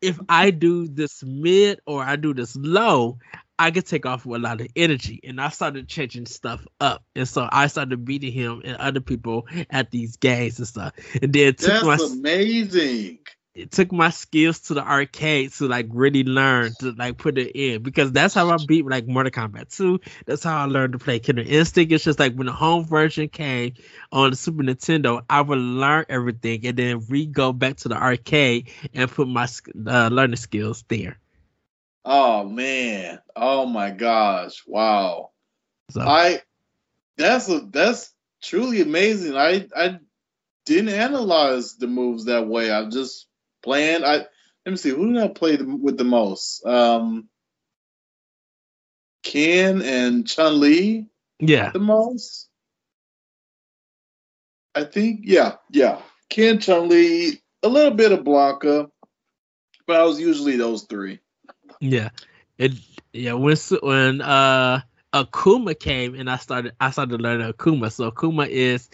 If 0.00 0.18
I 0.28 0.50
do 0.50 0.88
this 0.88 1.22
mid 1.24 1.80
or 1.86 2.02
I 2.02 2.16
do 2.16 2.34
this 2.34 2.56
low, 2.56 3.18
I 3.60 3.70
could 3.70 3.84
take 3.84 4.06
off 4.06 4.24
with 4.24 4.40
a 4.40 4.42
lot 4.42 4.62
of 4.62 4.68
energy. 4.74 5.20
And 5.22 5.38
I 5.38 5.50
started 5.50 5.86
changing 5.86 6.24
stuff 6.24 6.66
up. 6.80 7.04
And 7.14 7.28
so 7.28 7.46
I 7.52 7.66
started 7.66 8.06
beating 8.06 8.32
him 8.32 8.62
and 8.64 8.78
other 8.78 9.00
people 9.00 9.46
at 9.68 9.90
these 9.90 10.16
games 10.16 10.58
and 10.58 10.66
stuff. 10.66 10.94
And 11.20 11.30
then 11.30 11.54
took 11.54 11.68
That's 11.68 11.84
my 11.84 11.98
amazing. 12.10 13.18
it 13.54 13.70
took 13.70 13.92
my 13.92 14.08
skills 14.08 14.60
to 14.60 14.74
the 14.74 14.82
arcade 14.82 15.52
to 15.52 15.68
like 15.68 15.88
really 15.90 16.24
learn 16.24 16.72
to 16.80 16.92
like 16.92 17.18
put 17.18 17.36
it 17.36 17.52
in 17.54 17.82
because 17.82 18.12
that's 18.12 18.32
how 18.32 18.48
I 18.48 18.56
beat 18.66 18.86
like 18.86 19.06
Mortal 19.06 19.30
Kombat 19.30 19.76
2. 19.76 20.00
That's 20.24 20.42
how 20.42 20.56
I 20.56 20.64
learned 20.64 20.94
to 20.94 20.98
play 20.98 21.18
Killer 21.18 21.42
Instinct. 21.42 21.92
It's 21.92 22.04
just 22.04 22.18
like 22.18 22.34
when 22.34 22.46
the 22.46 22.54
home 22.54 22.86
version 22.86 23.28
came 23.28 23.74
on 24.10 24.30
the 24.30 24.36
Super 24.36 24.62
Nintendo, 24.62 25.22
I 25.28 25.42
would 25.42 25.58
learn 25.58 26.06
everything 26.08 26.66
and 26.66 26.78
then 26.78 27.04
re 27.10 27.26
go 27.26 27.52
back 27.52 27.76
to 27.78 27.88
the 27.88 27.96
arcade 28.02 28.70
and 28.94 29.10
put 29.10 29.28
my 29.28 29.46
uh, 29.86 30.08
learning 30.10 30.36
skills 30.36 30.82
there. 30.88 31.18
Oh 32.04 32.44
man. 32.44 33.20
Oh 33.36 33.66
my 33.66 33.90
gosh. 33.90 34.62
Wow. 34.66 35.30
So 35.90 36.00
I 36.00 36.40
that's 37.16 37.48
a 37.48 37.60
that's 37.60 38.12
truly 38.42 38.80
amazing. 38.80 39.36
I 39.36 39.66
I 39.76 39.98
didn't 40.66 40.94
analyze 40.94 41.76
the 41.76 41.86
moves 41.86 42.26
that 42.26 42.46
way. 42.46 42.70
I 42.70 42.88
just 42.88 43.26
planned 43.62 44.04
I 44.04 44.26
let 44.66 44.72
me 44.72 44.76
see. 44.76 44.90
Who 44.90 45.12
did 45.12 45.22
I 45.22 45.28
play 45.28 45.56
the, 45.56 45.64
with 45.64 45.96
the 45.96 46.04
most? 46.04 46.64
Um, 46.66 47.28
Ken 49.22 49.82
and 49.82 50.26
Chun 50.26 50.60
Li 50.60 51.06
yeah, 51.40 51.70
the 51.70 51.78
most. 51.78 52.48
I 54.74 54.84
think. 54.84 55.20
Yeah, 55.24 55.56
yeah. 55.70 56.00
Ken, 56.28 56.60
Chun 56.60 56.88
Li, 56.88 57.40
a 57.62 57.68
little 57.68 57.94
bit 57.94 58.12
of 58.12 58.20
Blanka, 58.20 58.88
but 59.86 59.96
I 59.96 60.04
was 60.04 60.20
usually 60.20 60.56
those 60.56 60.84
three. 60.84 61.18
Yeah, 61.80 62.10
it 62.58 62.72
yeah 63.12 63.32
when 63.34 63.56
when 63.82 64.20
uh 64.20 64.80
Akuma 65.12 65.78
came 65.78 66.14
and 66.14 66.30
I 66.30 66.36
started 66.36 66.74
I 66.80 66.90
started 66.90 67.20
learning 67.20 67.52
Akuma. 67.52 67.90
So 67.92 68.10
Akuma 68.10 68.48
is 68.48 68.88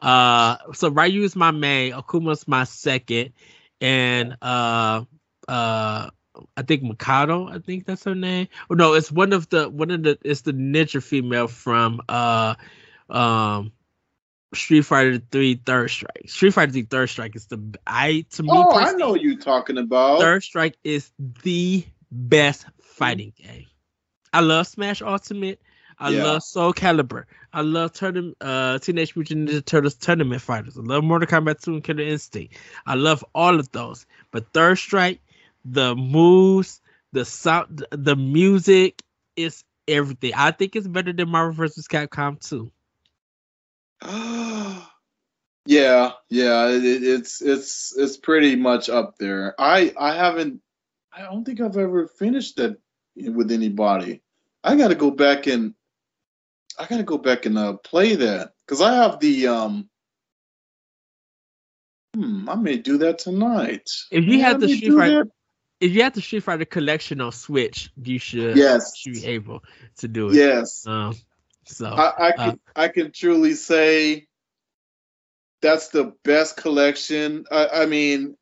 uh 0.00 0.56
so 0.72 0.90
Ryu 0.90 1.22
is 1.22 1.36
my 1.36 1.50
main, 1.50 1.92
Akuma's 1.92 2.46
my 2.46 2.64
second, 2.64 3.32
and 3.80 4.36
uh 4.42 5.04
uh 5.48 6.10
I 6.56 6.62
think 6.62 6.82
Mikado, 6.82 7.46
I 7.48 7.58
think 7.58 7.86
that's 7.86 8.04
her 8.04 8.14
name. 8.14 8.48
Oh 8.70 8.74
no, 8.74 8.94
it's 8.94 9.12
one 9.12 9.32
of 9.32 9.48
the 9.50 9.68
one 9.68 9.90
of 9.90 10.02
the 10.02 10.18
it's 10.22 10.42
the 10.42 10.52
ninja 10.52 11.02
female 11.02 11.48
from 11.48 12.00
uh 12.08 12.54
um 13.08 13.72
Street 14.54 14.82
Fighter 14.82 15.18
3 15.30 15.54
Third 15.64 15.88
Strike. 15.90 16.24
Street 16.26 16.52
Fighter 16.52 16.72
3 16.72 16.82
Third 16.82 17.08
Strike 17.08 17.36
is 17.36 17.46
the 17.46 17.78
I 17.86 18.26
to 18.30 18.42
me 18.42 18.50
Oh, 18.50 18.76
I 18.76 18.92
know 18.92 19.10
what 19.10 19.20
you're 19.22 19.36
talking 19.38 19.78
about. 19.78 20.20
Third 20.20 20.42
Strike 20.42 20.76
is 20.84 21.10
the 21.42 21.84
best 22.12 22.66
fighting 22.80 23.32
game. 23.36 23.66
I 24.32 24.40
love 24.40 24.66
Smash 24.66 25.02
Ultimate. 25.02 25.60
I 25.98 26.10
Yeah. 26.10 26.24
love 26.24 26.42
Soul 26.42 26.72
Calibur. 26.72 27.24
I 27.52 27.60
love 27.62 27.92
tournament, 27.92 28.36
uh, 28.40 28.78
Teenage 28.78 29.14
Mutant 29.16 29.48
Ninja 29.48 29.64
Turtles 29.64 29.94
tournament 29.94 30.40
fighters. 30.40 30.76
I 30.78 30.80
love 30.82 31.04
Mortal 31.04 31.28
Kombat 31.28 31.60
2 31.60 31.74
and 31.74 31.84
Killer 31.84 32.02
Instinct. 32.02 32.54
I 32.86 32.94
love 32.94 33.24
all 33.34 33.58
of 33.60 33.70
those. 33.72 34.06
But 34.30 34.52
Third 34.52 34.78
Strike, 34.78 35.20
the 35.64 35.94
moves, 35.94 36.80
the 37.12 37.24
sound, 37.24 37.84
the 37.90 38.16
music, 38.16 39.02
is 39.36 39.64
everything. 39.88 40.32
I 40.34 40.50
think 40.50 40.76
it's 40.76 40.86
better 40.88 41.12
than 41.12 41.28
Marvel 41.28 41.52
vs. 41.54 41.86
Capcom 41.88 42.40
2. 42.40 42.70
yeah, 45.66 46.12
yeah, 46.30 46.68
it- 46.68 47.02
it's 47.04 47.40
it's 47.40 47.96
it's 47.96 48.16
pretty 48.16 48.56
much 48.56 48.88
up 48.88 49.18
there. 49.18 49.54
I 49.58 49.92
I 49.98 50.14
haven't. 50.14 50.60
I 51.12 51.22
don't 51.22 51.44
think 51.44 51.60
I've 51.60 51.76
ever 51.76 52.06
finished 52.06 52.56
that 52.56 52.78
with 53.16 53.52
anybody. 53.52 54.22
I 54.64 54.76
got 54.76 54.88
to 54.88 54.94
go 54.94 55.10
back 55.10 55.46
and 55.46 55.74
I 56.78 56.86
got 56.86 56.96
to 56.98 57.02
go 57.02 57.18
back 57.18 57.46
and 57.46 57.58
uh, 57.58 57.74
play 57.74 58.14
that 58.14 58.52
because 58.66 58.80
I 58.80 58.94
have 58.94 59.20
the 59.20 59.48
um. 59.48 59.88
Hmm, 62.14 62.48
I 62.48 62.54
may 62.56 62.76
do 62.76 62.98
that 62.98 63.18
tonight. 63.18 63.88
If 64.10 64.24
you 64.24 64.38
Yeah, 64.38 64.48
have 64.48 64.60
the 64.60 64.68
Street 64.68 64.94
Fighter, 64.94 65.28
if 65.80 65.92
you 65.92 66.02
have 66.02 66.14
the 66.14 66.22
Street 66.22 66.42
Fighter 66.42 66.64
collection 66.64 67.20
on 67.20 67.32
Switch, 67.32 67.90
you 68.02 68.18
should 68.18 68.56
Yes. 68.56 68.96
should 68.96 69.14
be 69.14 69.26
able 69.26 69.64
to 69.98 70.08
do 70.08 70.30
it. 70.30 70.36
Yes. 70.36 70.86
Um, 70.86 71.14
so 71.64 71.86
I, 71.86 72.12
I 72.18 72.28
uh, 72.30 72.32
can 72.44 72.60
I 72.76 72.88
can 72.88 73.12
truly 73.12 73.54
say 73.54 74.26
that's 75.60 75.88
the 75.88 76.12
best 76.24 76.56
collection. 76.56 77.46
I, 77.50 77.68
I 77.82 77.86
mean, 77.86 78.36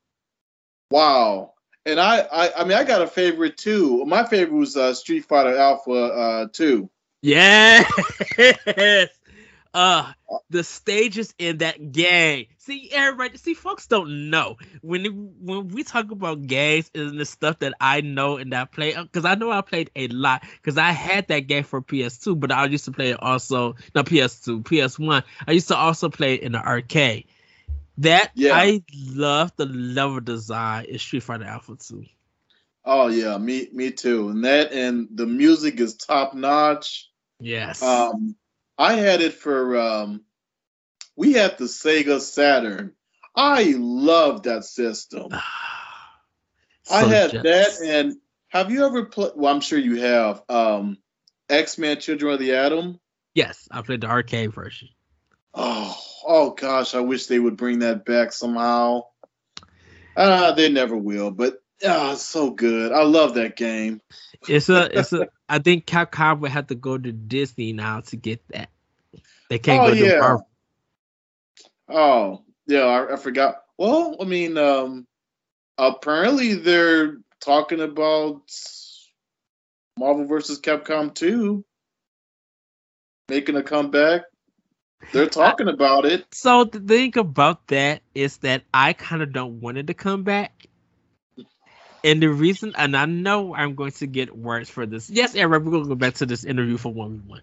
wow. 0.89 1.50
And 1.85 1.99
I, 1.99 2.19
I 2.19 2.61
I 2.61 2.63
mean 2.63 2.77
I 2.77 2.83
got 2.83 3.01
a 3.01 3.07
favorite 3.07 3.57
too. 3.57 4.05
My 4.05 4.23
favorite 4.23 4.57
was 4.57 4.77
uh, 4.77 4.93
Street 4.93 5.25
Fighter 5.25 5.57
Alpha 5.57 5.91
uh, 5.91 6.47
two. 6.51 6.89
yes, 7.21 9.09
uh, 9.73 10.11
the 10.49 10.63
stages 10.63 11.33
in 11.37 11.57
that 11.59 11.91
game. 11.91 12.47
See, 12.57 12.89
everybody, 12.91 13.37
see, 13.37 13.53
folks 13.53 13.87
don't 13.87 14.29
know 14.29 14.57
when 14.81 15.33
when 15.41 15.69
we 15.69 15.83
talk 15.83 16.11
about 16.11 16.45
games 16.45 16.91
and 16.93 17.19
the 17.19 17.25
stuff 17.25 17.59
that 17.59 17.73
I 17.79 18.01
know 18.01 18.37
and 18.37 18.53
that 18.53 18.61
I 18.61 18.65
play 18.65 18.95
because 18.95 19.25
I 19.25 19.35
know 19.35 19.51
I 19.51 19.61
played 19.61 19.89
a 19.95 20.07
lot 20.09 20.43
because 20.61 20.77
I 20.77 20.91
had 20.91 21.27
that 21.29 21.41
game 21.47 21.63
for 21.63 21.81
PS2, 21.81 22.39
but 22.39 22.51
I 22.51 22.65
used 22.65 22.85
to 22.85 22.91
play 22.91 23.11
it 23.11 23.21
also 23.21 23.75
no 23.95 24.03
PS2, 24.03 24.63
PS1. 24.63 25.23
I 25.47 25.51
used 25.51 25.69
to 25.69 25.75
also 25.75 26.09
play 26.09 26.35
it 26.35 26.41
in 26.41 26.51
the 26.51 26.59
arcade. 26.59 27.25
That 27.97 28.31
Yeah. 28.35 28.55
I 28.55 28.83
love 29.13 29.51
the 29.55 29.65
level 29.65 30.19
design 30.19 30.85
in 30.85 30.97
Street 30.99 31.23
Fighter 31.23 31.43
Alpha 31.45 31.75
2. 31.75 32.05
Oh 32.83 33.07
yeah, 33.07 33.37
me 33.37 33.67
me 33.71 33.91
too. 33.91 34.29
And 34.29 34.43
that 34.45 34.71
and 34.71 35.07
the 35.13 35.27
music 35.27 35.79
is 35.79 35.95
top 35.95 36.33
notch. 36.33 37.09
Yes. 37.39 37.81
Um, 37.83 38.35
I 38.77 38.93
had 38.93 39.21
it 39.21 39.33
for 39.33 39.77
um, 39.77 40.21
we 41.15 41.33
had 41.33 41.57
the 41.57 41.65
Sega 41.65 42.19
Saturn. 42.19 42.93
I 43.35 43.75
love 43.77 44.43
that 44.43 44.65
system. 44.65 45.27
I 45.31 45.39
So 46.83 47.07
had 47.07 47.31
jealous. 47.31 47.79
that, 47.79 47.87
and 47.87 48.17
have 48.49 48.71
you 48.71 48.85
ever 48.85 49.05
played? 49.05 49.33
Well, 49.35 49.53
I'm 49.53 49.61
sure 49.61 49.77
you 49.79 50.01
have. 50.01 50.41
Um, 50.49 50.97
X 51.49 51.77
Men: 51.77 51.99
Children 51.99 52.33
of 52.33 52.39
the 52.39 52.55
Atom. 52.55 52.99
Yes, 53.35 53.67
I 53.71 53.81
played 53.81 54.01
the 54.01 54.07
arcade 54.07 54.53
version. 54.53 54.89
Oh, 55.53 55.97
oh 56.25 56.51
gosh, 56.51 56.95
I 56.95 57.01
wish 57.01 57.27
they 57.27 57.39
would 57.39 57.57
bring 57.57 57.79
that 57.79 58.05
back 58.05 58.31
somehow. 58.31 59.01
Uh, 60.15 60.51
they 60.53 60.69
never 60.69 60.95
will, 60.95 61.31
but 61.31 61.61
ah, 61.85 62.13
it's 62.13 62.25
so 62.25 62.51
good. 62.51 62.91
I 62.91 63.03
love 63.03 63.35
that 63.35 63.55
game. 63.55 64.01
It's 64.47 64.69
a, 64.69 64.97
it's 64.97 65.13
a. 65.13 65.27
I 65.47 65.59
think 65.59 65.85
Capcom 65.85 66.39
would 66.39 66.51
have 66.51 66.67
to 66.67 66.75
go 66.75 66.97
to 66.97 67.11
Disney 67.11 67.73
now 67.73 68.01
to 68.01 68.15
get 68.15 68.41
that. 68.49 68.69
They 69.49 69.59
can't 69.59 69.83
Oh, 69.83 69.87
go 69.87 69.95
to 69.95 70.05
yeah. 70.05 70.19
Marvel. 70.19 70.47
Oh, 71.89 72.43
yeah, 72.67 72.83
I, 72.83 73.13
I 73.13 73.15
forgot. 73.17 73.63
Well, 73.77 74.15
I 74.21 74.23
mean, 74.23 74.57
um, 74.57 75.05
apparently 75.77 76.55
they're 76.55 77.17
talking 77.41 77.81
about 77.81 78.43
Marvel 79.97 80.25
versus 80.25 80.61
Capcom 80.61 81.13
2 81.13 81.65
making 83.29 83.55
a 83.55 83.63
comeback. 83.63 84.23
They're 85.11 85.27
talking 85.29 85.67
about 85.67 86.05
it. 86.05 86.25
So 86.31 86.63
the 86.65 86.79
thing 86.79 87.17
about 87.17 87.67
that 87.67 88.01
is 88.15 88.37
that 88.39 88.63
I 88.73 88.93
kind 88.93 89.21
of 89.21 89.33
don't 89.33 89.61
want 89.61 89.77
it 89.77 89.87
to 89.87 89.93
come 89.93 90.23
back. 90.23 90.67
And 92.03 92.21
the 92.21 92.29
reason, 92.29 92.73
and 92.77 92.97
I 92.97 93.05
know 93.05 93.53
I'm 93.55 93.75
going 93.75 93.91
to 93.91 94.07
get 94.07 94.35
words 94.35 94.69
for 94.69 94.85
this. 94.85 95.09
Yes, 95.09 95.35
Eric, 95.35 95.63
we're 95.63 95.71
going 95.71 95.83
to 95.83 95.89
go 95.89 95.95
back 95.95 96.15
to 96.15 96.25
this 96.25 96.43
interview 96.43 96.77
for 96.77 96.91
one 96.91 97.21
one. 97.27 97.41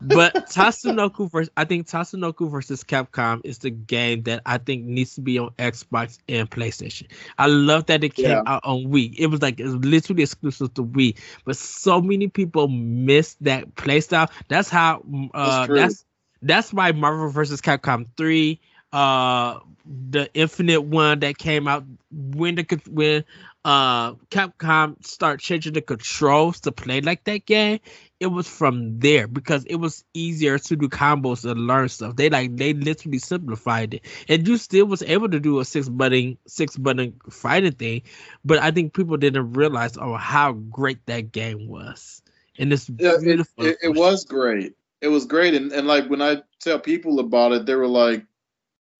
But 0.00 0.34
Tatsunoko 0.46 1.30
versus, 1.30 1.50
I 1.56 1.64
think 1.64 1.86
Tatsunoko 1.86 2.50
versus 2.50 2.82
Capcom 2.84 3.40
is 3.44 3.58
the 3.58 3.70
game 3.70 4.22
that 4.22 4.40
I 4.46 4.58
think 4.58 4.84
needs 4.84 5.14
to 5.16 5.20
be 5.20 5.38
on 5.38 5.50
Xbox 5.58 6.18
and 6.28 6.50
PlayStation. 6.50 7.08
I 7.38 7.46
love 7.48 7.86
that 7.86 8.02
it 8.02 8.14
came 8.14 8.40
Yeah. 8.40 8.44
out 8.46 8.62
on 8.64 8.84
Wii. 8.84 9.14
It 9.18 9.26
was 9.26 9.42
like 9.42 9.60
it 9.60 9.64
was 9.64 9.76
literally 9.76 10.22
exclusive 10.22 10.72
to 10.74 10.84
Wii, 10.84 11.16
but 11.44 11.56
so 11.56 12.00
many 12.00 12.28
people 12.28 12.68
missed 12.68 13.42
that 13.44 13.74
playstyle. 13.74 14.30
That's 14.48 14.70
how. 14.70 15.04
Uh, 15.34 15.68
that's 15.68 16.04
that's 16.42 16.72
why 16.72 16.92
Marvel 16.92 17.28
versus 17.30 17.60
Capcom 17.60 18.06
three, 18.16 18.60
uh, 18.92 19.58
the 19.86 20.30
Infinite 20.34 20.82
one 20.82 21.20
that 21.20 21.38
came 21.38 21.66
out 21.68 21.84
when 22.10 22.56
the 22.56 22.80
when 22.88 23.24
uh 23.64 24.14
Capcom 24.30 25.04
start 25.04 25.40
changing 25.40 25.72
the 25.72 25.80
controls 25.82 26.60
to 26.60 26.72
play 26.72 27.00
like 27.00 27.24
that 27.24 27.44
game, 27.46 27.80
it 28.20 28.26
was 28.26 28.46
from 28.48 28.98
there 29.00 29.26
because 29.26 29.64
it 29.64 29.76
was 29.76 30.04
easier 30.14 30.58
to 30.58 30.76
do 30.76 30.88
combos 30.88 31.48
and 31.50 31.66
learn 31.66 31.88
stuff. 31.88 32.16
They 32.16 32.30
like 32.30 32.56
they 32.56 32.72
literally 32.74 33.18
simplified 33.18 33.94
it, 33.94 34.04
and 34.28 34.46
you 34.46 34.56
still 34.58 34.86
was 34.86 35.02
able 35.02 35.28
to 35.30 35.40
do 35.40 35.58
a 35.60 35.64
six 35.64 35.88
button 35.88 36.38
six 36.46 36.76
button 36.76 37.14
fighting 37.30 37.72
thing, 37.72 38.02
but 38.44 38.58
I 38.58 38.70
think 38.70 38.94
people 38.94 39.16
didn't 39.16 39.52
realize 39.54 39.96
oh 39.98 40.14
how 40.16 40.52
great 40.52 41.04
that 41.06 41.32
game 41.32 41.68
was, 41.68 42.22
and 42.58 42.72
it's 42.72 42.88
Yeah, 42.98 43.14
it, 43.22 43.22
beautiful. 43.22 43.64
it, 43.64 43.78
it 43.82 43.88
was 43.94 44.24
great. 44.24 44.74
It 45.00 45.08
was 45.08 45.26
great, 45.26 45.54
and, 45.54 45.72
and 45.72 45.86
like 45.86 46.08
when 46.08 46.22
I 46.22 46.42
tell 46.60 46.78
people 46.78 47.20
about 47.20 47.52
it, 47.52 47.66
they 47.66 47.74
were 47.74 47.86
like, 47.86 48.24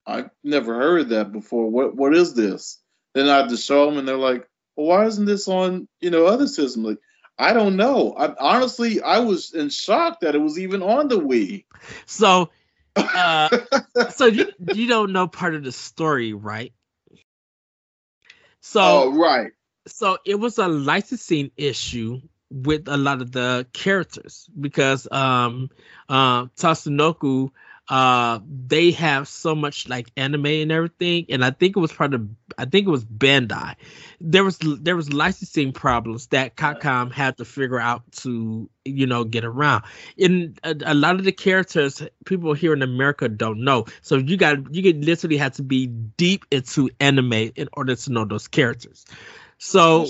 "I've 0.06 0.30
never 0.44 0.74
heard 0.74 1.08
that 1.11 1.32
before. 1.32 1.70
What 1.70 1.96
what 1.96 2.14
is 2.14 2.34
this?" 2.34 2.80
Then 3.14 3.28
I 3.28 3.38
had 3.38 3.48
to 3.48 3.56
show 3.56 3.87
them, 3.87 3.98
and 3.98 4.06
they're 4.06 4.16
like, 4.16 4.48
"Well, 4.76 4.87
why 4.87 5.06
isn't 5.06 5.24
this 5.24 5.48
on 5.48 5.88
you 6.00 6.11
know 6.11 6.26
other 6.26 6.46
systems?" 6.46 6.87
Like, 6.87 6.98
I 7.38 7.52
don't 7.52 7.76
know. 7.76 8.14
I 8.14 8.34
honestly, 8.38 9.00
I 9.00 9.18
was 9.18 9.54
in 9.54 9.70
shock 9.70 10.20
that 10.20 10.34
it 10.34 10.38
was 10.38 10.58
even 10.58 10.82
on 10.82 11.08
the 11.08 11.18
Wii. 11.18 11.64
So, 12.06 12.50
uh, 12.96 13.48
so 14.11 14.26
you 14.26 14.52
you 14.58 14.88
don't 14.88 15.12
know 15.12 15.28
part 15.28 15.54
of 15.54 15.64
the 15.64 15.72
story, 15.72 16.32
right? 16.32 16.72
So, 18.61 18.80
oh, 18.82 19.16
right. 19.16 19.52
so 19.87 20.18
it 20.24 20.34
was 20.34 20.58
a 20.58 20.68
licensing 20.68 21.50
issue 21.56 22.20
with 22.50 22.88
a 22.88 22.96
lot 22.96 23.20
of 23.20 23.32
the 23.32 23.66
characters 23.72 24.48
because 24.58 25.06
um 25.12 25.70
uh 26.08 26.46
Tatsunoko 26.56 27.50
uh 27.88 28.40
they 28.66 28.90
have 28.92 29.28
so 29.28 29.54
much 29.54 29.88
like 29.88 30.11
anime 30.16 30.46
and 30.46 30.72
everything 30.72 31.26
and 31.28 31.44
I 31.44 31.50
think 31.50 31.76
it 31.76 31.80
was 31.80 31.92
part 31.92 32.14
of 32.14 32.28
I 32.56 32.64
think 32.64 32.87
it 32.87 32.90
was 32.90 33.04
Bandai. 33.04 33.76
There 34.20 34.44
was 34.44 34.58
there 34.61 34.96
was 34.96 35.12
licensing 35.12 35.72
problems 35.72 36.26
that 36.28 36.56
Capcom 36.56 37.12
had 37.12 37.37
to 37.38 37.44
figure 37.44 37.78
out 37.80 38.02
to 38.22 38.68
you 38.84 39.06
know 39.06 39.24
get 39.24 39.44
around. 39.44 39.84
In 40.16 40.56
a, 40.64 40.74
a 40.87 40.94
lot 40.94 41.16
of 41.16 41.24
the 41.24 41.32
characters 41.32 42.02
people 42.24 42.52
here 42.54 42.72
in 42.72 42.82
America 42.82 43.28
don't 43.28 43.62
know. 43.64 43.87
So 44.02 44.16
you 44.16 44.37
got 44.37 44.74
you 44.74 44.82
could 44.82 45.04
literally 45.04 45.37
have 45.37 45.52
to 45.54 45.62
be 45.62 45.87
deep 45.87 46.44
into 46.50 46.90
anime 47.00 47.32
in 47.32 47.68
order 47.74 47.94
to 47.94 48.12
know 48.12 48.24
those 48.24 48.48
characters. 48.48 49.06
So. 49.58 50.06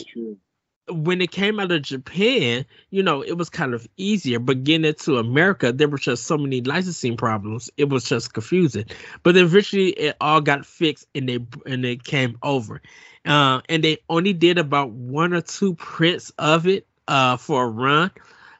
When 0.90 1.20
it 1.20 1.31
came 1.31 1.61
out 1.61 1.72
of 1.72 1.83
Japan, 1.83 2.64
you 2.90 3.03
know, 3.03 3.22
it 3.22 3.33
was 3.38 3.51
kind 3.51 3.74
of 3.74 3.87
easier. 3.96 4.38
But 4.38 4.64
getting 4.64 4.85
it 4.85 4.98
to 5.01 5.18
America, 5.18 5.72
there 5.72 5.88
were 5.88 5.98
just 5.98 6.24
so 6.24 6.38
many 6.38 6.61
licensing 6.61 7.16
problems. 7.16 7.70
It 7.77 7.88
was 7.88 8.05
just 8.05 8.33
confusing. 8.33 8.87
But 9.22 9.37
eventually, 9.37 9.90
it 9.90 10.16
all 10.20 10.40
got 10.40 10.66
fixed, 10.66 11.07
and 11.14 11.29
they 11.29 11.38
and 11.66 11.85
it 11.85 12.05
came 12.05 12.38
over. 12.42 12.81
Uh, 13.24 13.61
and 13.68 13.85
they 13.85 13.98
only 14.09 14.33
did 14.33 14.59
about 14.59 14.90
one 14.90 15.35
or 15.35 15.40
two 15.42 15.74
prints 15.74 16.31
of 16.38 16.66
it 16.66 16.87
uh, 17.09 17.37
for 17.37 17.64
a 17.64 17.68
run. 17.68 18.11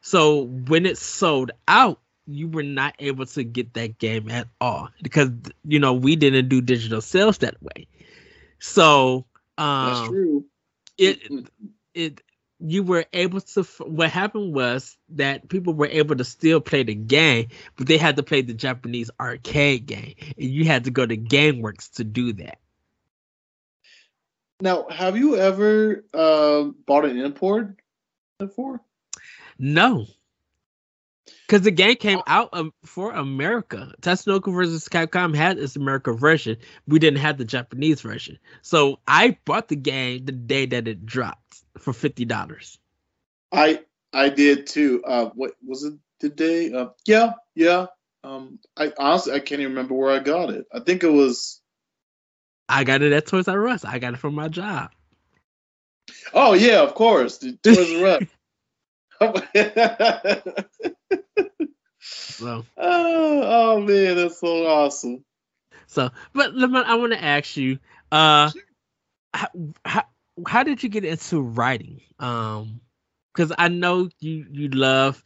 So 0.01 0.43
when 0.43 0.87
it 0.87 0.99
sold 0.99 1.51
out, 1.69 2.01
you 2.27 2.49
were 2.49 2.63
not 2.63 2.95
able 2.99 3.25
to 3.27 3.43
get 3.43 3.73
that 3.75 3.99
game 3.99 4.31
at 4.31 4.49
all 4.61 4.91
because 5.03 5.31
you 5.65 5.79
know 5.79 5.95
we 5.95 6.15
didn't 6.15 6.49
do 6.49 6.61
digital 6.61 7.01
sales 7.01 7.39
that 7.39 7.61
way. 7.63 7.87
So 8.59 9.25
That's 9.57 10.01
um, 10.01 10.09
true. 10.09 10.45
it 10.99 11.21
it 11.99 12.23
you 12.61 12.83
were 12.83 13.05
able 13.13 13.41
to 13.41 13.63
what 13.81 14.11
happened 14.11 14.55
was 14.55 14.97
that 15.11 15.49
people 15.49 15.75
were 15.75 15.87
able 15.89 16.17
to 16.17 16.25
still 16.25 16.61
play 16.61 16.83
the 16.83 16.95
game 16.95 17.49
but 17.77 17.87
they 17.87 17.99
had 17.99 18.17
to 18.17 18.23
play 18.23 18.43
the 18.43 18.55
japanese 18.55 19.11
arcade 19.21 19.87
game 19.87 20.15
and 20.39 20.51
you 20.51 20.65
had 20.65 20.85
to 20.85 20.91
go 20.91 21.07
to 21.07 21.17
gameworks 21.17 21.93
to 21.93 22.05
do 22.05 22.33
that 22.33 22.59
Now, 24.61 24.87
have 24.91 25.17
you 25.17 25.37
ever 25.37 26.05
uh, 26.13 26.65
bought 26.87 27.05
an 27.05 27.19
import 27.19 27.77
before? 28.39 28.81
no 29.59 30.07
because 31.49 31.63
the 31.63 31.71
game 31.71 31.97
came 31.97 32.21
out 32.27 32.51
um, 32.53 32.73
for 32.85 33.13
america 33.13 33.93
tatsunoko 34.03 34.53
versus 34.55 34.89
capcom 34.89 35.35
had 35.35 35.59
its 35.59 35.77
america 35.77 36.13
version 36.13 36.57
we 36.87 36.99
didn't 36.99 37.19
have 37.19 37.39
the 37.39 37.45
japanese 37.45 38.03
version 38.03 38.39
so 38.63 39.01
i 39.09 39.37
bought 39.47 39.69
the 39.69 39.77
game 39.77 40.25
the 40.27 40.33
day 40.33 40.67
that 40.67 40.87
it 40.87 41.05
dropped 41.07 41.65
for 41.79 41.93
$50 41.93 42.79
I 43.53 43.81
I 44.13 44.29
did 44.29 44.67
too. 44.67 45.03
Uh, 45.05 45.31
what 45.35 45.53
was 45.67 45.85
it 45.85 45.95
today? 46.21 46.73
Uh, 46.73 46.89
yeah, 47.07 47.33
yeah. 47.55 47.87
Um, 48.25 48.59
I 48.77 48.93
honestly 48.99 49.33
I 49.33 49.39
can't 49.41 49.61
even 49.61 49.73
remember 49.73 49.95
where 49.95 50.11
I 50.11 50.19
got 50.19 50.51
it. 50.51 50.67
I 50.73 50.81
think 50.81 51.03
it 51.03 51.13
was. 51.13 51.61
i 52.69 52.85
got 52.85 53.01
it 53.01 53.13
at 53.13 53.27
toys 53.27 53.49
r 53.49 53.69
us 53.69 53.85
i 53.85 53.99
got 53.99 54.13
it 54.13 54.19
from 54.19 54.35
my 54.35 54.49
job 54.49 54.91
Oh 56.33 56.55
yeah, 56.55 56.83
of 56.83 56.95
course, 56.95 57.39
the 57.39 57.53
Toys 57.63 57.93
R 58.01 58.07
Us. 58.07 58.23
so 62.01 62.65
oh, 62.77 63.43
oh 63.47 63.81
man, 63.81 64.17
that's 64.17 64.41
so 64.41 64.67
awesome. 64.67 65.25
So, 65.87 66.11
but 66.35 66.55
Lamont, 66.55 66.87
I 66.87 66.95
want 66.97 67.13
to 67.13 67.23
ask 67.23 67.57
you, 67.57 67.79
uh, 68.13 68.51
how, 69.35 69.49
how 69.85 70.05
how 70.47 70.63
did 70.63 70.83
you 70.83 70.89
get 70.89 71.05
into 71.05 71.41
writing? 71.41 72.01
Um, 72.19 72.81
because 73.35 73.53
I 73.59 73.69
know 73.69 74.09
you 74.21 74.47
you 74.51 74.69
love 74.69 75.23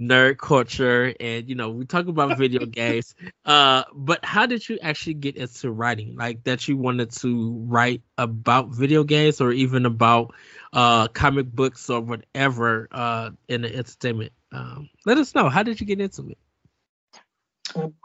nerd 0.00 0.38
culture, 0.38 1.14
and 1.20 1.48
you 1.48 1.54
know 1.54 1.70
we 1.70 1.84
talk 1.84 2.06
about 2.06 2.36
video 2.36 2.66
games. 2.66 3.14
Uh, 3.44 3.84
but 3.94 4.24
how 4.24 4.46
did 4.46 4.68
you 4.68 4.78
actually 4.82 5.14
get 5.14 5.36
into 5.36 5.70
writing? 5.70 6.16
Like 6.16 6.44
that 6.44 6.66
you 6.68 6.76
wanted 6.76 7.10
to 7.22 7.64
write 7.66 8.02
about 8.18 8.68
video 8.70 9.04
games, 9.04 9.40
or 9.40 9.52
even 9.52 9.86
about 9.86 10.34
uh 10.72 11.08
comic 11.08 11.50
books 11.52 11.88
or 11.90 12.00
whatever 12.00 12.88
uh 12.90 13.30
in 13.48 13.62
the 13.62 13.74
entertainment. 13.74 14.32
Um, 14.52 14.88
let 15.04 15.18
us 15.18 15.34
know. 15.34 15.48
How 15.48 15.62
did 15.62 15.80
you 15.80 15.86
get 15.86 16.00
into 16.00 16.28
it? 16.30 16.38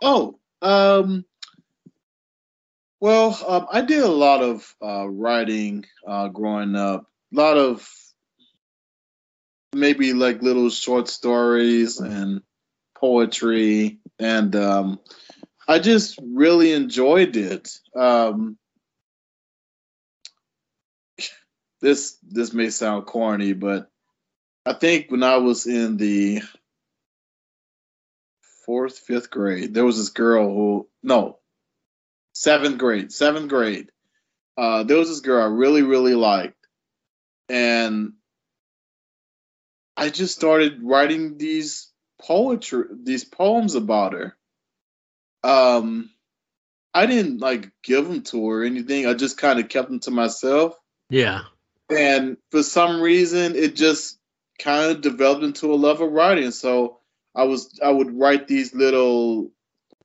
Oh, 0.01 0.39
um, 0.61 1.25
well, 2.99 3.37
um, 3.47 3.67
I 3.71 3.81
did 3.81 4.01
a 4.03 4.07
lot 4.07 4.41
of 4.41 4.75
uh, 4.81 5.07
writing 5.09 5.85
uh, 6.07 6.27
growing 6.29 6.75
up. 6.75 7.07
A 7.33 7.35
lot 7.35 7.57
of 7.57 7.87
maybe 9.73 10.13
like 10.13 10.41
little 10.41 10.69
short 10.69 11.07
stories 11.07 11.99
and 11.99 12.41
poetry, 12.95 13.99
and 14.19 14.55
um, 14.55 14.99
I 15.67 15.79
just 15.79 16.19
really 16.21 16.73
enjoyed 16.73 17.35
it. 17.35 17.69
Um, 17.95 18.57
this 21.81 22.17
this 22.21 22.53
may 22.53 22.69
sound 22.69 23.05
corny, 23.05 23.53
but 23.53 23.89
I 24.65 24.73
think 24.73 25.09
when 25.09 25.23
I 25.23 25.37
was 25.37 25.65
in 25.65 25.97
the 25.97 26.41
fourth, 28.65 28.99
fifth 28.99 29.31
grade, 29.31 29.73
there 29.73 29.85
was 29.85 29.97
this 29.97 30.09
girl 30.09 30.53
who 30.53 30.87
no, 31.01 31.39
seventh 32.33 32.77
grade, 32.77 33.11
seventh 33.11 33.49
grade. 33.49 33.89
Uh, 34.57 34.83
there 34.83 34.97
was 34.97 35.09
this 35.09 35.21
girl 35.21 35.41
I 35.41 35.47
really, 35.47 35.81
really 35.81 36.13
liked, 36.13 36.67
and 37.49 38.13
I 40.01 40.09
just 40.09 40.35
started 40.35 40.79
writing 40.81 41.37
these 41.37 41.91
poetry, 42.19 42.85
these 43.03 43.23
poems 43.23 43.75
about 43.75 44.13
her. 44.13 44.35
Um, 45.43 46.09
I 46.91 47.05
didn't 47.05 47.39
like 47.39 47.71
give 47.83 48.07
them 48.07 48.23
to 48.23 48.49
her 48.49 48.61
or 48.61 48.63
anything. 48.63 49.05
I 49.05 49.13
just 49.13 49.37
kind 49.37 49.59
of 49.59 49.69
kept 49.69 49.89
them 49.89 49.99
to 50.01 50.11
myself, 50.11 50.75
Yeah. 51.11 51.41
and 51.89 52.37
for 52.49 52.63
some 52.63 52.99
reason, 52.99 53.55
it 53.55 53.75
just 53.75 54.17
kind 54.57 54.89
of 54.91 55.01
developed 55.01 55.43
into 55.43 55.71
a 55.71 55.75
love 55.75 56.01
of 56.01 56.11
writing. 56.11 56.49
So 56.49 56.97
I 57.35 57.43
was 57.43 57.79
I 57.83 57.91
would 57.91 58.17
write 58.17 58.47
these 58.47 58.73
little 58.73 59.51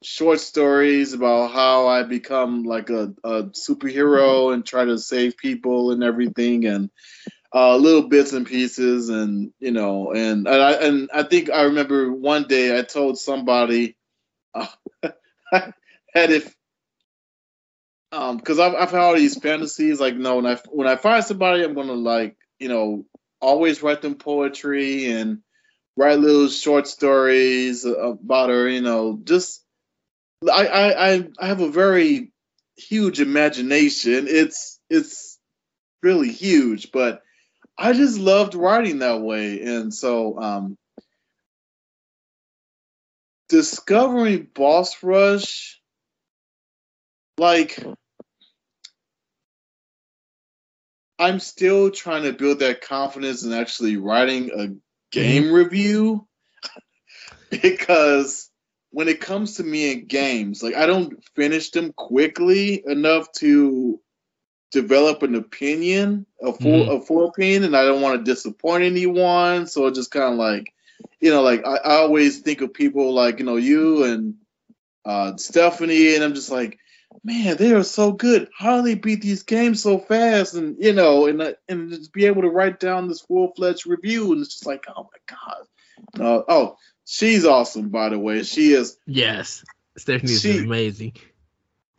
short 0.02 0.40
stories 0.40 1.14
about 1.14 1.52
how 1.52 1.87
I 1.88 2.02
become 2.02 2.64
like 2.64 2.90
a, 2.90 3.14
a 3.24 3.44
superhero 3.44 4.52
and 4.52 4.62
try 4.64 4.85
to 4.85 4.98
save 4.98 5.38
people 5.38 5.90
and 5.90 6.04
everything 6.04 6.66
and 6.66 6.90
uh, 7.57 7.77
little 7.77 8.09
bits 8.09 8.35
and 8.35 8.47
pieces 8.47 9.09
and 9.09 9.53
you 9.61 9.73
know 9.73 10.12
and 10.12 10.47
and 10.47 10.62
I 10.62 10.73
and 10.75 11.11
I 11.14 11.23
think 11.23 11.51
I 11.51 11.62
remember 11.64 12.12
one 12.12 12.45
day 12.49 12.79
I 12.79 12.83
told 12.83 13.19
somebody 13.19 13.97
uh, 14.55 14.66
that 15.53 15.73
if 16.14 16.55
um 18.12 18.37
because 18.37 18.59
I've 18.59 18.75
I've 18.75 18.90
had 18.90 19.01
all 19.01 19.14
these 19.16 19.38
fantasies 19.38 20.01
like 20.01 20.16
no 20.16 20.37
when 20.37 20.47
I 20.47 20.57
when 20.71 20.87
I 20.87 20.97
find 20.97 21.25
somebody 21.25 21.64
I'm 21.64 21.75
gonna 21.75 21.95
like 21.95 22.37
you 22.59 22.69
know 22.69 23.07
always 23.40 23.83
write 23.83 24.03
them 24.03 24.16
poetry 24.16 25.11
and 25.12 25.40
write 25.97 26.19
little 26.19 26.49
short 26.49 26.87
stories 26.87 27.87
about 27.87 28.51
her 28.51 28.69
you 28.69 28.83
know 28.83 29.19
just 29.25 29.64
I 30.53 30.66
I 30.66 31.09
I, 31.14 31.29
I 31.40 31.47
have 31.49 31.61
a 31.62 31.71
very 31.71 32.33
huge 32.77 33.21
imagination. 33.21 34.27
It's 34.29 34.81
it's 34.90 35.38
really 36.03 36.31
huge 36.33 36.92
but 36.92 37.23
I 37.79 37.93
just 37.93 38.19
loved 38.19 38.55
writing 38.55 39.01
that 39.01 39.21
way 39.21 39.62
and 39.62 39.93
so 39.93 40.39
um 40.39 40.79
discovering 43.49 44.49
boss 44.55 45.03
rush 45.03 45.81
like 47.39 47.83
I'm 51.19 51.41
still 51.41 51.91
trying 51.91 52.25
to 52.25 52.33
build 52.33 52.59
that 52.59 52.83
confidence 52.83 53.43
in 53.43 53.53
actually 53.53 53.97
writing 53.97 54.51
a 54.55 54.69
game 55.11 55.51
review. 55.51 56.27
because 57.51 58.51
when 58.91 59.09
it 59.09 59.21
comes 59.21 59.57
to 59.57 59.65
me 59.65 59.93
in 59.93 60.07
games, 60.07 60.62
like 60.62 60.75
I 60.75 60.87
don't 60.87 61.23
finish 61.35 61.71
them 61.71 61.93
quickly 61.93 62.83
enough 62.87 63.31
to 63.37 64.01
develop 64.70 65.22
an 65.22 65.35
opinion, 65.35 66.26
a 66.42 66.52
full 66.52 66.87
Mhm. 66.87 66.96
a 66.96 67.00
full 67.00 67.29
opinion, 67.29 67.64
and 67.64 67.76
I 67.76 67.85
don't 67.85 68.02
want 68.02 68.18
to 68.18 68.31
disappoint 68.31 68.85
anyone. 68.85 69.66
So 69.66 69.90
just 69.90 70.11
kind 70.11 70.33
of 70.33 70.38
like, 70.38 70.72
you 71.20 71.31
know, 71.31 71.42
like 71.42 71.66
I, 71.66 71.76
I 71.76 71.94
always 71.96 72.40
think 72.40 72.61
of 72.61 72.74
people 72.74 73.12
like 73.12 73.38
you 73.38 73.44
know 73.44 73.57
you 73.57 74.05
and 74.05 74.35
uh, 75.05 75.37
Stephanie, 75.37 76.14
and 76.16 76.24
I'm 76.24 76.35
just 76.35 76.50
like, 76.50 76.79
man, 77.22 77.57
they 77.57 77.72
are 77.72 77.85
so 77.85 78.12
good. 78.12 78.48
How 78.57 78.76
do 78.76 78.83
they 78.83 78.94
beat 78.94 79.22
these 79.22 79.44
games 79.44 79.83
so 79.83 79.98
fast? 79.98 80.55
And 80.55 80.76
you 80.83 80.92
know, 80.92 81.26
and 81.26 81.57
and 81.68 81.90
just 81.90 82.12
be 82.12 82.26
able 82.26 82.42
to 82.42 82.48
write 82.50 82.81
down 82.81 83.09
this 83.09 83.20
full 83.20 83.52
fledged 83.55 83.87
review, 83.87 84.33
and 84.33 84.40
it's 84.40 84.55
just 84.55 84.66
like, 84.66 84.85
oh 84.94 85.05
my 85.05 85.37
god. 85.37 85.66
Uh, 86.20 86.42
oh, 86.48 86.76
she's 87.07 87.44
awesome, 87.46 87.88
by 87.88 88.09
the 88.11 88.18
way. 88.18 88.42
She 88.42 88.72
is 88.72 88.98
Yes, 89.07 89.64
Stephanie 89.96 90.33
is 90.33 90.44
amazing. 90.44 91.12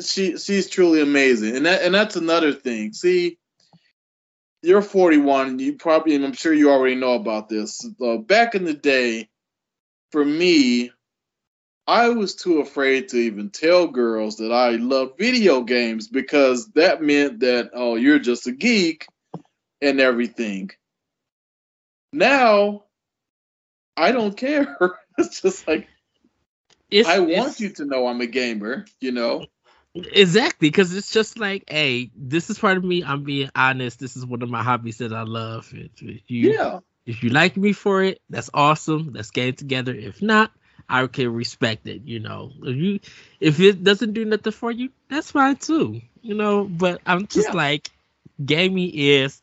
She 0.02 0.38
she's 0.38 0.70
truly 0.70 1.02
amazing, 1.02 1.56
and 1.56 1.66
that 1.66 1.82
and 1.82 1.94
that's 1.94 2.16
another 2.16 2.54
thing. 2.54 2.94
See, 2.94 3.38
you're 4.62 4.82
41. 4.82 5.60
You 5.60 5.74
probably, 5.74 6.16
and 6.16 6.26
I'm 6.26 6.34
sure 6.34 6.54
you 6.54 6.72
already 6.72 6.96
know 6.96 7.14
about 7.14 7.50
this. 7.50 7.88
Uh, 8.02 8.18
back 8.18 8.56
in 8.56 8.66
the 8.66 8.74
day, 8.74 9.30
for 10.12 10.24
me, 10.24 10.92
I 11.88 12.10
was 12.10 12.36
too 12.36 12.60
afraid 12.60 13.10
to 13.10 13.18
even 13.18 13.50
tell 13.50 13.88
girls 13.88 14.38
that 14.38 14.52
I 14.52 14.72
love 14.72 15.18
video 15.18 15.62
games 15.62 16.08
because 16.08 16.68
that 16.74 17.02
meant 17.02 17.40
that 17.40 17.72
oh, 17.74 17.96
you're 17.96 18.20
just 18.20 18.48
a 18.48 18.52
geek 18.52 19.08
and 19.82 20.00
everything. 20.00 20.72
Now, 22.12 22.84
I 23.96 24.12
don't 24.12 24.36
care. 24.36 24.78
it's 25.18 25.42
just 25.42 25.68
like 25.68 25.88
It's, 26.90 27.08
I 27.08 27.20
want 27.20 27.60
you 27.60 27.70
to 27.70 27.86
know 27.86 28.08
I'm 28.08 28.22
a 28.22 28.28
gamer. 28.28 28.86
You 29.00 29.12
know. 29.12 29.46
Exactly, 30.12 30.70
because 30.70 30.96
it's 30.96 31.12
just 31.12 31.40
like, 31.40 31.64
hey, 31.70 32.12
this 32.16 32.50
is 32.50 32.60
part 32.60 32.78
of 32.78 32.84
me. 32.84 33.04
I'm 33.04 33.24
being 33.24 33.50
honest. 33.56 34.00
This 34.00 34.16
is 34.16 34.26
one 34.26 34.42
of 34.42 34.50
my 34.50 34.64
hobbies 34.64 34.98
that 35.00 35.14
I 35.14 35.24
love. 35.24 35.72
If, 35.74 36.02
if 36.02 36.30
you, 36.30 36.56
Yeah. 36.56 36.80
if 37.06 37.24
you 37.24 37.30
like 37.30 37.58
me 37.58 37.74
for 37.74 38.04
it, 38.04 38.22
that's 38.30 38.50
awesome. 38.54 39.12
Let's 39.14 39.32
get 39.32 39.48
it 39.50 39.58
together. 39.58 39.94
If 39.94 40.22
not, 40.22 40.52
I 40.90 41.06
can 41.08 41.34
respect 41.34 41.88
it. 41.88 42.02
You 42.06 42.20
know, 42.20 42.52
if 42.64 42.76
you, 42.78 43.00
if 43.40 43.60
it 43.60 43.84
doesn't 43.84 44.14
do 44.14 44.26
nothing 44.26 44.54
for 44.54 44.72
you, 44.72 44.90
that's 45.10 45.32
fine 45.32 45.56
too. 45.58 46.02
You 46.22 46.36
know, 46.36 46.66
but 46.66 47.02
I'm 47.06 47.28
just 47.28 47.54
Yeah. 47.54 47.54
like, 47.54 47.90
gaming 48.46 48.92
is 48.94 49.42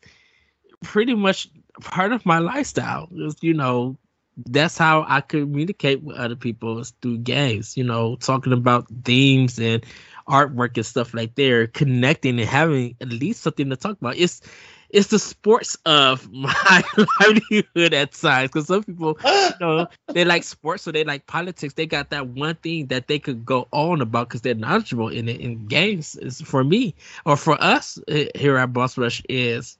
pretty 0.83 1.13
much 1.15 1.49
part 1.81 2.11
of 2.11 2.25
my 2.25 2.39
lifestyle. 2.39 3.07
It's, 3.13 3.41
you 3.43 3.53
know, 3.53 3.97
that's 4.37 4.77
how 4.77 5.05
I 5.07 5.21
communicate 5.21 6.03
with 6.03 6.15
other 6.17 6.35
people 6.35 6.79
is 6.79 6.91
through 7.01 7.19
games. 7.19 7.77
You 7.77 7.83
know, 7.83 8.15
talking 8.15 8.53
about 8.53 8.87
themes 9.03 9.59
and 9.59 9.83
artwork 10.27 10.75
and 10.77 10.85
stuff 10.85 11.13
like 11.13 11.35
there, 11.35 11.67
connecting 11.67 12.39
and 12.39 12.49
having 12.49 12.95
at 13.01 13.09
least 13.09 13.41
something 13.41 13.69
to 13.69 13.75
talk 13.75 13.97
about. 13.99 14.17
It's 14.17 14.41
it's 14.89 15.07
the 15.07 15.19
sports 15.19 15.77
of 15.85 16.31
my 16.31 16.83
livelihood 17.19 17.93
at 17.93 18.11
times 18.13 18.49
because 18.49 18.67
some 18.67 18.83
people 18.83 19.17
you 19.25 19.51
know 19.59 19.87
they 20.13 20.23
like 20.23 20.43
sports 20.43 20.83
so 20.83 20.91
they 20.91 21.03
like 21.03 21.25
politics 21.27 21.73
they 21.73 21.85
got 21.85 22.09
that 22.09 22.27
one 22.27 22.55
thing 22.55 22.87
that 22.87 23.07
they 23.07 23.19
could 23.19 23.45
go 23.45 23.67
on 23.71 24.01
about 24.01 24.29
because 24.29 24.41
they're 24.41 24.55
knowledgeable 24.55 25.09
in 25.09 25.27
it 25.27 25.39
in 25.41 25.67
games 25.67 26.15
is 26.15 26.41
for 26.41 26.63
me 26.63 26.95
or 27.25 27.35
for 27.35 27.61
us 27.61 27.99
eh, 28.07 28.27
here 28.35 28.57
at 28.57 28.73
boss 28.73 28.97
rush 28.97 29.21
is 29.29 29.77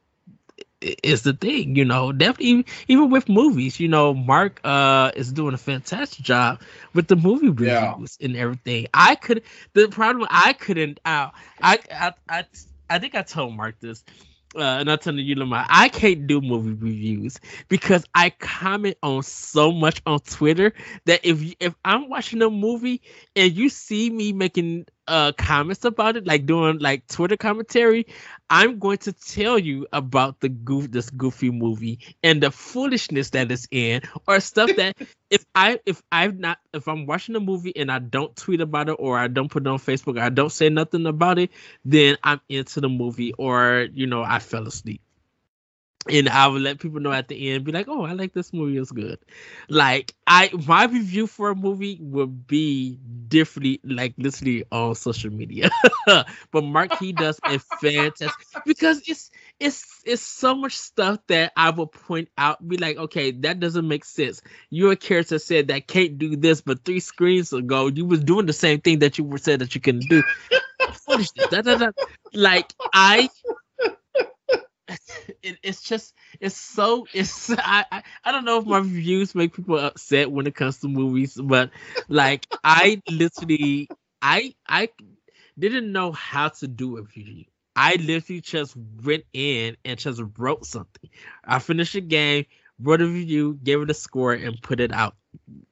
is 0.81 1.23
the 1.23 1.33
thing 1.33 1.75
you 1.75 1.85
know 1.85 2.11
definitely 2.11 2.65
even, 2.87 3.09
with 3.09 3.27
movies 3.29 3.79
you 3.79 3.87
know 3.87 4.13
mark 4.13 4.59
uh 4.63 5.11
is 5.15 5.31
doing 5.31 5.53
a 5.53 5.57
fantastic 5.57 6.23
job 6.23 6.61
with 6.93 7.07
the 7.07 7.15
movie 7.15 7.49
reviews 7.49 8.17
Yeah. 8.17 8.17
and 8.21 8.35
everything 8.35 8.85
i 8.93 9.15
could 9.15 9.43
the 9.73 9.87
problem 9.87 10.27
i 10.31 10.53
couldn't 10.53 10.99
uh, 11.05 11.29
I, 11.61 11.79
I 11.91 12.13
i 12.29 12.43
i 12.89 12.99
think 12.99 13.15
i 13.15 13.21
told 13.23 13.55
mark 13.55 13.79
this 13.79 14.03
uh, 14.55 14.61
and 14.79 14.89
I'm 14.89 14.97
telling 14.97 15.25
you, 15.25 15.35
Lamar, 15.35 15.65
I 15.69 15.89
can't 15.89 16.27
do 16.27 16.41
movie 16.41 16.73
reviews 16.73 17.39
because 17.69 18.05
I 18.13 18.29
comment 18.29 18.97
on 19.03 19.23
so 19.23 19.71
much 19.71 20.01
on 20.05 20.19
Twitter 20.19 20.73
that 21.05 21.21
if 21.23 21.41
if 21.59 21.75
I'm 21.83 22.09
watching 22.09 22.41
a 22.41 22.49
movie 22.49 23.01
and 23.35 23.51
you 23.51 23.69
see 23.69 24.09
me 24.09 24.31
making 24.33 24.85
uh 25.07 25.31
comments 25.33 25.85
about 25.85 26.17
it, 26.17 26.25
like 26.27 26.45
doing 26.45 26.79
like 26.79 27.07
Twitter 27.07 27.37
commentary, 27.37 28.07
I'm 28.49 28.79
going 28.79 28.97
to 28.99 29.13
tell 29.13 29.57
you 29.59 29.87
about 29.93 30.39
the 30.41 30.49
goof 30.49 30.91
this 30.91 31.09
goofy 31.09 31.51
movie 31.51 31.99
and 32.23 32.41
the 32.41 32.51
foolishness 32.51 33.31
that 33.31 33.51
is 33.51 33.67
in, 33.71 34.01
or 34.27 34.39
stuff 34.39 34.75
that 34.75 34.95
if 35.29 35.45
I 35.55 35.79
if 35.85 36.01
I'm 36.11 36.39
not 36.39 36.59
if 36.73 36.87
I'm 36.87 37.05
watching 37.05 37.35
a 37.35 37.39
movie 37.39 37.75
and 37.75 37.91
I 37.91 37.99
don't 37.99 38.35
tweet 38.35 38.61
about 38.61 38.89
it 38.89 38.97
or 38.99 39.17
I 39.17 39.27
don't 39.27 39.49
put 39.49 39.63
it 39.63 39.69
on 39.69 39.79
Facebook, 39.79 40.17
or 40.17 40.23
I 40.23 40.29
don't 40.29 40.51
say 40.51 40.69
nothing 40.69 41.05
about 41.05 41.39
it, 41.39 41.51
then 41.83 42.17
I'm 42.23 42.41
into 42.49 42.81
the 42.81 42.89
movie 42.89 43.33
or 43.33 43.87
you 43.93 44.07
know 44.07 44.23
I 44.23 44.39
fell 44.39 44.67
asleep. 44.67 45.01
And 46.07 46.29
I 46.29 46.47
would 46.47 46.61
let 46.61 46.79
people 46.79 46.99
know 46.99 47.11
at 47.11 47.27
the 47.27 47.49
end, 47.49 47.63
be 47.63 47.71
like, 47.71 47.87
"Oh, 47.89 48.03
I 48.03 48.13
like 48.13 48.33
this 48.33 48.53
movie. 48.53 48.77
It's 48.77 48.91
good." 48.91 49.17
Like 49.69 50.13
I, 50.27 50.51
my 50.67 50.85
review 50.85 51.25
for 51.25 51.49
a 51.49 51.55
movie 51.55 51.97
would 51.99 52.45
be 52.45 52.99
differently, 53.27 53.79
like 53.83 54.13
literally 54.17 54.65
on 54.71 54.93
social 54.95 55.31
media. 55.31 55.69
but 56.05 56.63
Mark, 56.63 56.93
he 56.99 57.11
does 57.11 57.39
a 57.43 57.57
fantastic 57.81 58.47
because 58.65 59.01
it's 59.07 59.31
it's 59.59 60.01
it's 60.05 60.21
so 60.21 60.53
much 60.53 60.75
stuff 60.77 61.19
that 61.27 61.51
I 61.57 61.71
will 61.71 61.87
point 61.87 62.29
out, 62.37 62.67
be 62.67 62.77
like, 62.77 62.97
"Okay, 62.97 63.31
that 63.31 63.59
doesn't 63.59 63.87
make 63.87 64.05
sense." 64.05 64.41
Your 64.69 64.95
character 64.95 65.39
said 65.39 65.69
that 65.69 65.87
can't 65.87 66.19
do 66.19 66.35
this, 66.35 66.61
but 66.61 66.85
three 66.85 66.99
screens 66.99 67.51
ago 67.51 67.87
you 67.87 68.05
was 68.05 68.23
doing 68.23 68.45
the 68.45 68.53
same 68.53 68.79
thing 68.79 68.99
that 68.99 69.17
you 69.17 69.23
were 69.23 69.39
said 69.39 69.59
that 69.59 69.73
you 69.73 69.81
couldn't 69.81 70.07
do. 70.07 70.21
Like 72.33 72.73
I 72.93 73.29
it, 75.41 75.57
it's 75.63 75.81
just 75.81 76.13
it's 76.39 76.55
so 76.55 77.07
it's 77.13 77.49
I, 77.57 77.85
I 77.91 78.03
I 78.23 78.31
don't 78.31 78.45
know 78.45 78.59
if 78.59 78.65
my 78.65 78.77
reviews 78.77 79.33
make 79.35 79.53
people 79.53 79.79
upset 79.79 80.31
when 80.31 80.47
it 80.47 80.55
comes 80.55 80.79
to 80.79 80.87
movies, 80.87 81.39
but 81.41 81.71
like 82.07 82.47
I 82.63 83.01
literally 83.09 83.89
I 84.21 84.53
I 84.67 84.89
didn't 85.57 85.91
know 85.91 86.11
how 86.11 86.49
to 86.49 86.67
do 86.67 86.97
a 86.97 87.01
review. 87.01 87.45
I 87.75 87.95
literally 87.95 88.41
just 88.41 88.75
went 89.03 89.25
in 89.33 89.75
and 89.83 89.99
just 89.99 90.21
wrote 90.37 90.65
something. 90.65 91.09
I 91.43 91.59
finished 91.59 91.95
a 91.95 92.01
game, 92.01 92.45
wrote 92.79 93.01
a 93.01 93.05
review, 93.05 93.59
gave 93.61 93.81
it 93.81 93.89
a 93.89 93.93
score, 93.93 94.33
and 94.33 94.61
put 94.61 94.79
it 94.79 94.93
out. 94.93 95.15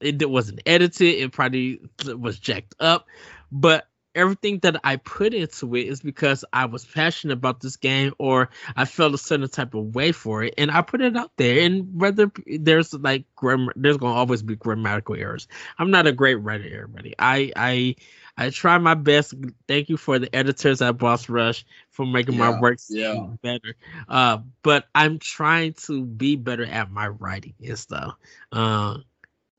It, 0.01 0.29
wasn't 0.29 0.61
edited. 0.65 1.15
It 1.15 1.31
probably 1.31 1.79
was 2.05 2.39
jacked 2.39 2.75
up, 2.79 3.07
but 3.51 3.87
everything 4.15 4.59
that 4.59 4.79
I 4.83 4.97
put 4.97 5.33
into 5.33 5.75
it 5.75 5.87
is 5.87 6.01
because 6.01 6.43
I 6.53 6.65
was 6.65 6.85
passionate 6.85 7.33
about 7.33 7.61
this 7.61 7.75
game 7.77 8.13
or 8.19 8.49
I 8.75 8.85
felt 8.85 9.13
a 9.13 9.17
certain 9.17 9.47
type 9.49 9.73
of 9.73 9.95
way 9.95 10.11
for 10.11 10.43
it, 10.43 10.53
and 10.57 10.71
I 10.71 10.81
put 10.81 11.01
it 11.01 11.15
out 11.15 11.31
there. 11.37 11.65
And 11.65 11.99
whether 11.99 12.31
there's 12.59 12.93
like 12.93 13.25
grammar, 13.35 13.73
there's 13.75 13.97
gonna 13.97 14.13
always 14.15 14.41
be 14.43 14.55
grammatical 14.55 15.15
errors. 15.15 15.47
I'm 15.79 15.91
not 15.91 16.07
a 16.07 16.11
great 16.13 16.35
writer, 16.35 16.65
everybody. 16.65 17.13
I 17.19 17.51
I 17.55 17.95
I 18.37 18.49
try 18.49 18.77
my 18.77 18.95
best. 18.95 19.33
Thank 19.67 19.89
you 19.89 19.97
for 19.97 20.19
the 20.19 20.33
editors 20.35 20.81
at 20.81 20.97
Boss 20.97 21.29
Rush 21.29 21.65
for 21.89 22.05
making 22.05 22.35
my 22.37 22.49
Yeah, 22.49 22.59
work 22.59 22.79
yeah. 22.87 23.27
better. 23.41 23.75
Uh, 24.07 24.39
but 24.63 24.85
I'm 24.95 25.19
trying 25.19 25.73
to 25.85 26.05
be 26.05 26.35
better 26.35 26.65
at 26.65 26.91
my 26.91 27.07
writing 27.07 27.53
and 27.65 27.77
stuff. 27.77 28.15
Uh, 28.51 28.97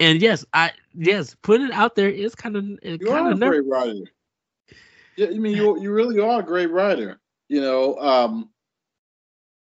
and 0.00 0.20
yes, 0.20 0.44
I 0.52 0.72
yes, 0.94 1.36
putting 1.42 1.66
it 1.68 1.72
out 1.72 1.94
there 1.96 2.08
is 2.08 2.34
kind 2.34 2.56
of 2.56 2.64
You 2.98 3.06
kind 3.06 3.28
a 3.28 3.32
of 3.32 3.40
great 3.40 3.64
writer. 3.66 4.04
Yeah, 5.16 5.28
I 5.28 5.38
mean, 5.38 5.56
you 5.56 5.80
you 5.80 5.92
really 5.92 6.20
are 6.20 6.40
a 6.40 6.44
great 6.44 6.70
writer. 6.70 7.20
You 7.48 7.60
know, 7.60 7.96
um, 7.98 8.50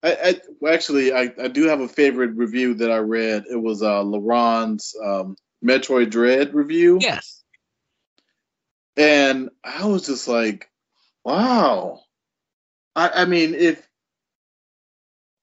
I, 0.03 0.39
I 0.63 0.73
actually 0.73 1.13
I, 1.13 1.33
I 1.41 1.47
do 1.47 1.67
have 1.67 1.81
a 1.81 1.87
favorite 1.87 2.35
review 2.35 2.75
that 2.75 2.91
I 2.91 2.97
read. 2.97 3.45
It 3.49 3.57
was 3.61 3.81
uh 3.83 4.03
LeBron's 4.03 4.95
um, 5.03 5.35
Metroid 5.63 6.09
Dread 6.09 6.53
review, 6.53 6.99
yes. 7.01 7.43
and 8.97 9.49
I 9.63 9.85
was 9.85 10.05
just 10.05 10.27
like, 10.27 10.69
wow. 11.23 12.01
I, 12.95 13.09
I 13.23 13.25
mean, 13.25 13.53
if 13.55 13.87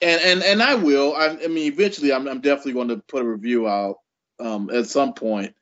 and 0.00 0.20
and 0.22 0.42
and 0.42 0.62
I 0.62 0.74
will. 0.76 1.14
I, 1.14 1.38
I 1.44 1.46
mean, 1.48 1.72
eventually, 1.72 2.12
I'm 2.12 2.28
I'm 2.28 2.40
definitely 2.40 2.74
going 2.74 2.88
to 2.88 2.98
put 3.08 3.22
a 3.22 3.28
review 3.28 3.68
out 3.68 3.96
um, 4.40 4.70
at 4.70 4.86
some 4.86 5.14
point. 5.14 5.54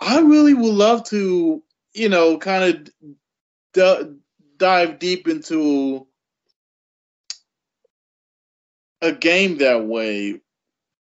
I 0.00 0.20
really 0.20 0.54
would 0.54 0.74
love 0.74 1.04
to, 1.10 1.62
you 1.94 2.08
know, 2.08 2.38
kind 2.38 2.64
of 2.64 3.16
d- 3.72 4.16
dive 4.56 4.98
deep 4.98 5.28
into 5.28 6.06
a 9.00 9.12
game 9.12 9.58
that 9.58 9.84
way. 9.84 10.40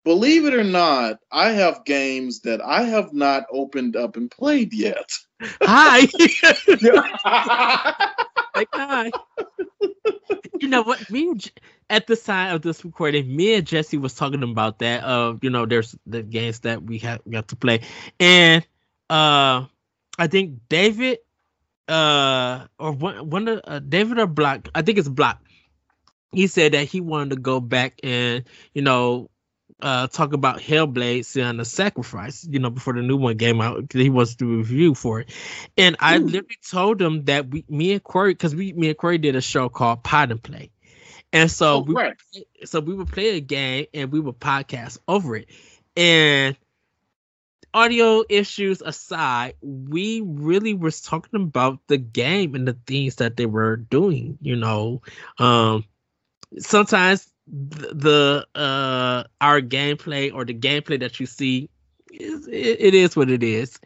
Believe 0.03 0.45
it 0.45 0.53
or 0.53 0.63
not, 0.63 1.19
I 1.31 1.51
have 1.51 1.83
games 1.83 2.41
that 2.41 2.61
I 2.61 2.83
have 2.83 3.11
not 3.11 3.45
opened 3.51 3.95
up 3.95 4.17
and 4.17 4.29
played 4.29 4.71
yet. 4.71 5.09
Hi. 5.63 6.07
like 8.55 8.69
hi. 8.71 9.11
you 10.59 10.67
know 10.67 10.83
what? 10.83 11.09
Me 11.09 11.29
and 11.29 11.51
at 11.89 12.05
the 12.05 12.15
time 12.15 12.55
of 12.55 12.61
this 12.61 12.85
recording, 12.85 13.35
me 13.35 13.55
and 13.55 13.65
Jesse 13.65 13.97
was 13.97 14.13
talking 14.13 14.43
about 14.43 14.79
that. 14.79 15.03
Of 15.03 15.35
uh, 15.35 15.39
you 15.41 15.49
know, 15.49 15.65
there's 15.65 15.95
the 16.05 16.21
games 16.21 16.59
that 16.59 16.83
we 16.83 16.99
have 16.99 17.21
got 17.29 17.47
to 17.47 17.55
play, 17.55 17.81
and 18.19 18.65
uh, 19.09 19.65
I 20.19 20.27
think 20.27 20.59
David, 20.69 21.19
uh, 21.87 22.65
or 22.79 22.91
one 22.91 23.29
one 23.29 23.47
of 23.47 23.61
uh, 23.65 23.79
David 23.79 24.19
or 24.19 24.27
Block, 24.27 24.69
I 24.73 24.81
think 24.81 24.97
it's 24.97 25.07
Block. 25.07 25.41
He 26.31 26.47
said 26.47 26.73
that 26.73 26.85
he 26.85 27.01
wanted 27.01 27.31
to 27.31 27.35
go 27.37 27.59
back 27.59 27.99
and 28.03 28.43
you 28.73 28.81
know 28.81 29.29
uh 29.81 30.07
talk 30.07 30.33
about 30.33 30.59
Hellblade 30.59 31.57
the 31.57 31.65
Sacrifice, 31.65 32.47
you 32.49 32.59
know, 32.59 32.69
before 32.69 32.93
the 32.93 33.01
new 33.01 33.17
one 33.17 33.37
came 33.37 33.61
out. 33.61 33.81
Because 33.81 34.01
he 34.01 34.09
wants 34.09 34.35
to 34.35 34.57
review 34.57 34.95
for 34.95 35.21
it. 35.21 35.29
And 35.77 35.95
I 35.99 36.17
Ooh. 36.17 36.25
literally 36.25 36.57
told 36.67 37.01
him 37.01 37.25
that 37.25 37.49
we 37.49 37.65
me 37.69 37.93
and 37.93 38.03
Corey, 38.03 38.33
because 38.33 38.55
we 38.55 38.73
me 38.73 38.89
and 38.89 38.97
Corey 38.97 39.17
did 39.17 39.35
a 39.35 39.41
show 39.41 39.69
called 39.69 40.03
Pod 40.03 40.31
and 40.31 40.41
Play. 40.41 40.71
And 41.33 41.51
so 41.51 41.77
oh, 41.77 41.79
we 41.81 41.93
right. 41.93 42.15
so 42.63 42.79
we 42.79 42.93
would 42.93 43.09
play 43.09 43.29
a 43.35 43.39
game 43.41 43.87
and 43.93 44.11
we 44.11 44.19
would 44.19 44.39
podcast 44.39 44.99
over 45.07 45.35
it. 45.35 45.49
And 45.97 46.55
audio 47.75 48.23
issues 48.29 48.81
aside, 48.81 49.55
we 49.61 50.21
really 50.25 50.73
was 50.73 51.01
talking 51.01 51.41
about 51.41 51.79
the 51.87 51.97
game 51.97 52.55
and 52.55 52.67
the 52.67 52.77
things 52.87 53.17
that 53.17 53.37
they 53.37 53.45
were 53.47 53.77
doing, 53.77 54.39
you 54.41 54.55
know. 54.55 55.01
Um 55.39 55.85
sometimes 56.59 57.31
the 57.47 58.45
uh 58.55 59.23
our 59.41 59.61
gameplay 59.61 60.33
or 60.33 60.45
the 60.45 60.53
gameplay 60.53 60.99
that 60.99 61.19
you 61.19 61.27
see 61.27 61.69
is 62.11 62.47
it, 62.47 62.77
it 62.81 62.95
is 62.95 63.15
what 63.15 63.29
it 63.29 63.43
is 63.43 63.79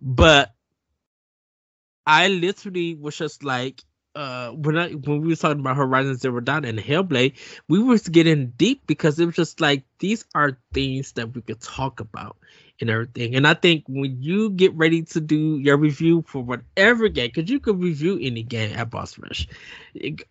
but 0.00 0.54
i 2.06 2.28
literally 2.28 2.94
was 2.94 3.16
just 3.16 3.44
like 3.44 3.82
uh 4.14 4.50
when 4.50 4.76
I 4.78 4.90
when 4.90 5.20
we 5.22 5.28
were 5.28 5.36
talking 5.36 5.60
about 5.60 5.76
Horizon 5.76 6.16
Zero 6.16 6.40
Dawn 6.40 6.64
and 6.64 6.78
Hellblade, 6.78 7.34
we 7.68 7.82
were 7.82 7.98
getting 7.98 8.48
deep 8.56 8.86
because 8.86 9.18
it 9.18 9.26
was 9.26 9.36
just 9.36 9.60
like 9.60 9.84
these 9.98 10.24
are 10.34 10.58
things 10.72 11.12
that 11.12 11.34
we 11.34 11.42
could 11.42 11.60
talk 11.60 12.00
about 12.00 12.36
and 12.80 12.90
everything. 12.90 13.34
And 13.36 13.46
I 13.46 13.54
think 13.54 13.84
when 13.88 14.22
you 14.22 14.50
get 14.50 14.74
ready 14.74 15.02
to 15.02 15.20
do 15.20 15.58
your 15.58 15.76
review 15.76 16.24
for 16.26 16.42
whatever 16.42 17.08
game, 17.08 17.30
because 17.34 17.50
you 17.50 17.60
could 17.60 17.80
review 17.80 18.18
any 18.20 18.42
game 18.42 18.76
at 18.76 18.90
Boss 18.90 19.18
Rush, 19.18 19.48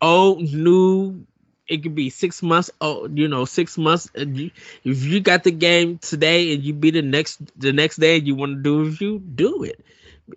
old, 0.01 0.41
new, 0.53 1.25
it 1.67 1.83
could 1.83 1.95
be 1.95 2.09
six 2.09 2.43
months 2.43 2.69
oh 2.81 3.07
you 3.13 3.27
know 3.27 3.45
six 3.45 3.77
months 3.77 4.09
you, 4.15 4.51
if 4.83 5.03
you 5.03 5.19
got 5.21 5.43
the 5.43 5.51
game 5.51 5.97
today 5.99 6.53
and 6.53 6.63
you 6.63 6.73
beat 6.73 6.95
it 6.95 7.05
next 7.05 7.39
the 7.59 7.71
next 7.71 7.97
day 7.97 8.17
and 8.17 8.27
you 8.27 8.35
want 8.35 8.57
to 8.57 8.61
do 8.61 8.81
a 8.81 8.83
review 8.83 9.19
do 9.19 9.63
it 9.63 9.83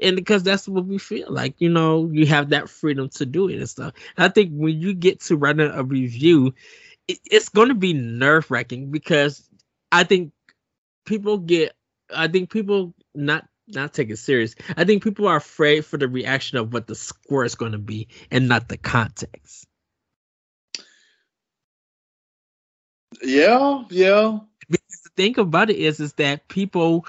and 0.02 0.16
because 0.16 0.42
that's 0.42 0.68
what 0.68 0.86
we 0.86 0.98
feel 0.98 1.30
like 1.30 1.54
you 1.58 1.68
know 1.68 2.08
you 2.12 2.26
have 2.26 2.50
that 2.50 2.68
freedom 2.68 3.08
to 3.08 3.26
do 3.26 3.48
it 3.48 3.56
and 3.58 3.68
stuff 3.68 3.92
and 4.16 4.24
i 4.24 4.28
think 4.28 4.50
when 4.52 4.80
you 4.80 4.94
get 4.94 5.20
to 5.20 5.36
running 5.36 5.70
a 5.70 5.82
review 5.82 6.54
it, 7.08 7.18
it's 7.26 7.48
going 7.48 7.68
to 7.68 7.74
be 7.74 7.92
nerve-wracking 7.92 8.90
because 8.90 9.48
i 9.92 10.04
think 10.04 10.32
people 11.06 11.38
get 11.38 11.74
i 12.14 12.28
think 12.28 12.50
people 12.50 12.94
not 13.14 13.46
not 13.68 13.92
take 13.94 14.10
it 14.10 14.18
serious 14.18 14.54
i 14.76 14.84
think 14.84 15.02
people 15.02 15.26
are 15.26 15.36
afraid 15.36 15.84
for 15.84 15.98
the 15.98 16.08
reaction 16.08 16.58
of 16.58 16.72
what 16.72 16.86
the 16.86 16.94
score 16.94 17.44
is 17.44 17.54
going 17.54 17.72
to 17.72 17.78
be 17.78 18.08
and 18.30 18.48
not 18.48 18.68
the 18.68 18.76
context 18.78 19.66
Yeah, 23.22 23.84
yeah. 23.90 24.38
Because 24.68 25.00
the 25.04 25.10
thing 25.16 25.38
about 25.38 25.70
it 25.70 25.76
is, 25.76 26.00
is 26.00 26.14
that 26.14 26.48
people, 26.48 27.06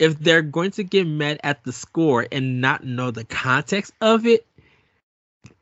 if 0.00 0.18
they're 0.18 0.42
going 0.42 0.70
to 0.72 0.82
get 0.82 1.06
mad 1.06 1.38
at 1.44 1.62
the 1.62 1.72
score 1.72 2.26
and 2.32 2.60
not 2.60 2.82
know 2.82 3.10
the 3.10 3.24
context 3.24 3.92
of 4.00 4.26
it, 4.26 4.46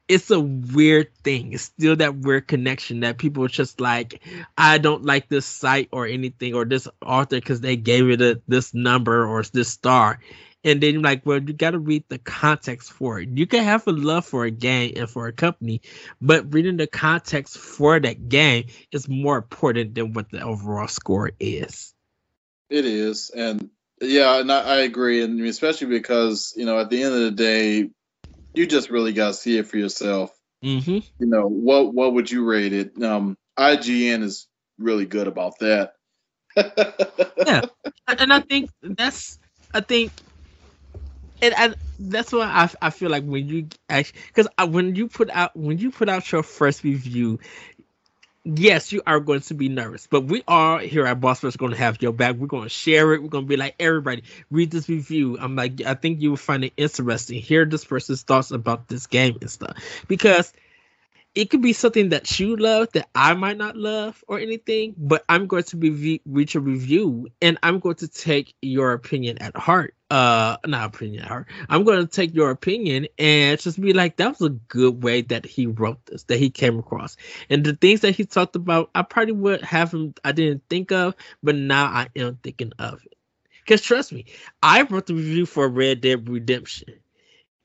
it's 0.07 0.31
a 0.31 0.41
weird 0.41 1.13
thing. 1.25 1.53
It's 1.53 1.65
still 1.65 1.97
that 1.97 2.17
weird 2.17 2.47
connection 2.47 3.01
that 3.01 3.19
people 3.19 3.45
are 3.45 3.49
just 3.49 3.81
like, 3.81 4.23
I 4.57 4.79
don't 4.79 5.05
like 5.05 5.29
this 5.29 5.45
site 5.45 5.89
or 5.91 6.07
anything 6.07 6.55
or 6.55 6.65
this 6.65 6.87
author 7.05 7.37
because 7.37 7.61
they 7.61 7.77
gave 7.77 8.09
it 8.09 8.23
a, 8.23 8.41
this 8.47 8.73
number 8.73 9.27
or 9.27 9.43
this 9.43 9.69
star. 9.69 10.21
And 10.65 10.81
then 10.81 11.03
like 11.03 11.25
well 11.25 11.43
you 11.43 11.53
got 11.53 11.71
to 11.71 11.79
read 11.79 12.05
the 12.09 12.19
context 12.19 12.93
for 12.93 13.21
it. 13.21 13.29
You 13.31 13.47
can 13.47 13.65
have 13.65 13.87
a 13.87 13.93
love 13.93 14.25
for 14.25 14.45
a 14.45 14.51
game 14.51 14.93
and 14.97 15.11
for 15.11 15.27
a 15.27 15.33
company 15.33 15.83
but 16.21 16.53
reading 16.53 16.77
the 16.77 16.87
context 16.87 17.59
for 17.59 17.99
that 18.01 18.29
game 18.29 18.67
is 18.93 19.09
more 19.09 19.37
important 19.37 19.95
than 19.95 20.13
what 20.13 20.31
the 20.31 20.43
overall 20.43 20.89
score 20.89 21.31
is. 21.39 21.95
It 22.71 22.85
is 22.85 23.31
and 23.31 23.71
yeah 24.01 24.41
and 24.41 24.51
i, 24.51 24.61
I 24.61 24.77
agree 24.81 25.23
and 25.23 25.41
especially 25.43 25.89
because 25.89 26.53
you 26.57 26.67
know 26.67 26.79
at 26.79 26.91
the 26.91 27.03
end 27.03 27.15
of 27.15 27.21
the 27.21 27.31
day 27.31 27.91
you 28.55 28.67
just 28.67 28.91
really 28.91 29.13
got 29.13 29.29
to 29.29 29.35
see 29.35 29.59
it 29.59 29.67
for 29.67 29.77
yourself. 29.77 30.33
Mm-hmm. 30.65 30.99
you 31.21 31.27
know 31.27 31.47
what 31.47 31.95
what 31.95 32.15
would 32.15 32.31
you 32.31 32.45
rate 32.45 32.73
it? 32.73 33.01
Um 33.03 33.37
ign 33.59 34.23
is 34.23 34.49
really 34.79 35.07
good 35.07 35.29
about 35.29 35.59
that. 35.61 35.93
Yeah 37.47 37.63
and 38.09 38.33
i 38.33 38.41
think 38.41 38.71
that's 38.83 39.39
i 39.75 39.81
think 39.81 40.11
and 41.41 41.55
I, 41.57 41.75
that's 42.01 42.33
why 42.33 42.47
I, 42.47 42.87
I 42.87 42.91
feel 42.91 43.11
like 43.11 43.25
when 43.25 43.47
you 43.47 43.69
actually 43.89 44.21
because 44.35 44.49
when 44.73 44.97
you 44.97 45.09
put 45.09 45.31
out 45.31 45.57
when 45.57 45.79
you 45.79 45.91
put 45.91 46.09
out 46.09 46.31
your 46.33 46.43
first 46.43 46.83
review 46.83 47.39
yes 48.45 48.93
you 48.93 49.03
are 49.07 49.21
going 49.21 49.41
to 49.41 49.55
be 49.55 49.69
nervous 49.69 50.07
but 50.07 50.23
we 50.23 50.43
are 50.49 50.79
here 50.79 51.07
at 51.07 51.21
boss 51.21 51.41
going 51.41 51.73
to 51.73 51.79
have 51.79 52.01
your 52.01 52.13
back. 52.13 52.37
We're 52.37 52.47
going 52.47 52.65
to 52.65 52.69
share 52.69 53.13
it. 53.15 53.23
We're 53.23 53.29
going 53.29 53.45
to 53.45 53.49
be 53.49 53.57
like 53.57 53.75
everybody. 53.79 54.23
Read 54.51 54.71
this 54.71 54.89
review. 54.89 55.39
I'm 55.39 55.57
like 55.57 55.83
i 55.85 55.95
think 55.95 56.21
you 56.21 56.31
will 56.31 56.37
find 56.37 56.65
it 56.65 56.73
interesting. 56.77 57.41
Hear 57.41 57.65
this 57.65 57.85
person's 57.85 58.23
thoughts 58.23 58.51
about 58.51 58.89
this 58.89 59.07
game 59.07 59.37
and 59.41 59.51
stuff. 59.51 59.77
Because 60.09 60.53
it 61.35 61.51
could 61.51 61.63
be 61.63 61.73
something 61.73 62.09
that 62.09 62.41
you 62.41 62.57
love 62.57 62.89
that 62.93 63.09
I 63.15 63.35
might 63.35 63.57
not 63.57 63.77
love 63.77 64.25
or 64.27 64.39
anything, 64.41 64.95
but 64.97 65.25
I'm 65.29 65.47
going 65.47 65.63
to 65.65 65.77
be 65.77 66.21
reach 66.27 66.55
a 66.55 66.61
review 66.61 67.29
and 67.41 67.59
I'm 67.63 67.79
going 67.79 67.97
to 67.97 68.09
take 68.09 68.55
your 68.63 68.93
opinion 68.93 69.39
at 69.39 69.57
heart. 69.57 69.95
Uh, 70.11 70.57
not 70.67 70.95
opinion 70.95 71.23
at 71.23 71.29
heart. 71.29 71.47
I'm 71.69 71.85
going 71.85 72.01
to 72.01 72.07
take 72.07 72.35
your 72.35 72.51
opinion 72.51 73.09
and 73.19 73.61
just 73.61 73.81
be 73.81 73.93
like, 73.93 74.17
that 74.17 74.31
was 74.31 74.41
a 74.41 74.49
good 74.49 75.03
way 75.03 75.21
that 75.23 75.45
he 75.45 75.67
wrote 75.67 76.05
this, 76.07 76.25
that 76.25 76.39
he 76.39 76.51
came 76.51 76.79
across, 76.79 77.17
and 77.51 77.63
the 77.63 77.77
things 77.77 78.01
that 78.01 78.17
he 78.17 78.25
talked 78.25 78.57
about, 78.57 78.91
I 78.95 79.03
probably 79.03 79.35
would 79.35 79.63
have 79.63 79.93
him. 79.93 80.15
I 80.25 80.33
didn't 80.33 80.63
think 80.71 80.93
of, 80.93 81.15
but 81.43 81.55
now 81.55 81.85
I 81.85 82.09
am 82.17 82.39
thinking 82.43 82.73
of 82.79 83.05
it. 83.05 83.19
Because 83.61 83.83
trust 83.83 84.13
me, 84.13 84.25
I 84.63 84.83
wrote 84.83 85.07
the 85.07 85.15
review 85.15 85.45
for 85.45 85.69
Red 85.69 86.01
Dead 86.01 86.27
Redemption. 86.27 86.95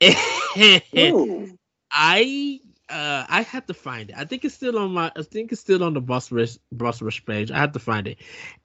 I 1.90 2.60
uh 2.88 3.24
I 3.28 3.42
have 3.42 3.66
to 3.66 3.74
find 3.74 4.10
it. 4.10 4.16
I 4.18 4.24
think 4.24 4.44
it's 4.44 4.54
still 4.54 4.78
on 4.78 4.92
my 4.92 5.12
I 5.16 5.22
think 5.22 5.52
it's 5.52 5.60
still 5.60 5.82
on 5.84 5.94
the 5.94 6.00
Boss 6.00 6.30
Rush 6.32 6.58
Rush 6.72 7.24
page. 7.24 7.50
I 7.50 7.58
have 7.58 7.72
to 7.72 7.78
find 7.78 8.06
it. 8.08 8.18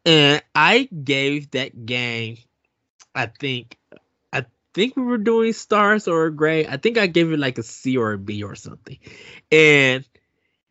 And 0.06 0.42
I 0.56 0.90
gave 1.04 1.52
that 1.52 1.86
game 1.86 2.38
I 3.16 3.28
think 3.28 3.78
I 4.34 4.46
think 4.74 4.96
we 4.96 5.04
were 5.04 5.18
doing 5.18 5.54
stars 5.54 6.08
or 6.08 6.30
gray. 6.30 6.68
I 6.68 6.78
think 6.78 6.98
I 6.98 7.08
gave 7.08 7.32
it 7.32 7.40
like 7.40 7.58
a 7.58 7.64
C 7.64 7.98
or 7.98 8.14
a 8.14 8.18
B 8.18 8.44
or 8.44 8.56
something. 8.56 8.98
And 9.52 10.08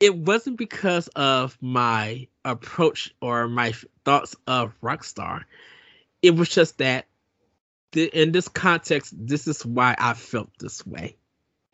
it 0.01 0.17
wasn't 0.17 0.57
because 0.59 1.09
of 1.09 1.59
my 1.61 2.29
approach 2.45 3.15
or 3.21 3.49
my 3.49 3.73
thoughts 4.05 4.37
of 4.47 4.79
Rockstar. 4.81 5.45
It 6.23 6.37
was 6.37 6.49
just 6.49 6.79
that 6.79 7.07
in 7.95 8.33
this 8.33 8.49
context, 8.49 9.15
this 9.17 9.49
is 9.49 9.65
why 9.65 9.97
I 9.99 10.15
felt 10.15 10.51
this 10.59 10.87
way 10.87 11.17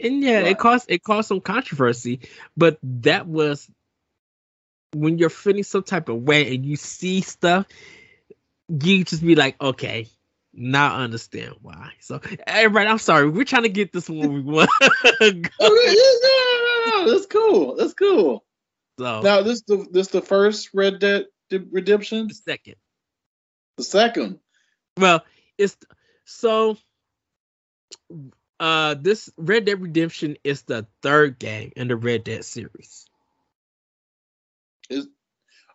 and 0.00 0.22
yeah, 0.22 0.40
right. 0.40 0.46
it 0.48 0.58
caused 0.58 0.90
it 0.90 1.02
caused 1.02 1.28
some 1.28 1.40
controversy, 1.40 2.20
but 2.56 2.78
that 2.82 3.26
was 3.26 3.68
when 4.94 5.18
you're 5.18 5.30
feeling 5.30 5.64
some 5.64 5.82
type 5.82 6.08
of 6.08 6.22
way 6.22 6.54
and 6.54 6.64
you 6.64 6.76
see 6.76 7.20
stuff, 7.20 7.66
you 8.68 9.04
just 9.04 9.22
be 9.22 9.34
like, 9.34 9.60
okay, 9.60 10.08
now 10.52 10.94
I 10.94 11.02
understand 11.02 11.54
why. 11.62 11.92
So, 12.00 12.20
everybody, 12.46 12.88
I'm 12.88 12.98
sorry, 12.98 13.28
we're 13.28 13.44
trying 13.44 13.64
to 13.64 13.68
get 13.68 13.92
this 13.92 14.08
one 14.08 14.32
we 14.32 14.40
want. 14.40 14.70
no, 14.80 15.30
no, 15.60 15.70
no, 16.86 17.10
that's 17.10 17.26
cool. 17.26 17.76
That's 17.76 17.94
cool. 17.94 18.44
So 18.98 19.20
now 19.22 19.42
this 19.42 19.54
is 19.54 19.62
the 19.62 19.86
this 19.90 20.08
the 20.08 20.22
first 20.22 20.70
Red 20.72 21.00
Dead 21.00 21.26
Redemption. 21.50 22.28
The 22.28 22.34
second. 22.34 22.76
The 23.76 23.84
second. 23.84 24.38
Well, 24.96 25.24
it's 25.58 25.76
so 26.24 26.78
uh 28.64 28.94
this 28.94 29.28
Red 29.36 29.66
Dead 29.66 29.82
Redemption 29.82 30.38
is 30.42 30.62
the 30.62 30.86
third 31.02 31.38
game 31.38 31.72
in 31.76 31.88
the 31.88 31.96
Red 31.96 32.24
Dead 32.24 32.46
series. 32.46 33.06
Is 34.88 35.06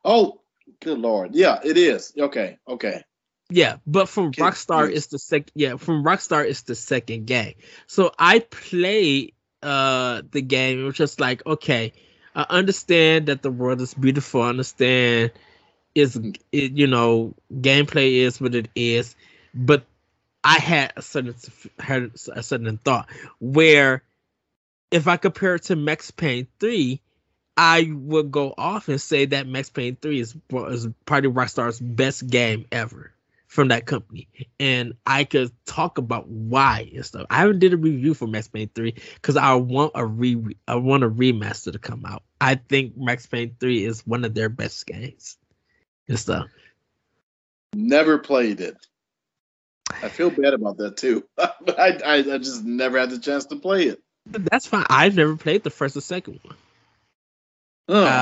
oh 0.04 0.42
good 0.82 0.98
lord. 0.98 1.36
Yeah, 1.36 1.60
it 1.64 1.78
is. 1.78 2.14
Okay, 2.18 2.58
okay. 2.68 3.04
Yeah, 3.52 3.78
but 3.86 4.10
from 4.10 4.32
Rockstar 4.32 4.92
it's 4.92 5.08
the 5.08 5.20
second 5.20 5.52
yeah, 5.54 5.76
from 5.76 6.04
Rockstar 6.04 6.50
it's 6.50 6.64
the 6.64 6.74
second 6.74 7.28
game. 7.28 7.54
So 7.86 8.12
I 8.18 8.40
played 8.40 9.36
uh 9.62 10.24
the 10.32 10.42
game, 10.42 10.80
it 10.80 10.84
was 10.84 10.96
just 10.96 11.20
like, 11.20 11.46
okay, 11.46 11.94
I 12.34 12.48
understand 12.50 13.28
that 13.28 13.44
the 13.44 13.52
world 13.52 13.82
is 13.82 13.94
beautiful, 13.94 14.42
I 14.42 14.50
understand 14.50 15.32
is 15.94 16.16
it, 16.52 16.72
you 16.72 16.88
know, 16.88 17.36
gameplay 17.54 18.14
is 18.14 18.42
what 18.42 18.56
it 18.56 18.70
is, 18.74 19.16
but 19.54 19.86
I 20.44 20.60
had 20.60 20.94
a 20.96 21.02
certain 21.02 21.36
had 21.80 22.12
a 22.34 22.44
certain 22.44 22.78
thought 22.78 23.10
where 23.40 24.04
if 24.92 25.08
I 25.08 25.18
compare 25.18 25.56
it 25.56 25.64
to 25.64 25.76
Max 25.76 26.12
Payne 26.12 26.48
3, 26.60 27.02
I 27.58 27.92
would 27.94 28.32
go 28.32 28.54
off 28.58 28.88
and 28.88 29.02
say 29.02 29.26
that 29.26 29.48
Max 29.48 29.70
Payne 29.70 29.98
3 30.02 30.20
is, 30.20 30.36
is 30.70 30.88
probably 31.06 31.30
Rockstar's 31.30 31.80
best 31.80 32.28
game 32.28 32.66
ever 32.72 33.12
from 33.48 33.68
that 33.68 33.86
company. 33.86 34.28
And 34.60 34.94
I 35.06 35.26
could 35.26 35.52
talk 35.66 35.98
about 35.98 36.28
why 36.28 36.90
and 36.96 37.06
stuff. 37.06 37.28
I 37.30 37.38
haven't 37.38 37.60
did 37.60 37.74
a 37.74 37.78
review 37.78 38.14
for 38.14 38.28
Max 38.28 38.48
Payne 38.48 38.70
3 38.74 38.94
because 39.16 39.36
I 39.36 39.56
want 39.56 39.92
a 39.96 40.06
re 40.06 40.56
I 40.68 40.76
want 40.76 41.04
a 41.04 41.10
remaster 41.10 41.72
to 41.74 41.80
come 41.80 42.06
out. 42.06 42.24
I 42.40 42.56
think 42.56 42.96
Max 42.96 43.26
Payne 43.26 43.56
3 43.60 43.86
is 43.86 44.08
one 44.08 44.24
of 44.24 44.34
their 44.34 44.50
best 44.50 44.86
games 44.86 45.38
and 46.08 46.18
stuff. 46.18 46.48
Never 47.76 48.18
played 48.18 48.62
it. 48.62 48.78
I 49.90 50.10
feel 50.10 50.30
bad 50.30 50.54
about 50.54 50.78
that 50.78 50.98
too. 50.98 51.26
I, 51.38 52.00
I 52.06 52.16
I 52.18 52.38
just 52.38 52.64
never 52.64 53.00
had 53.00 53.10
the 53.10 53.20
chance 53.20 53.46
to 53.48 53.56
play 53.56 53.86
it. 53.86 54.02
That's 54.26 54.68
fine. 54.68 54.86
I've 54.90 55.16
never 55.16 55.36
played 55.36 55.64
the 55.64 55.70
first 55.70 55.98
or 55.98 56.02
second 56.02 56.40
one. 56.44 56.56
Oh. 57.88 58.04
Uh, 58.04 58.22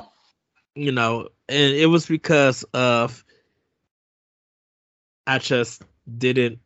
you 0.75 0.91
know, 0.91 1.29
and 1.49 1.73
it 1.73 1.87
was 1.87 2.05
because 2.05 2.63
of 2.73 3.23
I 5.25 5.39
just 5.39 5.83
didn't. 6.17 6.59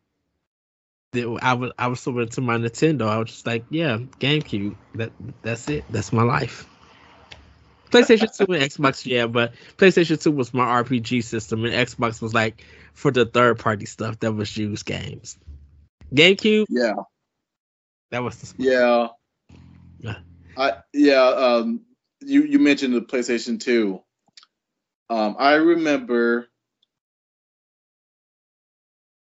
I 1.14 1.54
was 1.54 1.72
I 1.78 1.88
was 1.88 2.00
so 2.00 2.18
into 2.20 2.40
my 2.40 2.56
Nintendo. 2.56 3.08
I 3.08 3.18
was 3.18 3.30
just 3.30 3.46
like, 3.46 3.64
yeah, 3.70 3.98
GameCube. 4.20 4.76
That 4.94 5.12
that's 5.42 5.68
it. 5.68 5.84
That's 5.90 6.12
my 6.12 6.22
life. 6.22 6.66
PlayStation 7.92 8.36
2 8.36 8.52
and 8.52 8.62
Xbox, 8.62 9.06
yeah, 9.06 9.26
but 9.26 9.54
PlayStation 9.76 10.20
2 10.20 10.30
was 10.30 10.52
my 10.52 10.64
RPG 10.82 11.22
system, 11.24 11.64
and 11.64 11.74
Xbox 11.74 12.20
was 12.20 12.34
like 12.34 12.64
for 12.94 13.10
the 13.10 13.26
third 13.26 13.58
party 13.58 13.86
stuff 13.86 14.18
that 14.20 14.32
was 14.32 14.56
used 14.56 14.84
games. 14.84 15.38
GameCube, 16.12 16.66
yeah, 16.68 16.94
that 18.10 18.22
was 18.22 18.36
the 18.38 18.62
yeah. 18.62 19.08
Yeah. 20.00 20.18
I 20.56 20.72
yeah. 20.92 21.22
Um, 21.22 21.82
you 22.20 22.42
you 22.44 22.58
mentioned 22.58 22.94
the 22.94 23.00
PlayStation 23.00 23.60
2. 23.60 24.00
Um, 25.08 25.36
I 25.38 25.54
remember 25.54 26.48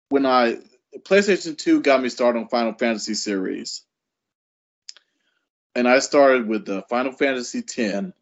when 0.08 0.26
I 0.26 0.58
PlayStation 0.98 1.56
2 1.56 1.82
got 1.82 2.02
me 2.02 2.08
started 2.08 2.40
on 2.40 2.48
Final 2.48 2.72
Fantasy 2.74 3.14
series. 3.14 3.82
And 5.74 5.86
I 5.86 5.98
started 5.98 6.48
with 6.48 6.64
the 6.64 6.82
Final 6.88 7.12
Fantasy 7.12 7.62
10. 7.62 8.14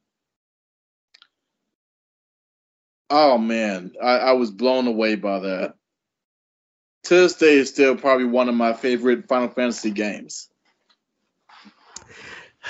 Oh 3.11 3.39
man, 3.39 3.93
I, 4.03 4.19
I 4.19 4.33
was 4.33 4.51
blown 4.51 4.87
away 4.87 5.15
by 5.17 5.39
that. 5.41 5.75
To 7.05 7.15
this 7.15 7.37
day, 7.37 7.59
it's 7.59 7.71
still 7.71 7.97
probably 7.97 8.25
one 8.25 8.49
of 8.49 8.55
my 8.55 8.73
favorite 8.73 9.29
Final 9.29 9.49
Fantasy 9.49 9.91
games. 9.91 10.49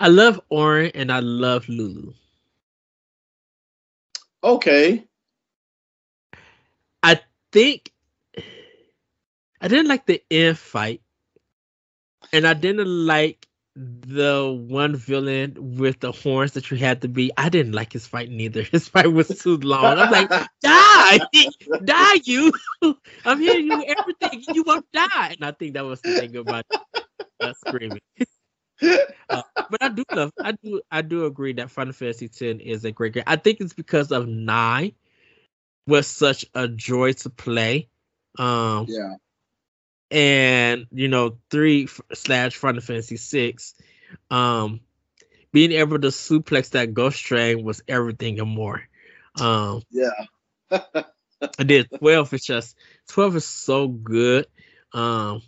I 0.00 0.08
love 0.08 0.40
Auron 0.50 0.92
and 0.94 1.12
I 1.12 1.20
love 1.20 1.68
Lulu. 1.68 2.14
Okay. 4.42 5.04
I 7.02 7.20
think 7.52 7.92
I 9.60 9.68
didn't 9.68 9.88
like 9.88 10.06
the 10.06 10.22
end 10.30 10.58
fight, 10.58 11.02
and 12.32 12.46
I 12.46 12.54
didn't 12.54 12.86
like 12.86 13.45
the 13.76 14.66
one 14.68 14.96
villain 14.96 15.54
with 15.76 16.00
the 16.00 16.10
horns 16.10 16.52
that 16.52 16.70
you 16.70 16.78
had 16.78 17.02
to 17.02 17.08
be. 17.08 17.30
I 17.36 17.50
didn't 17.50 17.72
like 17.72 17.92
his 17.92 18.06
fight 18.06 18.30
neither. 18.30 18.62
His 18.72 18.88
fight 18.88 19.12
was 19.12 19.28
too 19.28 19.58
long. 19.58 19.98
I'm 19.98 20.10
like, 20.10 20.30
die, 20.62 21.18
die, 21.84 22.20
you! 22.24 22.52
I'm 23.24 23.38
hitting 23.38 23.66
you 23.66 23.84
everything. 23.84 24.44
You 24.54 24.62
won't 24.62 24.86
die. 24.92 25.34
And 25.38 25.44
I 25.44 25.52
think 25.52 25.74
that 25.74 25.84
was 25.84 26.00
the 26.00 26.18
thing 26.18 26.36
about 26.36 26.64
uh, 27.40 27.52
screaming. 27.52 28.00
uh, 28.82 29.42
but 29.70 29.82
I 29.82 29.88
do 29.90 30.04
love. 30.14 30.32
I 30.42 30.52
do. 30.52 30.80
I 30.90 31.02
do 31.02 31.26
agree 31.26 31.52
that 31.54 31.70
Final 31.70 31.92
Fantasy 31.92 32.26
X 32.26 32.40
is 32.40 32.84
a 32.84 32.92
great 32.92 33.12
game. 33.12 33.24
I 33.26 33.36
think 33.36 33.60
it's 33.60 33.74
because 33.74 34.10
of 34.10 34.26
nine 34.26 34.92
was 35.86 36.06
such 36.06 36.46
a 36.54 36.66
joy 36.68 37.12
to 37.12 37.30
play. 37.30 37.88
Um, 38.38 38.86
Yeah. 38.88 39.14
And 40.10 40.86
you 40.92 41.08
know 41.08 41.38
three 41.50 41.84
f- 41.84 42.00
slash 42.14 42.56
Final 42.56 42.80
Fantasy 42.80 43.16
six, 43.16 43.74
um, 44.30 44.80
being 45.52 45.72
able 45.72 45.98
to 45.98 46.08
suplex 46.08 46.70
that 46.70 46.94
ghost 46.94 47.22
train 47.22 47.64
was 47.64 47.82
everything 47.88 48.40
and 48.40 48.50
more. 48.50 48.82
Um, 49.40 49.82
Yeah. 49.90 50.10
I 51.58 51.64
did 51.64 51.88
twelve. 51.98 52.32
It's 52.32 52.46
just 52.46 52.76
twelve 53.08 53.36
is 53.36 53.44
so 53.44 53.88
good. 53.88 54.46
Um, 54.92 55.42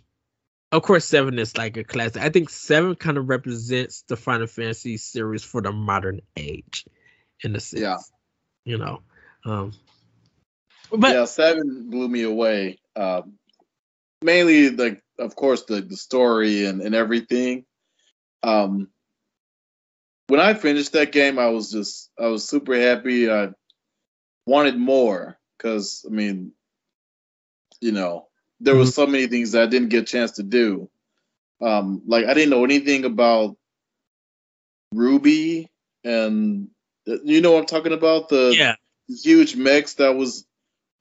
of 0.71 0.83
course, 0.83 1.05
seven 1.05 1.39
is 1.39 1.57
like 1.57 1.77
a 1.77 1.83
classic. 1.83 2.21
I 2.21 2.29
think 2.29 2.49
seven 2.49 2.93
kind 2.95 3.17
of 3.17 3.27
represents 3.27 4.03
the 4.03 4.15
Final 4.15 4.45
Fantasy 4.45 4.97
series 4.97 5.43
for 5.43 5.61
the 5.61 5.71
modern 5.71 6.21
age, 6.37 6.85
in 7.43 7.55
a 7.55 7.59
sense. 7.59 7.81
Yeah. 7.81 7.97
You 8.65 8.77
know, 8.77 9.01
um, 9.45 9.71
but 10.91 11.15
yeah, 11.15 11.25
seven 11.25 11.89
blew 11.89 12.07
me 12.07 12.21
away. 12.21 12.79
Um, 12.95 13.38
mainly, 14.21 14.69
like, 14.69 15.03
of 15.17 15.35
course, 15.35 15.63
the, 15.63 15.81
the 15.81 15.97
story 15.97 16.65
and, 16.65 16.81
and 16.81 16.95
everything. 16.95 17.65
Um, 18.43 18.89
when 20.27 20.39
I 20.39 20.53
finished 20.53 20.93
that 20.93 21.11
game, 21.11 21.39
I 21.39 21.49
was 21.49 21.71
just, 21.71 22.11
I 22.19 22.27
was 22.27 22.47
super 22.47 22.79
happy. 22.79 23.31
I 23.31 23.49
wanted 24.45 24.77
more 24.77 25.37
because, 25.57 26.05
I 26.07 26.11
mean, 26.11 26.51
you 27.81 27.91
know, 27.91 28.27
there 28.59 28.75
was 28.75 28.93
so 28.93 29.07
many 29.07 29.27
things 29.27 29.53
that 29.53 29.63
I 29.63 29.67
didn't 29.67 29.89
get 29.89 30.03
a 30.03 30.05
chance 30.05 30.31
to 30.33 30.43
do. 30.43 30.89
Um, 31.61 32.01
like, 32.05 32.25
I 32.25 32.33
didn't 32.33 32.49
know 32.49 32.63
anything 32.63 33.05
about 33.05 33.57
Ruby, 34.93 35.69
and 36.03 36.69
uh, 37.07 37.17
you 37.23 37.41
know 37.41 37.51
what 37.51 37.59
I'm 37.59 37.65
talking 37.65 37.93
about? 37.93 38.29
The 38.29 38.53
yeah, 38.57 38.75
huge 39.07 39.55
mix 39.55 39.95
that 39.95 40.15
was 40.15 40.45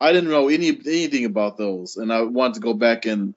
I 0.01 0.13
didn't 0.13 0.31
know 0.31 0.49
any 0.49 0.69
anything 0.69 1.25
about 1.25 1.57
those, 1.57 1.97
and 1.97 2.13
I 2.13 2.23
wanted 2.23 2.55
to 2.55 2.61
go 2.61 2.75
back 2.75 3.07
and 3.07 3.35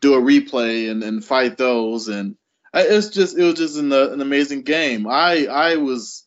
do 0.00 0.14
a 0.14 0.20
replay 0.20 0.90
and, 0.90 1.02
and 1.02 1.24
fight 1.24 1.56
those, 1.56 2.08
and 2.08 2.36
I, 2.72 2.82
it's 2.82 3.08
just 3.08 3.36
it 3.36 3.42
was 3.42 3.54
just 3.54 3.76
an, 3.78 3.92
an 3.92 4.20
amazing 4.20 4.62
game. 4.62 5.06
I 5.08 5.46
I 5.46 5.76
was 5.76 6.26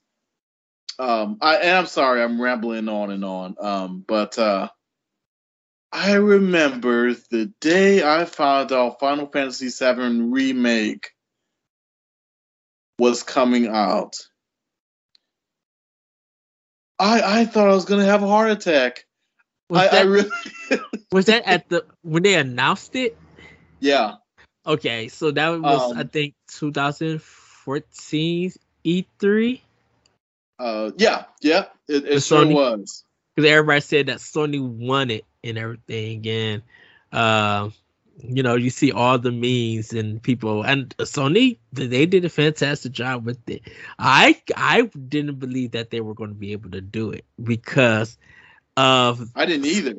um 1.00 1.38
I 1.42 1.58
and 1.58 1.78
I'm 1.78 1.86
sorry 1.86 2.22
I'm 2.22 2.42
rambling 2.42 2.90
on 2.90 3.12
and 3.12 3.24
on 3.24 3.56
um 3.60 4.04
but 4.08 4.38
uh 4.38 4.70
I 5.92 6.14
remember 6.14 7.14
the 7.14 7.52
day 7.60 8.04
I 8.04 8.26
found 8.26 8.72
out 8.72 9.00
Final 9.00 9.28
Fantasy 9.28 9.68
VII 9.70 10.22
remake 10.32 11.10
was 12.98 13.24
coming 13.24 13.68
out. 13.68 14.16
I 17.00 17.42
I 17.42 17.46
thought 17.46 17.68
I 17.70 17.74
was 17.74 17.86
gonna 17.86 18.06
have 18.06 18.24
a 18.24 18.28
heart 18.28 18.52
attack. 18.52 19.06
Was 19.72 19.84
I, 19.84 19.88
that 19.90 20.02
I 20.02 20.04
really 20.04 20.30
was 21.12 21.26
that 21.28 21.48
at 21.48 21.70
the 21.70 21.86
when 22.02 22.24
they 22.24 22.36
announced 22.36 22.96
it? 22.96 23.18
yeah. 23.80 24.16
Okay, 24.66 25.10
so 25.10 25.32
that 25.32 25.62
was 25.62 25.92
I 25.92 26.04
Um, 26.04 26.06
think 26.06 26.36
2014 26.48 28.52
E3 28.84 29.62
Uh 30.60 30.92
yeah, 30.98 31.26
yeah, 31.42 31.66
it, 31.88 32.06
it 32.06 32.22
sure 32.22 32.22
Sony? 32.22 32.48
was. 32.48 33.06
because 33.36 33.50
everybody 33.50 33.82
said 33.82 34.08
that 34.08 34.18
Sony 34.20 34.62
won 34.62 35.12
it 35.12 35.26
and 35.44 35.58
everything, 35.58 36.28
and 36.28 36.64
uh, 37.12 37.70
you 38.18 38.44
know 38.44 38.56
you 38.56 38.70
see 38.70 38.92
all 38.92 39.20
the 39.20 39.32
memes 39.32 39.94
and 39.94 40.22
people 40.22 40.64
and 40.64 40.96
Sony 41.00 41.60
they 41.74 42.06
did 42.06 42.26
a 42.26 42.30
fantastic 42.30 42.92
job 42.94 43.26
with 43.26 43.50
it. 43.50 43.64
I 44.00 44.42
I 44.56 44.84
didn't 44.84 45.40
believe 45.40 45.72
that 45.72 45.92
they 45.92 46.02
were 46.02 46.16
going 46.16 46.32
to 46.32 46.36
be 46.36 46.54
able 46.54 46.72
to 46.72 46.82
do 46.82 47.12
it 47.12 47.26
because 47.42 48.18
of 48.78 49.30
I 49.36 49.46
didn't 49.46 49.66
either. 49.66 49.96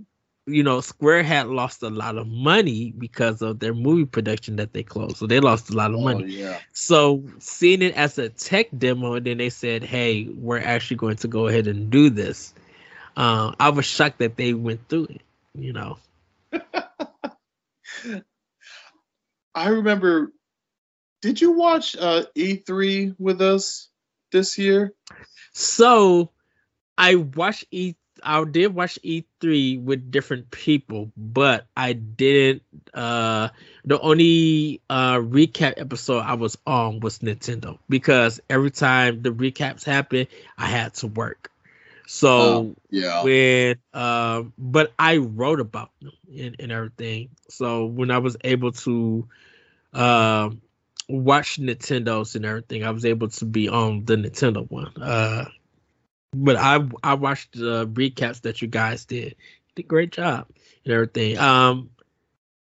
you 0.47 0.63
know, 0.63 0.81
Square 0.81 1.23
had 1.25 1.47
lost 1.49 1.83
a 1.83 1.91
lot 1.91 2.17
of 2.19 2.27
money 2.27 2.93
because 2.97 3.43
of 3.43 3.59
their 3.61 3.75
movie 3.75 4.05
production 4.07 4.57
that 4.57 4.73
they 4.73 4.83
closed. 4.83 5.17
So 5.19 5.27
they 5.27 5.41
lost 5.41 5.71
a 5.71 5.75
lot 5.77 5.93
of 5.93 6.01
Oh 6.01 6.05
money. 6.05 6.25
yeah. 6.25 6.59
So 6.73 7.23
seeing 7.39 7.83
it 7.83 7.95
as 7.97 8.19
a 8.19 8.29
tech 8.29 8.69
demo, 8.77 9.15
and 9.15 9.27
then 9.27 9.39
they 9.39 9.51
said, 9.51 9.83
"Hey, 9.85 10.25
we're 10.35 10.59
actually 10.59 10.97
going 10.97 11.17
to 11.17 11.29
go 11.29 11.47
ahead 11.49 11.67
and 11.67 11.91
do 11.91 12.11
this." 12.11 12.55
Uh, 13.17 13.53
I 13.61 13.71
was 13.71 13.85
shocked 13.85 14.19
that 14.21 14.37
they 14.37 14.55
went 14.55 14.89
through 14.89 15.07
it. 15.11 15.21
You 15.55 15.73
know, 15.75 15.99
I 19.55 19.69
remember. 19.69 20.33
Did 21.21 21.41
you 21.41 21.53
watch 21.53 21.95
uh, 21.97 22.25
E3 22.37 23.15
with 23.19 23.41
us 23.43 23.89
this 24.33 24.59
year? 24.59 24.93
so 25.53 26.31
I 26.99 27.15
watched 27.17 27.65
E. 27.71 27.95
I 28.25 28.45
did 28.45 28.75
watch 28.75 28.99
E3 29.03 29.79
with 29.79 30.11
different 30.11 30.51
people, 30.51 31.13
but 31.17 31.67
I 31.77 31.93
didn't. 31.93 32.63
Uh, 32.95 33.49
the 33.85 34.01
only 34.01 34.81
uh 34.89 35.17
recap 35.17 35.75
episode 35.77 36.21
I 36.21 36.35
was 36.35 36.57
on 36.67 37.01
was 37.01 37.19
Nintendo 37.21 37.79
because 37.89 38.41
every 38.49 38.71
time 38.71 39.23
the 39.23 39.31
recaps 39.31 39.85
happened, 39.85 40.29
I 40.59 40.67
had 40.67 40.95
to 40.95 41.07
work. 41.09 41.51
So 42.07 42.29
Oh, 42.29 42.77
yeah. 42.91 43.23
when 43.23 43.77
um 43.95 44.53
but 44.59 44.93
I 44.99 45.17
wrote 45.19 45.61
about 45.61 45.91
them 46.01 46.13
and, 46.37 46.57
and 46.59 46.73
everything. 46.73 47.31
So 47.49 47.87
when 47.87 48.11
I 48.11 48.19
was 48.19 48.37
able 48.45 48.73
to 48.73 49.29
um 49.93 50.61
watch 51.09 51.59
Nintendo's 51.61 52.35
and 52.37 52.45
everything. 52.45 52.85
I 52.85 52.91
was 52.91 53.05
able 53.05 53.29
to 53.29 53.45
be 53.45 53.69
on 53.69 54.05
the 54.05 54.17
Nintendo 54.17 54.69
one. 54.71 54.93
Uh, 55.01 55.47
but 56.35 56.57
I 56.57 56.87
I 57.03 57.15
watched 57.15 57.53
the 57.59 57.87
recaps 57.89 58.43
that 58.43 58.63
you 58.63 58.69
guys 58.69 59.05
did. 59.05 59.35
You 59.35 59.73
did 59.77 59.85
a 59.85 59.89
great 59.89 60.13
job 60.13 60.47
and 60.85 60.93
everything. 60.95 61.39
Um, 61.39 61.91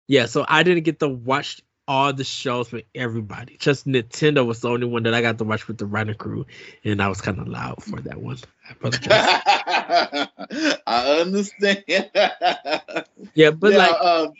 yeah, 0.07 0.25
so 0.25 0.45
I 0.47 0.63
didn't 0.63 0.83
get 0.83 0.99
to 0.99 1.09
watch 1.09 1.61
all 1.87 2.13
the 2.13 2.23
shows 2.23 2.71
with 2.71 2.85
everybody. 2.95 3.57
Just 3.57 3.87
Nintendo 3.87 4.45
was 4.45 4.61
the 4.61 4.69
only 4.69 4.87
one 4.87 5.03
that 5.03 5.13
I 5.13 5.21
got 5.21 5.37
to 5.39 5.43
watch 5.43 5.67
with 5.67 5.77
the 5.77 5.85
writing 5.85 6.15
crew, 6.15 6.45
and 6.83 7.01
I 7.01 7.07
was 7.07 7.21
kind 7.21 7.39
of 7.39 7.47
loud 7.47 7.83
for 7.83 7.99
that 8.01 8.21
one. 8.21 8.37
I, 8.83 10.27
I 10.87 11.19
understand. 11.21 11.83
yeah, 11.89 13.51
but 13.51 13.71
yeah, 13.71 13.77
like, 13.77 14.01
um, 14.01 14.33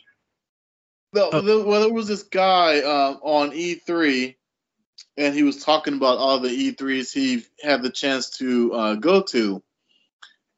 the, 1.14 1.30
Oh. 1.34 1.66
well, 1.66 1.82
there 1.82 1.94
was 1.94 2.08
this 2.08 2.24
guy 2.24 2.80
um, 2.82 3.20
on 3.22 3.52
E3, 3.52 4.36
and 5.18 5.36
he 5.36 5.44
was 5.44 5.64
talking 5.64 5.96
about 5.96 6.18
all 6.18 6.40
the 6.40 6.50
E3s 6.50 7.14
he 7.14 7.46
had 7.62 7.82
the 7.84 7.90
chance 7.92 8.32
to 8.38 8.74
uh, 8.74 8.96
go 8.96 9.22
to, 9.22 9.64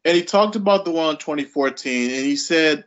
and 0.06 0.16
he 0.16 0.24
talked 0.24 0.56
about 0.56 0.86
the 0.86 0.92
one 0.92 1.12
in 1.12 1.18
2014, 1.18 2.12
and 2.12 2.26
he 2.26 2.36
said 2.36 2.86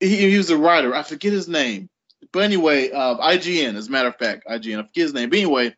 he, 0.00 0.30
he 0.30 0.36
was 0.36 0.50
a 0.50 0.56
writer. 0.58 0.94
I 0.94 1.02
forget 1.02 1.32
his 1.32 1.48
name, 1.48 1.88
but 2.32 2.44
anyway, 2.44 2.90
uh, 2.90 3.16
IGN, 3.18 3.76
as 3.76 3.88
a 3.88 3.90
matter 3.90 4.08
of 4.08 4.16
fact, 4.16 4.44
IGN. 4.48 4.78
I 4.80 4.82
forget 4.82 5.02
his 5.02 5.14
name, 5.14 5.30
but 5.30 5.38
anyway. 5.38 5.74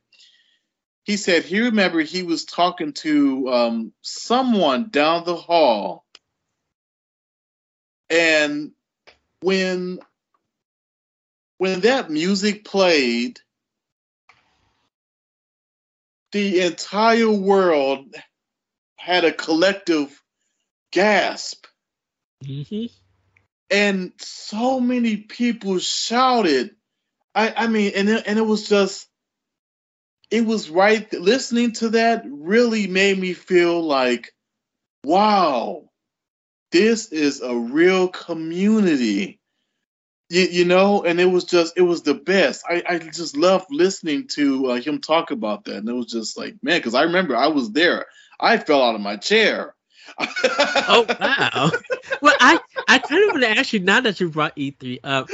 He 1.05 1.17
said 1.17 1.45
he 1.45 1.61
remembered 1.61 2.07
he 2.07 2.25
was 2.25 2.45
talking 2.45 2.93
to 2.95 3.49
um, 3.49 3.93
someone 4.03 4.89
down 4.91 5.25
the 5.25 5.37
hall, 5.37 6.05
and 8.11 8.73
when 9.41 10.01
when 11.59 11.81
that 11.81 12.11
music 12.11 12.65
played, 12.65 13.41
the 16.37 16.61
entire 16.61 17.31
world 17.31 18.15
had 18.97 19.25
a 19.25 19.33
collective 19.33 20.23
gasp, 20.93 21.65
mhm. 22.45 22.91
and 23.71 24.13
so 24.19 24.79
many 24.79 25.17
people 25.17 25.79
shouted. 25.79 26.77
I, 27.35 27.55
I 27.57 27.67
mean, 27.69 27.93
and 27.97 28.11
it, 28.11 28.25
and 28.27 28.39
it 28.39 28.43
was 28.43 28.69
just, 28.69 29.09
it 30.31 30.45
was 30.45 30.69
right. 30.69 31.11
Listening 31.11 31.73
to 31.73 31.89
that 31.91 32.25
really 32.29 32.87
made 32.87 33.19
me 33.19 33.33
feel 33.33 33.83
like, 33.83 34.35
wow, 35.05 35.89
this 36.71 37.13
is 37.13 37.41
a 37.41 37.57
real 37.57 38.09
community. 38.09 39.41
You, 40.29 40.43
you 40.43 40.65
know, 40.65 41.05
and 41.05 41.21
it 41.21 41.27
was 41.27 41.45
just, 41.45 41.75
it 41.77 41.83
was 41.83 42.03
the 42.03 42.15
best. 42.15 42.65
I, 42.69 42.83
I 42.89 42.99
just 42.99 43.37
loved 43.37 43.67
listening 43.71 44.27
to 44.35 44.73
uh, 44.73 44.81
him 44.81 45.01
talk 45.01 45.31
about 45.31 45.65
that. 45.65 45.77
And 45.77 45.89
it 45.89 45.93
was 45.93 46.07
just 46.07 46.37
like, 46.37 46.57
man, 46.63 46.79
because 46.79 46.95
I 46.95 47.03
remember 47.03 47.37
I 47.37 47.49
was 47.49 47.71
there. 47.71 48.07
I 48.39 48.59
fell 48.59 48.83
out 48.83 48.95
of 48.95 49.01
my 49.01 49.17
chair. 49.17 49.75
oh 50.19 51.05
wow. 51.21 51.71
well, 52.23 52.35
I 52.41 52.61
I 52.87 52.99
kind 52.99 53.25
of 53.25 53.31
want 53.33 53.43
to 53.43 53.51
ask 53.51 53.73
you 53.73 53.81
now 53.81 54.01
that 54.01 54.21
you 54.21 54.31
brought 54.31 54.57
E3 54.57 55.01
up. 55.03 55.29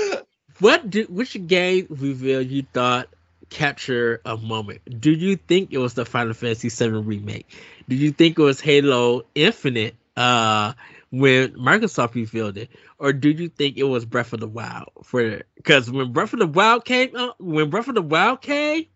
What 0.60 0.88
do 0.88 1.04
which 1.08 1.36
game 1.46 1.86
reveal 1.90 2.40
you 2.40 2.62
thought 2.72 3.08
capture 3.50 4.20
a 4.24 4.36
moment? 4.36 4.80
Do 5.00 5.10
you 5.10 5.36
think 5.36 5.72
it 5.72 5.78
was 5.78 5.94
the 5.94 6.04
Final 6.04 6.34
Fantasy 6.34 6.68
VII 6.68 7.02
remake? 7.02 7.46
Do 7.88 7.96
you 7.96 8.12
think 8.12 8.38
it 8.38 8.42
was 8.42 8.60
Halo 8.60 9.22
Infinite 9.34 9.94
uh 10.16 10.72
when 11.12 11.52
Microsoft 11.54 12.16
revealed 12.16 12.58
it, 12.58 12.70
or 12.98 13.12
do 13.14 13.30
you 13.30 13.50
think 13.50 13.78
it 13.78 13.84
was 13.84 14.06
Breath 14.06 14.34
of 14.34 14.40
the 14.40 14.48
Wild? 14.48 14.90
For 15.04 15.42
because 15.56 15.90
when 15.92 16.12
Breath 16.12 16.34
of 16.34 16.40
the 16.40 16.48
Wild 16.48 16.86
came, 16.86 17.12
when 17.38 17.70
Breath 17.70 17.88
of 17.88 17.96
the 17.96 18.02
Wild 18.02 18.42
came, 18.42 18.86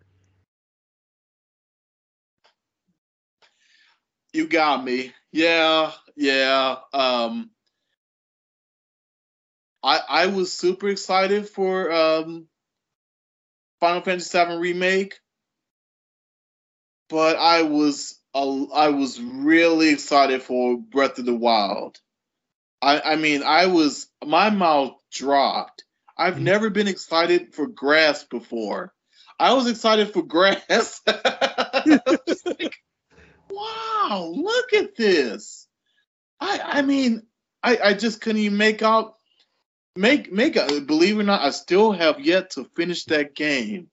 You 4.34 4.48
got 4.48 4.84
me. 4.84 5.14
Yeah, 5.32 5.92
yeah. 6.16 6.76
Um 6.94 7.50
I 9.84 10.00
I 10.08 10.26
was 10.28 10.52
super 10.52 10.88
excited 10.88 11.48
for 11.48 11.92
um 11.92 12.48
Final 13.80 14.02
Fantasy 14.02 14.38
VII 14.38 14.56
remake, 14.58 15.20
but 17.08 17.36
I 17.36 17.62
was 17.62 18.20
I 18.34 18.90
was 18.90 19.20
really 19.20 19.90
excited 19.90 20.42
for 20.42 20.78
Breath 20.78 21.18
of 21.18 21.26
the 21.26 21.34
Wild. 21.36 21.98
I 22.86 23.14
I 23.14 23.16
mean 23.16 23.44
I 23.44 23.66
was 23.68 24.08
my 24.24 24.50
mouth 24.50 24.94
dropped. 25.12 25.84
I've 26.18 26.36
Mhm. 26.36 26.42
never 26.42 26.70
been 26.70 26.88
excited 26.88 27.54
for 27.54 27.68
grass 27.68 28.24
before. 28.24 28.94
I 29.40 29.54
was 29.54 29.68
excited 29.68 30.12
for 30.14 30.22
grass. 30.24 31.02
Like, 32.46 32.76
wow, 33.50 34.32
look 34.36 34.74
at 34.74 34.96
this. 34.96 35.68
I 36.40 36.60
I 36.64 36.82
mean, 36.82 37.24
I 37.62 37.78
I 37.78 37.94
just 37.94 38.22
couldn't 38.22 38.42
even 38.42 38.58
make 38.58 38.82
out 38.82 39.14
make 39.96 40.32
make 40.32 40.54
believe 40.86 41.18
it 41.18 41.22
or 41.22 41.24
not, 41.24 41.42
I 41.42 41.50
still 41.50 41.92
have 41.92 42.20
yet 42.20 42.52
to 42.52 42.64
finish 42.76 43.06
that 43.06 43.34
game. 43.36 43.88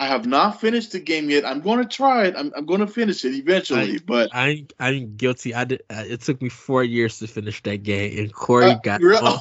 I 0.00 0.06
have 0.06 0.26
not 0.26 0.60
finished 0.60 0.92
the 0.92 0.98
game 0.98 1.28
yet. 1.28 1.44
I'm 1.44 1.60
going 1.60 1.78
to 1.78 1.84
try 1.84 2.24
it. 2.24 2.34
I'm, 2.36 2.50
I'm 2.56 2.64
going 2.64 2.80
to 2.80 2.86
finish 2.86 3.22
it 3.26 3.34
eventually. 3.34 3.98
but 3.98 4.30
I 4.32 4.66
I'm 4.80 5.14
guilty. 5.16 5.54
I 5.54 5.64
did. 5.64 5.82
Uh, 5.90 6.04
it 6.06 6.22
took 6.22 6.40
me 6.40 6.48
four 6.48 6.82
years 6.82 7.18
to 7.18 7.26
finish 7.26 7.62
that 7.64 7.82
game, 7.82 8.18
and 8.18 8.32
Corey 8.32 8.70
Uh, 8.70 8.78
got 8.82 9.02
real- 9.02 9.18
on, 9.22 9.40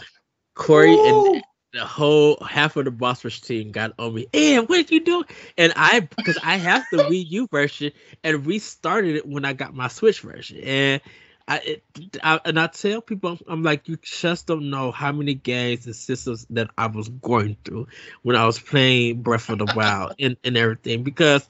Corey 0.55 0.91
Ooh. 0.91 1.33
and 1.33 1.43
the 1.71 1.85
whole 1.85 2.37
half 2.45 2.75
of 2.75 2.85
the 2.85 2.91
boss 2.91 3.23
rush 3.23 3.39
team 3.41 3.71
got 3.71 3.93
on 3.99 4.13
me. 4.15 4.25
And 4.33 4.67
what 4.67 4.75
did 4.77 4.91
you 4.91 4.99
do? 5.05 5.23
And 5.57 5.71
I 5.77 6.01
because 6.01 6.37
I 6.43 6.57
have 6.57 6.83
the 6.91 6.97
Wii 7.09 7.25
U 7.29 7.47
version 7.49 7.93
and 8.23 8.45
restarted 8.45 9.15
it 9.15 9.25
when 9.25 9.45
I 9.45 9.53
got 9.53 9.73
my 9.73 9.87
Switch 9.87 10.19
version. 10.21 10.59
And 10.61 11.01
I, 11.49 11.81
I 12.23 12.39
and 12.45 12.59
I 12.59 12.67
tell 12.67 13.01
people 13.01 13.39
I'm 13.47 13.63
like 13.63 13.87
you 13.89 13.97
just 14.03 14.45
don't 14.47 14.69
know 14.69 14.91
how 14.91 15.11
many 15.11 15.33
games 15.33 15.87
and 15.87 15.95
systems 15.95 16.45
that 16.51 16.69
I 16.77 16.87
was 16.87 17.09
going 17.09 17.57
through 17.65 17.87
when 18.21 18.35
I 18.35 18.45
was 18.45 18.59
playing 18.59 19.23
Breath 19.23 19.49
of 19.49 19.57
the 19.57 19.65
Wild 19.75 20.13
and, 20.19 20.37
and 20.43 20.55
everything 20.55 21.03
because 21.03 21.49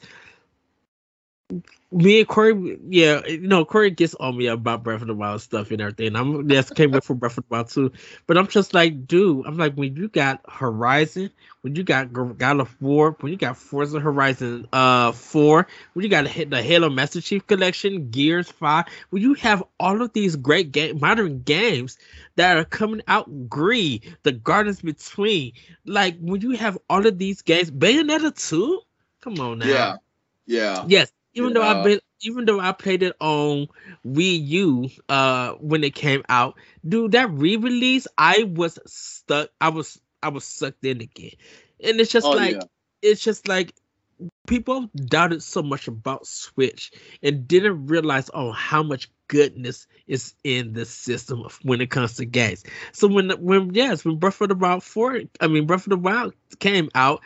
me 1.91 2.19
and 2.19 2.27
Corey, 2.27 2.77
yeah, 2.87 3.25
you 3.25 3.47
know, 3.47 3.65
Corey 3.65 3.89
gets 3.89 4.13
on 4.15 4.37
me 4.37 4.47
about 4.47 4.83
Breath 4.83 5.01
of 5.01 5.07
the 5.07 5.15
Wild 5.15 5.41
stuff 5.41 5.71
and 5.71 5.81
everything. 5.81 6.15
I'm 6.15 6.49
yes, 6.49 6.69
came 6.69 6.91
back 6.91 7.03
for 7.03 7.15
Breath 7.15 7.37
of 7.37 7.43
the 7.47 7.53
Wild 7.53 7.69
too, 7.69 7.91
but 8.27 8.37
I'm 8.37 8.47
just 8.47 8.73
like, 8.73 9.07
dude, 9.07 9.45
I'm 9.47 9.57
like, 9.57 9.73
when 9.73 9.95
you 9.95 10.07
got 10.07 10.41
Horizon, 10.47 11.31
when 11.61 11.75
you 11.75 11.83
got 11.83 12.13
God 12.37 12.59
of 12.59 12.79
War, 12.81 13.15
when 13.19 13.31
you 13.31 13.37
got 13.37 13.57
Forza 13.57 13.99
Horizon 13.99 14.67
uh 14.71 15.11
four, 15.11 15.67
when 15.93 16.03
you 16.03 16.09
got 16.09 16.27
hit 16.27 16.51
the 16.51 16.61
Halo 16.61 16.89
Master 16.89 17.21
Chief 17.21 17.45
Collection, 17.47 18.09
Gears 18.11 18.51
five, 18.51 18.85
when 19.09 19.21
you 19.23 19.33
have 19.35 19.63
all 19.79 20.01
of 20.01 20.13
these 20.13 20.35
great 20.35 20.71
game 20.71 20.99
modern 20.99 21.41
games 21.41 21.97
that 22.35 22.57
are 22.57 22.65
coming 22.65 23.01
out, 23.07 23.49
Gris, 23.49 23.99
The 24.23 24.31
Gardens 24.33 24.81
Between, 24.81 25.53
like 25.85 26.19
when 26.19 26.41
you 26.41 26.51
have 26.51 26.77
all 26.89 27.05
of 27.05 27.17
these 27.17 27.41
games, 27.41 27.71
Bayonetta 27.71 28.31
two, 28.47 28.81
come 29.21 29.39
on 29.39 29.59
now, 29.59 29.67
yeah, 29.67 29.95
yeah, 30.45 30.85
Yes, 30.85 31.11
even 31.39 31.53
though 31.53 31.63
I've 31.63 31.81
been, 31.81 31.99
even 32.21 32.45
though 32.45 32.59
I 32.59 32.73
played 32.73 33.03
it 33.03 33.15
on 33.21 33.67
Wii 34.05 34.47
U 34.47 34.89
uh 35.09 35.53
when 35.53 35.83
it 35.83 35.95
came 35.95 36.23
out, 36.29 36.55
dude, 36.87 37.13
that 37.13 37.31
re-release, 37.31 38.07
I 38.17 38.43
was 38.55 38.79
stuck. 38.85 39.49
I 39.61 39.69
was 39.69 39.99
I 40.23 40.29
was 40.29 40.45
sucked 40.45 40.85
in 40.85 41.01
again, 41.01 41.31
and 41.83 41.99
it's 41.99 42.11
just 42.11 42.33
Oh, 42.33 42.35
like 42.35 42.59
yeah. 42.59 42.65
it's 43.01 43.23
just 43.23 43.47
like 43.47 43.73
people 44.47 44.89
doubted 45.05 45.41
so 45.43 45.61
much 45.61 45.87
about 45.87 46.25
Switch 46.27 46.91
and 47.23 47.47
didn't 47.47 47.87
realize 47.87 48.29
oh 48.33 48.51
how 48.51 48.83
much 48.83 49.09
goodness 49.27 49.87
is 50.07 50.35
in 50.43 50.73
the 50.73 50.85
system 50.85 51.43
when 51.63 51.81
it 51.81 51.91
comes 51.91 52.15
to 52.15 52.25
games. 52.25 52.63
So 52.91 53.07
when 53.07 53.29
when 53.41 53.73
yes 53.73 54.03
when 54.05 54.17
Breath 54.17 54.41
of 54.41 54.49
the 54.49 54.55
Wild 54.55 54.83
four, 54.83 55.21
I 55.39 55.47
mean 55.47 55.65
Breath 55.67 55.85
of 55.85 55.91
the 55.91 55.97
Wild 55.97 56.33
came 56.59 56.89
out, 56.95 57.21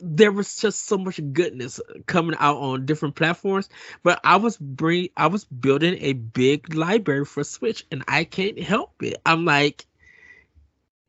there 0.00 0.32
was 0.32 0.56
just 0.56 0.86
so 0.86 0.98
much 0.98 1.20
goodness 1.32 1.80
coming 2.06 2.36
out 2.38 2.56
on 2.56 2.86
different 2.86 3.14
platforms. 3.14 3.68
But 4.02 4.20
I 4.24 4.36
was 4.36 4.56
bring 4.56 5.08
I 5.16 5.28
was 5.28 5.44
building 5.44 5.96
a 6.00 6.14
big 6.14 6.74
library 6.74 7.24
for 7.24 7.44
Switch, 7.44 7.86
and 7.90 8.04
I 8.08 8.24
can't 8.24 8.60
help 8.60 9.02
it. 9.02 9.20
I'm 9.24 9.44
like, 9.44 9.86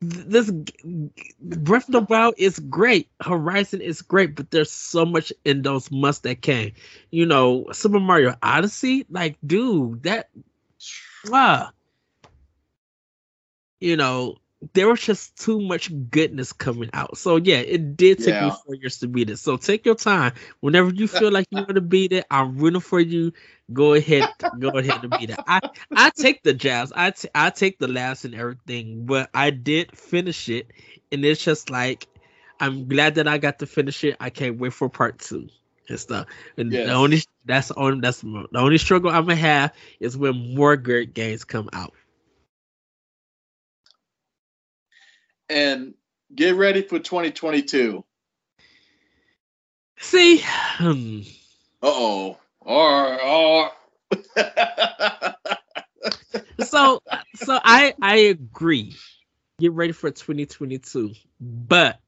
this 0.00 0.50
Breath 1.40 1.88
of 1.88 1.92
the 1.92 2.00
Wild 2.08 2.34
is 2.38 2.58
great, 2.58 3.08
Horizon 3.20 3.80
is 3.80 4.00
great, 4.02 4.36
but 4.36 4.50
there's 4.50 4.70
so 4.70 5.04
much 5.04 5.32
in 5.44 5.62
those 5.62 5.90
months 5.90 6.20
that 6.20 6.42
came. 6.42 6.72
You 7.10 7.26
know, 7.26 7.66
Super 7.72 7.98
Mario 8.00 8.36
Odyssey, 8.42 9.06
like, 9.10 9.36
dude, 9.44 10.04
that, 10.04 10.30
ah, 11.32 11.72
you 13.80 13.96
know, 13.96 14.36
there 14.74 14.88
was 14.88 15.00
just 15.00 15.38
too 15.40 15.60
much 15.60 15.90
goodness 16.10 16.52
coming 16.52 16.90
out. 16.92 17.16
So 17.16 17.36
yeah, 17.36 17.58
it 17.58 17.96
did 17.96 18.20
take 18.20 18.40
me 18.40 18.50
four 18.50 18.74
years 18.74 18.98
to 18.98 19.08
beat 19.08 19.30
it. 19.30 19.38
So 19.38 19.56
take 19.56 19.84
your 19.84 19.94
time. 19.94 20.32
Whenever 20.60 20.90
you 20.90 21.06
feel 21.08 21.30
like 21.30 21.46
you 21.50 21.58
want 21.60 21.76
to 21.76 21.80
beat 21.80 22.12
it, 22.12 22.26
I'm 22.30 22.56
rooting 22.58 22.80
for 22.80 23.00
you. 23.00 23.32
Go 23.72 23.94
ahead, 23.94 24.30
go 24.58 24.68
ahead 24.70 25.04
and 25.04 25.14
beat 25.16 25.30
it. 25.30 25.38
I 25.46 25.60
I 25.94 26.10
take 26.10 26.42
the 26.42 26.54
jabs. 26.54 26.92
I 26.94 27.10
t- 27.10 27.28
I 27.34 27.50
take 27.50 27.78
the 27.78 27.88
laughs 27.88 28.24
and 28.24 28.34
everything, 28.34 29.06
but 29.06 29.30
I 29.34 29.50
did 29.50 29.96
finish 29.96 30.48
it, 30.48 30.70
and 31.12 31.24
it's 31.24 31.42
just 31.42 31.70
like 31.70 32.06
I'm 32.60 32.88
glad 32.88 33.14
that 33.16 33.28
I 33.28 33.38
got 33.38 33.58
to 33.60 33.66
finish 33.66 34.04
it. 34.04 34.16
I 34.20 34.30
can't 34.30 34.58
wait 34.58 34.72
for 34.72 34.88
part 34.88 35.18
two 35.18 35.48
and 35.88 35.98
stuff. 35.98 36.26
And 36.56 36.80
Yes. 36.80 36.84
the 36.84 36.92
only 36.92 37.20
that's 37.44 37.68
the 37.68 37.74
only 37.76 38.00
that's 38.00 38.20
the 38.22 38.48
only 38.56 38.78
struggle 38.78 39.10
I'm 39.10 39.22
gonna 39.24 39.36
have 39.36 39.72
is 40.00 40.16
when 40.16 40.54
more 40.54 40.76
great 40.76 41.14
games 41.14 41.44
come 41.44 41.68
out. 41.72 41.92
And 45.48 45.94
get 46.34 46.56
ready 46.56 46.82
for 46.82 46.98
2022. 46.98 48.04
See, 50.00 50.42
Uh 50.78 50.94
oh. 51.82 52.38
Or 52.60 53.22
or. 53.22 53.70
so 56.60 57.02
so 57.34 57.58
I 57.62 57.94
I 58.00 58.16
agree. 58.16 58.96
Get 59.58 59.72
ready 59.72 59.92
for 59.92 60.10
2022, 60.10 61.14
but 61.40 61.98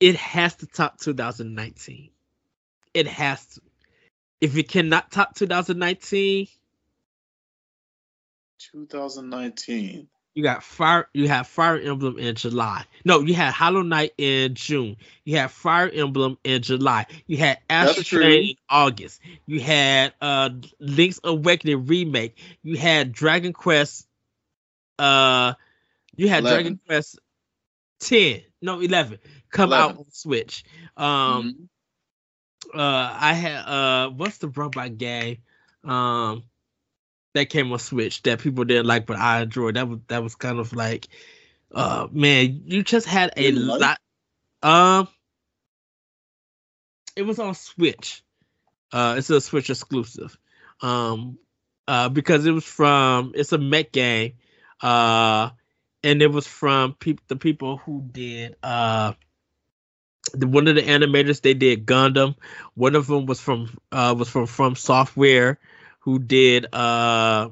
it 0.00 0.16
has 0.16 0.56
to 0.56 0.66
top 0.66 0.98
2019. 0.98 2.10
It 2.92 3.06
has 3.06 3.46
to. 3.46 3.60
If 4.40 4.56
it 4.56 4.68
cannot 4.68 5.10
top 5.10 5.34
2019, 5.36 6.48
2019. 8.58 10.08
You 10.34 10.42
got 10.42 10.62
fire. 10.62 11.08
You 11.14 11.28
have 11.28 11.46
Fire 11.46 11.78
Emblem 11.78 12.18
in 12.18 12.34
July. 12.36 12.84
No, 13.04 13.20
you 13.20 13.34
had 13.34 13.52
Hollow 13.52 13.82
Knight 13.82 14.12
in 14.18 14.54
June. 14.54 14.96
You 15.24 15.36
had 15.38 15.50
Fire 15.50 15.88
Emblem 15.88 16.38
in 16.44 16.62
July. 16.62 17.06
You 17.26 17.38
had 17.38 17.58
That's. 17.68 18.02
Chain 18.02 18.50
in 18.50 18.56
August. 18.68 19.20
You 19.46 19.60
had 19.60 20.14
uh 20.20 20.50
Link's 20.80 21.20
Awakening 21.24 21.86
remake. 21.86 22.38
You 22.62 22.76
had 22.76 23.12
Dragon 23.12 23.52
Quest. 23.52 24.06
Uh, 24.98 25.54
you 26.16 26.28
had 26.28 26.44
11. 26.44 26.64
Dragon 26.64 26.80
Quest 26.86 27.18
10, 28.00 28.42
no 28.62 28.80
11, 28.80 29.18
come 29.50 29.72
out 29.72 29.96
on 29.98 30.10
Switch. 30.10 30.64
Um, 30.96 31.54
Mhm. 31.54 31.68
uh 32.74 33.16
I 33.20 33.32
had 33.34 33.56
uh 33.66 34.10
what's 34.10 34.38
the 34.38 34.48
robot 34.48 34.96
game 34.98 35.38
um 35.84 36.44
that 37.34 37.50
came 37.50 37.72
on 37.72 37.78
Switch 37.78 38.22
that 38.22 38.40
people 38.40 38.64
didn't 38.64 38.86
like 38.86 39.06
but 39.06 39.18
I 39.18 39.42
enjoyed 39.42 39.76
that 39.76 39.88
was 39.88 39.98
that 40.08 40.22
was 40.22 40.34
kind 40.34 40.58
of 40.58 40.72
like 40.72 41.08
uh 41.72 42.08
man 42.12 42.62
you 42.66 42.82
just 42.82 43.06
had 43.06 43.32
a 43.36 43.52
like? 43.52 43.80
lot 43.80 43.98
um 44.62 45.08
it 47.16 47.22
was 47.22 47.38
on 47.38 47.54
Switch 47.54 48.22
uh 48.92 49.14
it's 49.18 49.30
a 49.30 49.40
Switch 49.40 49.70
exclusive 49.70 50.36
um 50.80 51.38
uh 51.88 52.08
because 52.08 52.46
it 52.46 52.52
was 52.52 52.64
from 52.64 53.32
it's 53.34 53.52
a 53.52 53.58
mech 53.58 53.92
game 53.92 54.34
uh 54.80 55.50
and 56.04 56.22
it 56.22 56.30
was 56.32 56.46
from 56.46 56.94
peop- 56.94 57.26
the 57.28 57.36
people 57.36 57.78
who 57.78 58.02
did 58.12 58.56
uh 58.62 59.12
the 60.34 60.46
one 60.46 60.68
of 60.68 60.74
the 60.76 60.82
animators 60.82 61.40
they 61.42 61.54
did 61.54 61.86
Gundam. 61.86 62.36
One 62.74 62.94
of 62.94 63.06
them 63.06 63.26
was 63.26 63.40
from 63.40 63.76
uh 63.90 64.14
was 64.16 64.28
from 64.28 64.46
From 64.46 64.74
Software, 64.76 65.58
who 66.02 66.18
did 66.18 66.72
uh 66.74 67.50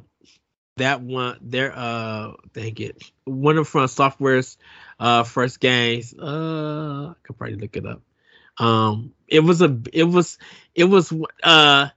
that 0.76 1.00
one. 1.02 1.38
Their 1.42 1.72
uh 1.76 2.32
dang 2.52 2.76
it, 2.78 3.02
one 3.24 3.58
of 3.58 3.68
From 3.68 3.88
Software's 3.88 4.58
uh 4.98 5.24
first 5.24 5.60
games. 5.60 6.14
Uh, 6.14 7.10
I 7.10 7.14
could 7.22 7.38
probably 7.38 7.56
look 7.56 7.76
it 7.76 7.86
up. 7.86 8.02
Um, 8.58 9.12
it 9.26 9.40
was 9.40 9.62
a 9.62 9.80
it 9.92 10.04
was 10.04 10.38
it 10.74 10.84
was 10.84 11.12
uh 11.42 11.88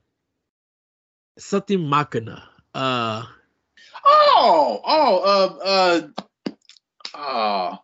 something 1.37 1.87
Machina. 1.87 2.43
Uh, 2.73 3.25
Oh, 4.05 4.81
oh, 4.83 5.17
uh, 5.23 5.63
uh, 5.63 6.51
ah, 7.13 7.83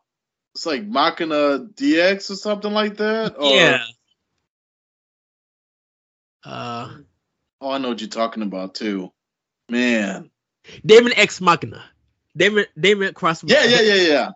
it's 0.53 0.65
like 0.65 0.83
Machina 0.83 1.67
DX 1.75 2.31
or 2.31 2.35
something 2.35 2.71
like 2.71 2.97
that. 2.97 3.35
Or, 3.37 3.55
yeah. 3.55 3.83
Uh, 6.43 6.89
Oh, 7.61 7.71
I 7.71 7.77
know 7.77 7.89
what 7.89 8.01
you're 8.01 8.09
talking 8.09 8.43
about 8.43 8.75
too. 8.75 9.11
Man. 9.69 10.29
Daemon 10.85 11.13
X 11.15 11.41
Machina. 11.41 11.83
Daemon 12.35 12.65
Daemon 12.79 13.13
Cross. 13.13 13.43
Yeah, 13.43 13.65
yeah, 13.65 13.81
yeah, 13.81 13.93
yeah. 13.95 14.29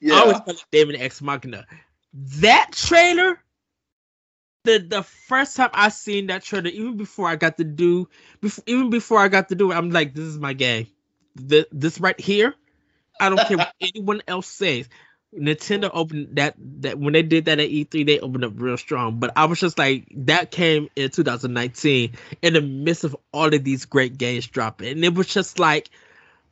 Yeah. 0.00 0.14
I 0.14 0.20
always 0.20 0.38
call 0.40 0.54
it 0.54 0.64
Daemon 0.70 0.96
X 0.96 1.20
Machina. 1.20 1.66
That 2.12 2.72
trailer, 2.72 3.42
the 4.64 4.78
the 4.78 5.02
first 5.02 5.56
time 5.56 5.70
I 5.72 5.88
seen 5.88 6.28
that 6.28 6.42
trailer, 6.42 6.68
even 6.68 6.96
before 6.96 7.28
I 7.28 7.36
got 7.36 7.56
to 7.58 7.64
do, 7.64 8.08
before 8.40 8.64
even 8.66 8.90
before 8.90 9.18
I 9.18 9.28
got 9.28 9.48
to 9.48 9.54
do 9.54 9.72
it, 9.72 9.74
I'm 9.74 9.90
like, 9.90 10.14
this 10.14 10.24
is 10.24 10.38
my 10.38 10.52
game. 10.52 10.86
This, 11.34 11.66
this 11.70 12.00
right 12.00 12.18
here, 12.18 12.54
I 13.20 13.28
don't 13.28 13.40
care 13.46 13.58
what 13.58 13.74
anyone 13.80 14.22
else 14.26 14.46
says. 14.46 14.88
Nintendo 15.36 15.90
opened 15.92 16.36
that 16.36 16.54
that 16.80 16.98
when 16.98 17.12
they 17.12 17.22
did 17.22 17.44
that 17.44 17.60
at 17.60 17.68
E3, 17.68 18.04
they 18.06 18.18
opened 18.18 18.44
up 18.44 18.52
real 18.56 18.76
strong. 18.76 19.20
But 19.20 19.32
I 19.36 19.44
was 19.44 19.60
just 19.60 19.78
like, 19.78 20.06
that 20.26 20.50
came 20.50 20.88
in 20.96 21.10
2019 21.10 22.12
in 22.42 22.52
the 22.52 22.60
midst 22.60 23.04
of 23.04 23.16
all 23.32 23.52
of 23.52 23.64
these 23.64 23.84
great 23.84 24.18
games 24.18 24.46
dropping, 24.46 24.88
and 24.88 25.04
it 25.04 25.14
was 25.14 25.28
just 25.28 25.58
like, 25.58 25.90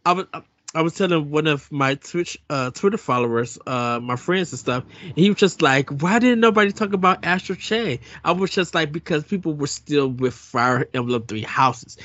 I 0.05 0.13
was. 0.13 0.27
I 0.75 0.83
was 0.83 0.95
telling 0.95 1.31
one 1.31 1.47
of 1.47 1.73
my 1.73 1.95
Twitch, 1.95 2.37
uh, 2.51 2.71
Twitter 2.71 2.99
followers, 2.99 3.59
uh, 3.67 4.01
my 4.03 4.17
friends 4.17 4.53
and 4.53 4.59
stuff, 4.59 4.85
and 5.03 5.17
he 5.17 5.31
was 5.31 5.39
just 5.39 5.63
like, 5.63 5.89
"Why 5.89 6.19
didn't 6.19 6.41
nobody 6.41 6.73
talk 6.73 6.93
about 6.93 7.25
Astral 7.25 7.57
Chain?" 7.57 8.01
I 8.23 8.33
was 8.33 8.51
just 8.51 8.75
like, 8.75 8.93
because 8.93 9.25
people 9.25 9.55
were 9.55 9.67
still 9.67 10.09
with 10.09 10.35
Fire 10.35 10.87
Emblem 10.93 11.23
Three 11.23 11.41
Houses. 11.41 11.97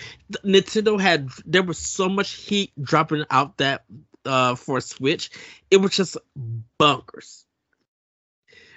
Nintendo 0.45 0.99
had 0.99 1.29
there 1.45 1.61
was 1.61 1.77
so 1.77 2.07
much 2.07 2.31
heat 2.31 2.71
dropping 2.81 3.25
out 3.29 3.57
that 3.57 3.83
uh 4.25 4.55
for 4.55 4.81
Switch, 4.81 5.29
it 5.71 5.77
was 5.77 5.95
just 5.95 6.17
bunkers. 6.77 7.45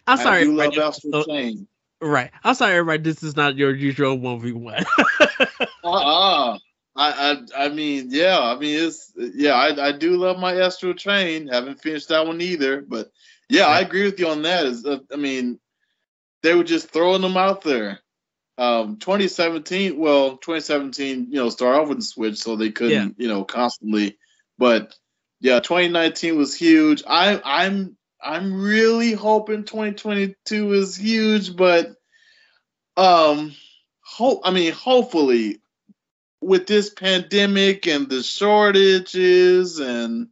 I'm 0.06 0.18
sorry, 0.18 0.42
I 0.42 0.44
do 0.44 0.52
love. 0.54 0.78
Astral 0.78 1.12
So- 1.12 1.24
Chain. 1.24 1.66
right? 2.00 2.30
I'm 2.44 2.54
sorry, 2.54 2.74
everybody. 2.76 3.02
This 3.02 3.22
is 3.22 3.36
not 3.36 3.56
your 3.56 3.74
usual 3.74 4.16
one 4.18 4.40
v 4.40 4.52
one. 4.52 4.84
Uh-uh. 5.84 6.58
I, 6.98 7.38
I 7.56 7.64
I 7.64 7.68
mean, 7.68 8.08
yeah, 8.10 8.38
I 8.40 8.56
mean 8.58 8.86
it's 8.86 9.12
yeah, 9.16 9.52
I, 9.52 9.88
I 9.88 9.92
do 9.92 10.16
love 10.16 10.38
my 10.38 10.56
Astral 10.60 10.94
Train. 10.94 11.48
Haven't 11.48 11.80
finished 11.82 12.08
that 12.08 12.26
one 12.26 12.40
either, 12.40 12.80
but 12.80 13.10
yeah, 13.48 13.66
I 13.66 13.80
agree 13.80 14.04
with 14.04 14.18
you 14.18 14.28
on 14.28 14.42
that. 14.42 14.64
Is 14.66 14.84
uh, 14.86 14.98
I 15.12 15.16
mean, 15.16 15.58
they 16.42 16.54
were 16.54 16.64
just 16.64 16.90
throwing 16.90 17.20
them 17.22 17.36
out 17.36 17.62
there. 17.62 18.00
Um, 18.58 18.96
2017, 18.96 19.98
well, 19.98 20.38
2017, 20.38 21.26
you 21.30 21.34
know, 21.36 21.50
started 21.50 21.78
off 21.78 21.88
with 21.88 21.98
the 21.98 22.04
Switch, 22.04 22.38
so 22.38 22.56
they 22.56 22.70
couldn't, 22.70 23.16
you 23.18 23.28
know, 23.28 23.44
constantly. 23.44 24.16
But 24.56 24.94
yeah, 25.40 25.60
2019 25.60 26.36
was 26.36 26.54
huge. 26.54 27.02
I 27.06 27.40
I'm 27.44 27.96
I'm 28.22 28.60
really 28.60 29.12
hoping 29.12 29.64
2022 29.64 30.72
is 30.74 30.96
huge, 30.96 31.56
but 31.56 31.94
um, 32.96 33.54
hope 34.02 34.42
I 34.44 34.50
mean, 34.52 34.72
hopefully 34.72 35.60
with 36.40 36.66
this 36.66 36.90
pandemic 36.90 37.86
and 37.86 38.08
the 38.08 38.22
shortages 38.22 39.80
and 39.80 40.28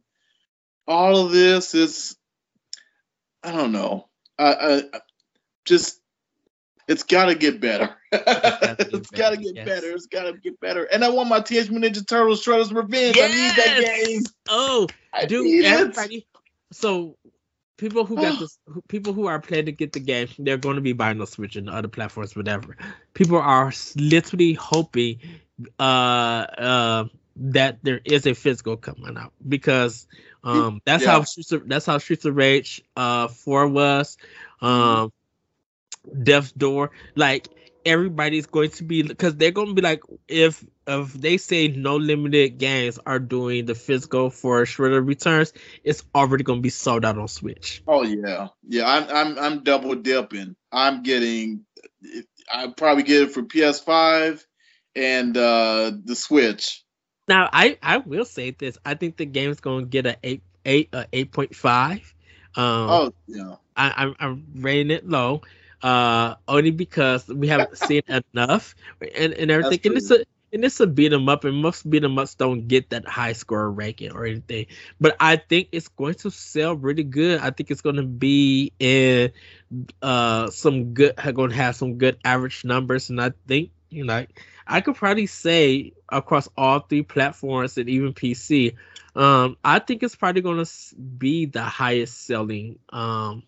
all 0.87 1.25
of 1.25 1.31
this, 1.31 1.75
it's 1.75 2.15
I 3.43 3.51
don't 3.51 3.71
know. 3.71 4.09
I, 4.37 4.53
I 4.53 4.77
I- 4.93 5.01
just 5.65 5.99
it's 6.87 7.03
got 7.03 7.25
to 7.25 7.35
get 7.35 7.59
better. 7.59 7.95
it's 8.11 9.09
got 9.11 9.31
to 9.31 9.37
get 9.37 9.55
yes. 9.55 9.65
better. 9.65 9.91
It's 9.91 10.05
got 10.07 10.23
to 10.23 10.33
get 10.33 10.59
better. 10.59 10.83
And 10.83 11.03
I 11.03 11.09
want 11.09 11.29
my 11.29 11.39
Teenage 11.41 11.69
Mutant 11.69 11.95
Ninja 11.95 12.07
Turtles 12.07 12.43
Shredder's 12.43 12.71
Revenge. 12.71 13.17
I 13.19 13.27
need 13.27 13.51
that 13.57 13.83
game. 14.05 14.21
Oh, 14.49 14.87
I 15.13 15.25
Dude, 15.25 15.45
need 15.45 15.65
it. 15.65 16.23
So 16.71 17.17
people 17.77 18.05
who 18.05 18.15
got 18.15 18.39
this, 18.39 18.57
people 18.87 19.13
who 19.13 19.27
are 19.27 19.39
planning 19.39 19.65
to 19.65 19.71
get 19.71 19.93
the 19.93 19.99
game, 19.99 20.27
they're 20.39 20.57
going 20.57 20.75
to 20.75 20.81
be 20.81 20.93
buying 20.93 21.17
the 21.17 21.27
Switch 21.27 21.55
and 21.55 21.69
other 21.69 21.87
platforms, 21.87 22.35
whatever. 22.35 22.77
People 23.13 23.37
are 23.37 23.71
literally 23.95 24.53
hoping 24.53 25.19
uh 25.79 25.81
uh 26.57 27.05
that 27.37 27.79
there 27.83 28.01
is 28.03 28.27
a 28.27 28.33
physical 28.33 28.75
coming 28.77 29.17
out 29.17 29.31
because 29.47 30.07
um 30.43 30.81
that's 30.85 31.03
Yeah. 31.03 31.11
how 31.11 31.23
Streets 31.23 31.51
of, 31.53 31.67
that's 31.67 31.85
how 31.85 31.97
Streets 31.97 32.25
of 32.25 32.35
Rage 32.35 32.83
uh 32.95 33.27
four 33.29 33.67
was, 33.67 34.17
um 34.61 35.11
Death's 36.23 36.51
Door 36.51 36.91
like. 37.15 37.49
Everybody's 37.85 38.47
going 38.47 38.71
to 38.71 38.83
be 38.83 39.03
because 39.03 39.35
they're 39.35 39.51
going 39.51 39.67
to 39.67 39.73
be 39.75 39.83
like 39.83 40.01
if 40.27 40.65
if 40.87 41.13
they 41.13 41.37
say 41.37 41.67
no 41.67 41.97
limited 41.97 42.57
games 42.57 42.97
are 43.05 43.19
doing 43.19 43.67
the 43.67 43.75
physical 43.75 44.31
for 44.31 44.63
Shredder 44.63 45.05
Returns, 45.05 45.53
it's 45.83 46.03
already 46.15 46.43
going 46.43 46.59
to 46.59 46.63
be 46.63 46.69
sold 46.69 47.05
out 47.05 47.19
on 47.19 47.27
Switch. 47.27 47.83
Oh 47.87 48.01
yeah, 48.01 48.47
yeah. 48.67 48.87
I'm 48.87 49.07
I'm 49.09 49.37
I'm 49.37 49.63
double 49.63 49.93
dipping. 49.93 50.55
I'm 50.71 51.03
getting. 51.03 51.65
I 52.51 52.73
probably 52.75 53.03
get 53.03 53.21
it 53.21 53.31
for 53.33 53.43
PS5 53.43 54.43
and 54.95 55.37
uh 55.37 55.91
the 56.03 56.15
Switch. 56.15 56.83
Now, 57.27 57.49
I 57.51 57.77
I 57.81 57.97
will 57.97 58.25
say 58.25 58.51
this: 58.51 58.77
I 58.85 58.95
think 58.95 59.17
the 59.17 59.25
game's 59.25 59.59
going 59.59 59.85
to 59.85 59.89
get 59.89 60.05
a 60.05 60.17
eight 60.23 60.43
eight 60.65 60.89
a 60.93 61.07
eight 61.13 61.31
point 61.31 61.55
five. 61.55 62.13
Um, 62.55 62.89
Oh 62.89 63.11
yeah. 63.27 63.55
I, 63.75 63.93
I'm 63.97 64.15
I'm 64.19 64.45
rating 64.55 64.91
it 64.91 65.07
low, 65.07 65.41
uh, 65.81 66.35
only 66.47 66.71
because 66.71 67.27
we 67.27 67.47
haven't 67.47 67.77
seen 67.77 68.01
enough 68.33 68.75
and, 69.15 69.33
and 69.33 69.51
everything. 69.51 69.79
And 69.85 69.97
it's 69.97 70.11
a 70.11 70.23
and 70.53 70.63
it's 70.63 70.79
a 70.79 70.87
beat 70.87 71.11
'em 71.13 71.27
up, 71.27 71.43
and 71.43 71.55
most 71.57 71.89
beat 71.89 72.03
'em 72.03 72.17
ups 72.17 72.35
don't 72.35 72.67
get 72.67 72.89
that 72.91 73.07
high 73.07 73.33
score 73.33 73.69
ranking 73.71 74.11
or 74.11 74.25
anything. 74.25 74.67
But 74.99 75.15
I 75.19 75.35
think 75.37 75.69
it's 75.71 75.87
going 75.89 76.15
to 76.15 76.31
sell 76.31 76.75
really 76.75 77.03
good. 77.03 77.39
I 77.39 77.51
think 77.51 77.71
it's 77.71 77.81
going 77.81 77.97
to 77.97 78.03
be 78.03 78.71
in 78.79 79.31
uh 80.01 80.49
some 80.49 80.93
good, 80.93 81.15
going 81.33 81.49
to 81.51 81.55
have 81.55 81.75
some 81.75 81.97
good 81.97 82.17
average 82.23 82.63
numbers, 82.65 83.09
and 83.09 83.21
I 83.21 83.31
think 83.47 83.71
you 83.89 84.05
know 84.05 84.25
I 84.67 84.81
could 84.81 84.95
probably 84.95 85.27
say 85.27 85.93
across 86.09 86.47
all 86.57 86.79
three 86.79 87.03
platforms 87.03 87.77
and 87.77 87.89
even 87.89 88.13
PC, 88.13 88.75
um, 89.15 89.57
I 89.63 89.79
think 89.79 90.03
it's 90.03 90.15
probably 90.15 90.41
going 90.41 90.63
to 90.63 90.71
be 90.95 91.45
the 91.45 91.63
highest 91.63 92.25
selling 92.25 92.79
um 92.89 93.43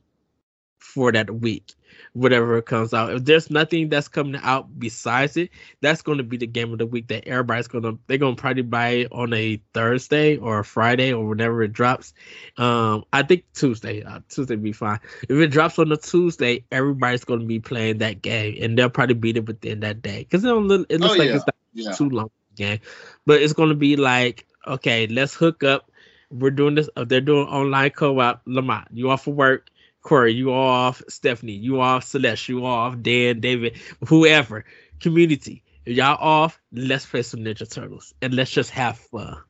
for 0.88 1.12
that 1.12 1.30
week 1.30 1.74
whatever 2.14 2.62
comes 2.62 2.94
out. 2.94 3.14
If 3.14 3.26
there's 3.26 3.50
nothing 3.50 3.90
that's 3.90 4.08
coming 4.08 4.40
out 4.44 4.80
besides 4.80 5.38
it, 5.38 5.52
that's 5.82 6.02
going 6.02 6.18
to 6.18 6.24
be 6.24 6.38
the 6.38 6.48
game 6.48 6.72
of 6.72 6.80
the 6.80 6.86
week 6.86 7.08
that 7.08 7.28
everybody's 7.28 7.68
going 7.68 7.84
to 7.84 7.98
they're 8.08 8.18
going 8.18 8.36
to 8.36 8.42
probably 8.42 8.64
buy 8.64 8.90
it 8.90 9.12
on 9.12 9.34
a 9.34 9.62
Thursday 9.74 10.38
or 10.38 10.60
a 10.60 10.66
Friday 10.66 11.14
or 11.14 11.28
whenever 11.28 11.64
it 11.64 11.74
drops. 11.74 12.14
Um, 12.58 13.06
I 13.14 13.24
think 13.24 13.44
Tuesday. 13.54 14.04
Uh, 14.04 14.20
Tuesday 14.30 14.56
be 14.56 14.74
fine. 14.74 15.00
If 15.24 15.32
it 15.32 15.48
drops 15.48 15.78
on 15.80 15.92
a 15.92 15.98
Tuesday, 15.98 16.64
everybody's 16.72 17.24
going 17.24 17.42
to 17.42 17.46
be 17.46 17.60
playing 17.60 18.00
that 18.00 18.22
game, 18.22 18.58
and 18.62 18.78
they'll 18.78 18.90
probably 18.90 19.16
beat 19.16 19.38
it 19.38 19.46
within 19.46 19.82
that 19.82 20.02
day 20.02 20.20
because 20.20 20.44
it, 20.44 20.50
it 20.50 20.54
looks 21.02 21.16
oh, 21.16 21.18
like 21.18 21.30
yeah. 21.30 21.36
it's 21.36 21.46
not 21.46 21.56
yeah. 21.74 21.92
too 21.94 22.10
long 22.10 22.32
game, 22.56 22.80
but 23.26 23.42
it's 23.42 23.54
going 23.54 23.70
to 23.70 23.76
be 23.76 23.96
like 23.96 24.46
okay, 24.66 25.08
let's 25.08 25.34
hook 25.34 25.64
up. 25.64 25.92
We're 26.30 26.52
doing 26.52 26.76
this. 26.76 26.90
Uh, 26.98 27.06
they're 27.06 27.22
doing 27.22 27.48
online 27.48 27.92
co-op. 27.92 28.42
Lamont, 28.46 28.88
you 28.92 29.10
off 29.10 29.24
for 29.24 29.34
work? 29.34 29.70
Corey, 30.08 30.32
you 30.32 30.53
off, 30.53 31.03
Stephanie, 31.10 31.51
you 31.51 31.82
off, 31.82 32.05
Celeste, 32.05 32.47
you 32.47 32.66
off, 32.66 32.95
Dan, 33.01 33.41
David, 33.41 33.78
whoever, 34.08 34.64
community. 35.01 35.64
If 35.86 35.97
y'all 35.97 36.18
off, 36.18 36.62
let's 36.72 37.05
play 37.05 37.24
some 37.24 37.41
Ninja 37.41 37.70
Turtles 37.70 38.14
and 38.22 38.34
let's 38.34 38.51
just 38.51 38.70
have 38.70 38.97
fun. 38.97 39.41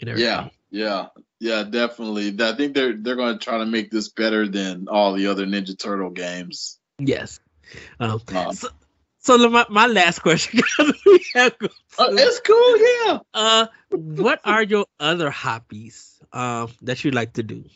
Yeah, 0.00 0.48
yeah, 0.70 1.08
yeah, 1.38 1.64
definitely. 1.64 2.34
I 2.40 2.56
think 2.56 2.74
they're 2.74 2.94
they're 2.96 3.16
going 3.16 3.38
to 3.38 3.44
try 3.44 3.58
to 3.58 3.66
make 3.66 3.90
this 3.90 4.08
better 4.08 4.48
than 4.48 4.88
all 4.88 5.12
the 5.12 5.26
other 5.26 5.44
Ninja 5.44 5.78
Turtle 5.78 6.08
games. 6.08 6.78
Yes. 6.98 7.38
Um, 8.00 8.22
uh, 8.34 8.52
so, 8.52 8.68
so 9.18 9.50
my, 9.50 9.66
my 9.68 9.86
last 9.86 10.20
question. 10.20 10.60
uh, 10.78 11.50
it's 11.98 12.40
cool, 12.40 12.78
yeah. 12.78 13.18
Uh, 13.34 13.66
what 13.90 14.40
are 14.46 14.62
your 14.62 14.86
other 14.98 15.28
hobbies 15.28 16.18
um, 16.32 16.70
that 16.80 17.04
you 17.04 17.10
like 17.10 17.34
to 17.34 17.42
do? 17.42 17.66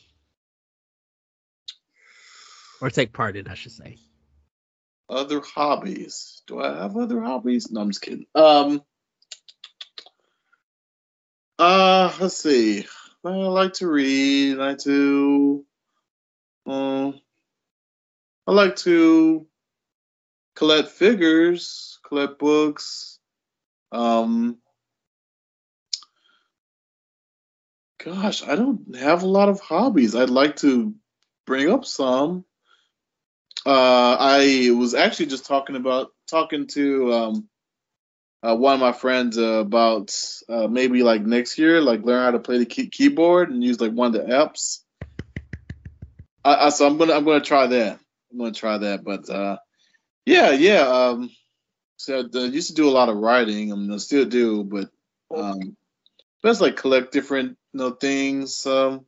Or 2.80 2.90
take 2.90 3.12
part 3.12 3.36
in, 3.36 3.48
I 3.48 3.54
should 3.54 3.72
say. 3.72 3.96
Other 5.08 5.40
hobbies? 5.40 6.42
Do 6.46 6.60
I 6.60 6.82
have 6.82 6.96
other 6.96 7.20
hobbies? 7.20 7.70
No, 7.70 7.80
I'm 7.80 7.90
just 7.90 8.02
kidding. 8.02 8.26
Um. 8.34 8.82
Uh, 11.58 12.12
let's 12.20 12.36
see. 12.36 12.86
I 13.24 13.28
like 13.28 13.74
to 13.74 13.88
read. 13.88 14.58
I 14.58 14.68
like 14.68 14.78
to. 14.78 15.64
Um. 16.66 17.20
I 18.46 18.52
like 18.52 18.76
to 18.76 19.46
collect 20.54 20.88
figures, 20.88 21.98
collect 22.06 22.38
books. 22.38 23.18
Um. 23.90 24.58
Gosh, 28.02 28.42
I 28.46 28.54
don't 28.54 28.96
have 28.96 29.24
a 29.24 29.28
lot 29.28 29.50
of 29.50 29.60
hobbies. 29.60 30.14
I'd 30.14 30.30
like 30.30 30.56
to 30.56 30.94
bring 31.46 31.68
up 31.68 31.84
some. 31.84 32.44
Uh, 33.66 34.16
I 34.18 34.70
was 34.76 34.94
actually 34.94 35.26
just 35.26 35.46
talking 35.46 35.76
about 35.76 36.12
talking 36.28 36.66
to 36.68 37.12
um, 37.12 37.48
uh, 38.42 38.56
one 38.56 38.74
of 38.74 38.80
my 38.80 38.92
friends 38.92 39.36
uh, 39.38 39.60
about 39.60 40.16
uh, 40.48 40.66
maybe 40.66 41.02
like 41.02 41.22
next 41.22 41.58
year, 41.58 41.80
like 41.80 42.02
learn 42.02 42.24
how 42.24 42.30
to 42.30 42.38
play 42.38 42.58
the 42.58 42.66
key- 42.66 42.88
keyboard 42.88 43.50
and 43.50 43.62
use 43.62 43.80
like 43.80 43.92
one 43.92 44.14
of 44.14 44.26
the 44.26 44.32
apps. 44.32 44.80
I, 46.44 46.66
I, 46.66 46.68
so 46.70 46.86
I'm 46.86 46.96
gonna 46.96 47.12
I'm 47.12 47.24
gonna 47.24 47.40
try 47.44 47.66
that. 47.66 48.00
I'm 48.32 48.38
gonna 48.38 48.52
try 48.52 48.78
that, 48.78 49.04
but 49.04 49.28
uh, 49.28 49.58
yeah, 50.24 50.52
yeah. 50.52 50.80
Um, 50.88 51.30
so 51.96 52.26
I 52.34 52.38
used 52.38 52.68
to 52.68 52.74
do 52.74 52.88
a 52.88 52.90
lot 52.92 53.10
of 53.10 53.18
writing. 53.18 53.72
I 53.72 53.76
mean, 53.76 53.92
I 53.92 53.98
still 53.98 54.24
do, 54.24 54.64
but 54.64 54.90
um, 55.36 55.76
that's 56.42 56.62
like 56.62 56.76
collect 56.76 57.12
different 57.12 57.58
you 57.74 57.78
know 57.78 57.90
things. 57.90 58.66
Um, 58.66 59.04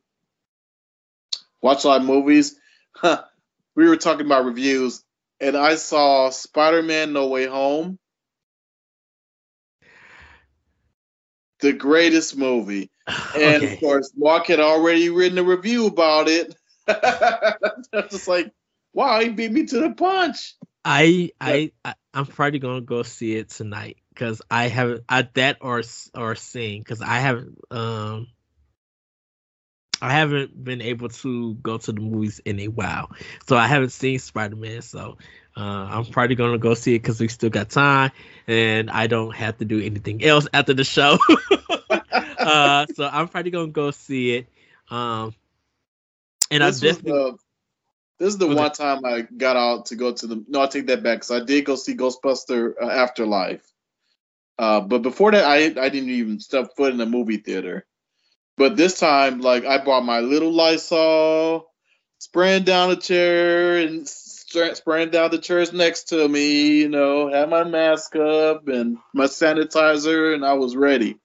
watch 1.61 1.85
a 1.85 1.87
lot 1.87 2.01
of 2.01 2.07
movies. 2.07 2.59
We 3.75 3.87
were 3.87 3.97
talking 3.97 4.25
about 4.25 4.45
reviews, 4.45 5.03
and 5.39 5.55
I 5.57 5.75
saw 5.75 6.29
Spider-Man: 6.29 7.13
No 7.13 7.27
Way 7.27 7.45
Home, 7.45 7.97
the 11.59 11.73
greatest 11.73 12.37
movie, 12.37 12.91
and 13.07 13.63
okay. 13.63 13.73
of 13.73 13.79
course, 13.79 14.11
Mark 14.15 14.47
had 14.47 14.59
already 14.59 15.09
written 15.09 15.37
a 15.37 15.43
review 15.43 15.87
about 15.87 16.27
it. 16.27 16.55
I 16.87 17.55
was 17.61 18.11
just 18.11 18.27
like, 18.27 18.51
wow, 18.93 19.19
he 19.19 19.29
beat 19.29 19.51
me 19.51 19.65
to 19.65 19.79
the 19.79 19.91
punch. 19.91 20.55
I 20.85 21.31
I, 21.39 21.71
I 21.85 21.95
I'm 22.13 22.25
probably 22.25 22.59
gonna 22.59 22.81
go 22.81 23.03
see 23.03 23.35
it 23.35 23.49
tonight 23.49 23.97
because 24.09 24.41
I 24.51 24.67
haven't 24.67 25.03
I 25.07 25.27
that 25.33 25.57
or 25.61 25.81
or 26.13 26.35
sing 26.35 26.81
because 26.81 27.01
I 27.01 27.19
haven't 27.19 27.57
um 27.71 28.27
I 30.03 30.11
haven't 30.11 30.61
been 30.61 30.81
able 30.81 31.07
to 31.07 31.53
go 31.53 31.77
to 31.77 31.91
the 31.93 32.01
movies 32.01 32.39
in 32.43 32.59
a 32.59 32.67
while, 32.67 33.09
so 33.47 33.55
I 33.55 33.67
haven't 33.67 33.91
seen 33.91 34.19
Spider 34.19 34.57
Man. 34.57 34.81
So 34.81 35.17
uh, 35.55 35.61
I'm 35.61 36.05
probably 36.07 36.35
gonna 36.35 36.57
go 36.57 36.73
see 36.73 36.95
it 36.95 36.99
because 36.99 37.21
we 37.21 37.29
still 37.29 37.49
got 37.49 37.69
time, 37.69 38.11
and 38.45 38.91
I 38.91 39.07
don't 39.07 39.33
have 39.33 39.59
to 39.59 39.65
do 39.65 39.79
anything 39.79 40.21
else 40.21 40.45
after 40.53 40.73
the 40.73 40.83
show. 40.83 41.17
uh, 41.89 42.85
so 42.93 43.09
I'm 43.09 43.29
probably 43.29 43.51
gonna 43.51 43.71
go 43.71 43.91
see 43.91 44.35
it. 44.35 44.47
Um, 44.89 45.33
and 46.51 46.61
this 46.63 46.83
I 46.83 46.87
definitely. 46.87 47.11
The, 47.11 47.37
this 48.19 48.27
is 48.33 48.37
the 48.37 48.47
one 48.47 48.71
time 48.73 49.05
I 49.05 49.21
got 49.21 49.55
out 49.55 49.85
to 49.85 49.95
go 49.95 50.11
to 50.11 50.27
the. 50.27 50.43
No, 50.49 50.63
I 50.63 50.67
take 50.67 50.87
that 50.87 51.01
back 51.01 51.19
because 51.19 51.31
I 51.31 51.45
did 51.45 51.63
go 51.63 51.77
see 51.77 51.95
Ghostbuster 51.95 52.73
uh, 52.81 52.89
Afterlife. 52.89 53.65
Uh, 54.59 54.81
but 54.81 55.01
before 55.01 55.31
that, 55.31 55.45
I 55.45 55.63
I 55.81 55.87
didn't 55.87 56.09
even 56.09 56.41
step 56.41 56.75
foot 56.75 56.93
in 56.93 56.99
a 56.99 57.05
movie 57.05 57.37
theater. 57.37 57.85
But 58.57 58.77
this 58.77 58.99
time, 58.99 59.41
like 59.41 59.65
I 59.65 59.83
bought 59.83 60.05
my 60.05 60.19
little 60.19 60.51
Lysol, 60.51 61.71
spraying 62.19 62.63
down 62.63 62.89
the 62.89 62.95
chair 62.95 63.77
and 63.77 64.07
spraying 64.07 65.09
down 65.09 65.31
the 65.31 65.39
chairs 65.39 65.73
next 65.73 66.09
to 66.09 66.27
me. 66.27 66.79
You 66.81 66.89
know, 66.89 67.31
had 67.31 67.49
my 67.49 67.63
mask 67.63 68.15
up 68.15 68.67
and 68.67 68.97
my 69.13 69.25
sanitizer, 69.25 70.35
and 70.35 70.45
I 70.45 70.53
was 70.53 70.75
ready. 70.75 71.17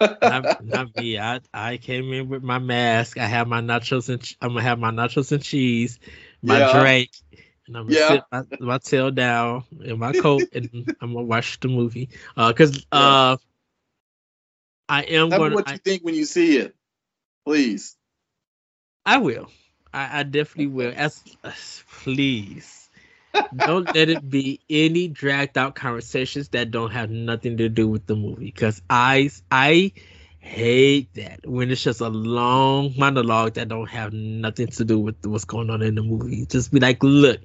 not, 0.00 0.64
not, 0.64 0.96
me. 0.96 1.18
I 1.18 1.40
I 1.52 1.78
came 1.78 2.12
in 2.12 2.28
with 2.28 2.42
my 2.42 2.58
mask. 2.58 3.18
I 3.18 3.26
have 3.26 3.48
my 3.48 3.60
nachos 3.60 4.08
and 4.08 4.22
I'm 4.40 4.50
gonna 4.50 4.62
have 4.62 4.78
my 4.78 4.90
nachos 4.90 5.32
and 5.32 5.42
cheese, 5.42 5.98
my 6.42 6.58
yeah. 6.58 6.80
drink, 6.80 7.10
and 7.66 7.76
I'm 7.76 7.88
gonna 7.88 7.98
yeah. 7.98 8.08
sit 8.08 8.22
my, 8.30 8.42
my 8.60 8.78
tail 8.78 9.10
down 9.10 9.64
in 9.82 9.98
my 9.98 10.12
coat, 10.12 10.42
and 10.52 10.70
I'm 11.00 11.14
gonna 11.14 11.24
watch 11.24 11.58
the 11.60 11.68
movie. 11.68 12.10
Uh, 12.36 12.52
cause 12.52 12.86
uh, 12.92 13.36
I 14.88 15.02
am 15.02 15.30
Tell 15.30 15.38
going. 15.40 15.50
Me 15.50 15.56
what 15.56 15.68
I, 15.68 15.72
you 15.72 15.78
think 15.78 16.02
when 16.02 16.14
you 16.14 16.24
see 16.24 16.56
it, 16.56 16.74
please. 17.44 17.96
I 19.04 19.18
will. 19.18 19.50
I, 19.92 20.20
I 20.20 20.22
definitely 20.22 20.66
will. 20.66 20.92
As, 20.94 21.22
as 21.44 21.82
please, 22.02 22.90
don't 23.56 23.92
let 23.94 24.08
it 24.08 24.28
be 24.28 24.60
any 24.68 25.08
dragged 25.08 25.56
out 25.56 25.74
conversations 25.74 26.48
that 26.50 26.70
don't 26.70 26.90
have 26.90 27.10
nothing 27.10 27.56
to 27.58 27.68
do 27.68 27.88
with 27.88 28.06
the 28.06 28.16
movie. 28.16 28.46
Because 28.46 28.82
I 28.88 29.30
I 29.50 29.92
hate 30.40 31.12
that 31.14 31.46
when 31.46 31.70
it's 31.70 31.82
just 31.82 32.00
a 32.00 32.08
long 32.08 32.94
monologue 32.96 33.54
that 33.54 33.68
don't 33.68 33.88
have 33.88 34.12
nothing 34.12 34.68
to 34.68 34.84
do 34.84 34.98
with 34.98 35.26
what's 35.26 35.44
going 35.44 35.70
on 35.70 35.82
in 35.82 35.94
the 35.94 36.02
movie. 36.02 36.46
Just 36.46 36.72
be 36.72 36.80
like, 36.80 37.02
look, 37.02 37.40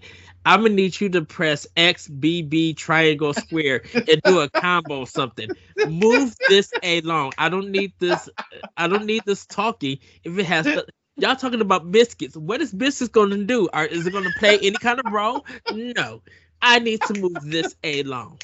I'm 0.46 0.62
gonna 0.62 0.74
need 0.74 1.00
you 1.00 1.10
to 1.10 1.22
press 1.24 1.68
X, 1.78 2.08
B, 2.08 2.42
B, 2.42 2.74
triangle, 2.74 3.34
square, 3.34 3.84
and 3.94 4.22
do 4.24 4.40
a 4.40 4.50
combo 4.50 5.06
something. 5.06 5.50
Move 5.86 6.36
this 6.48 6.72
along. 6.84 7.34
I 7.38 7.50
don't 7.50 7.72
need 7.72 7.94
this. 8.00 8.30
I 8.78 8.88
don't 8.88 9.06
need 9.06 9.24
this 9.26 9.46
talking. 9.46 10.00
If 10.24 10.38
it 10.38 10.46
has 10.46 10.66
to, 10.66 10.86
y'all 11.18 11.36
talking 11.36 11.62
about 11.62 11.92
biscuits. 11.92 12.36
What 12.36 12.62
is 12.62 12.74
biscuits 12.74 13.12
gonna 13.12 13.44
do? 13.44 13.70
Or 13.74 13.86
is 13.86 14.06
it 14.06 14.12
gonna 14.12 14.34
play 14.40 14.60
any 14.60 14.78
kind 14.78 15.00
of 15.00 15.12
role? 15.12 15.46
No. 15.72 16.22
I 16.62 16.80
need 16.80 17.02
to 17.04 17.14
move 17.14 17.42
this 17.44 17.76
along. 17.84 18.40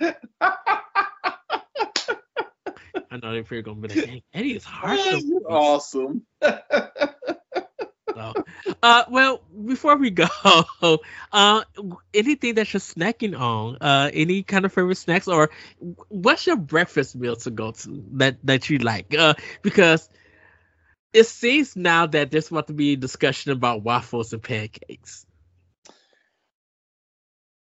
I 3.10 3.16
know 3.16 3.42
they're 3.42 3.62
gonna 3.62 3.80
be 3.80 3.88
like, 3.88 4.24
Eddie 4.32 4.56
is 4.56 4.64
hard. 4.64 5.00
Awesome. 5.48 6.24
So, 8.18 8.34
uh, 8.82 9.04
well, 9.08 9.42
before 9.66 9.96
we 9.96 10.10
go, 10.10 10.26
uh, 11.32 11.62
anything 12.12 12.54
that 12.54 12.72
you're 12.72 12.80
snacking 12.80 13.38
on, 13.38 13.76
uh, 13.80 14.10
any 14.12 14.42
kind 14.42 14.64
of 14.64 14.72
favorite 14.72 14.96
snacks, 14.96 15.28
or 15.28 15.50
what's 16.08 16.46
your 16.46 16.56
breakfast 16.56 17.14
meal 17.14 17.36
to 17.36 17.50
go 17.50 17.70
to 17.72 18.04
that 18.14 18.38
that 18.44 18.68
you 18.70 18.78
like? 18.78 19.14
Uh, 19.14 19.34
because 19.62 20.08
it 21.12 21.24
seems 21.26 21.76
now 21.76 22.06
that 22.06 22.30
there's 22.30 22.50
about 22.50 22.66
to 22.68 22.72
be 22.74 22.92
a 22.92 22.96
discussion 22.96 23.52
about 23.52 23.82
waffles 23.82 24.32
and 24.32 24.42
pancakes. 24.42 25.26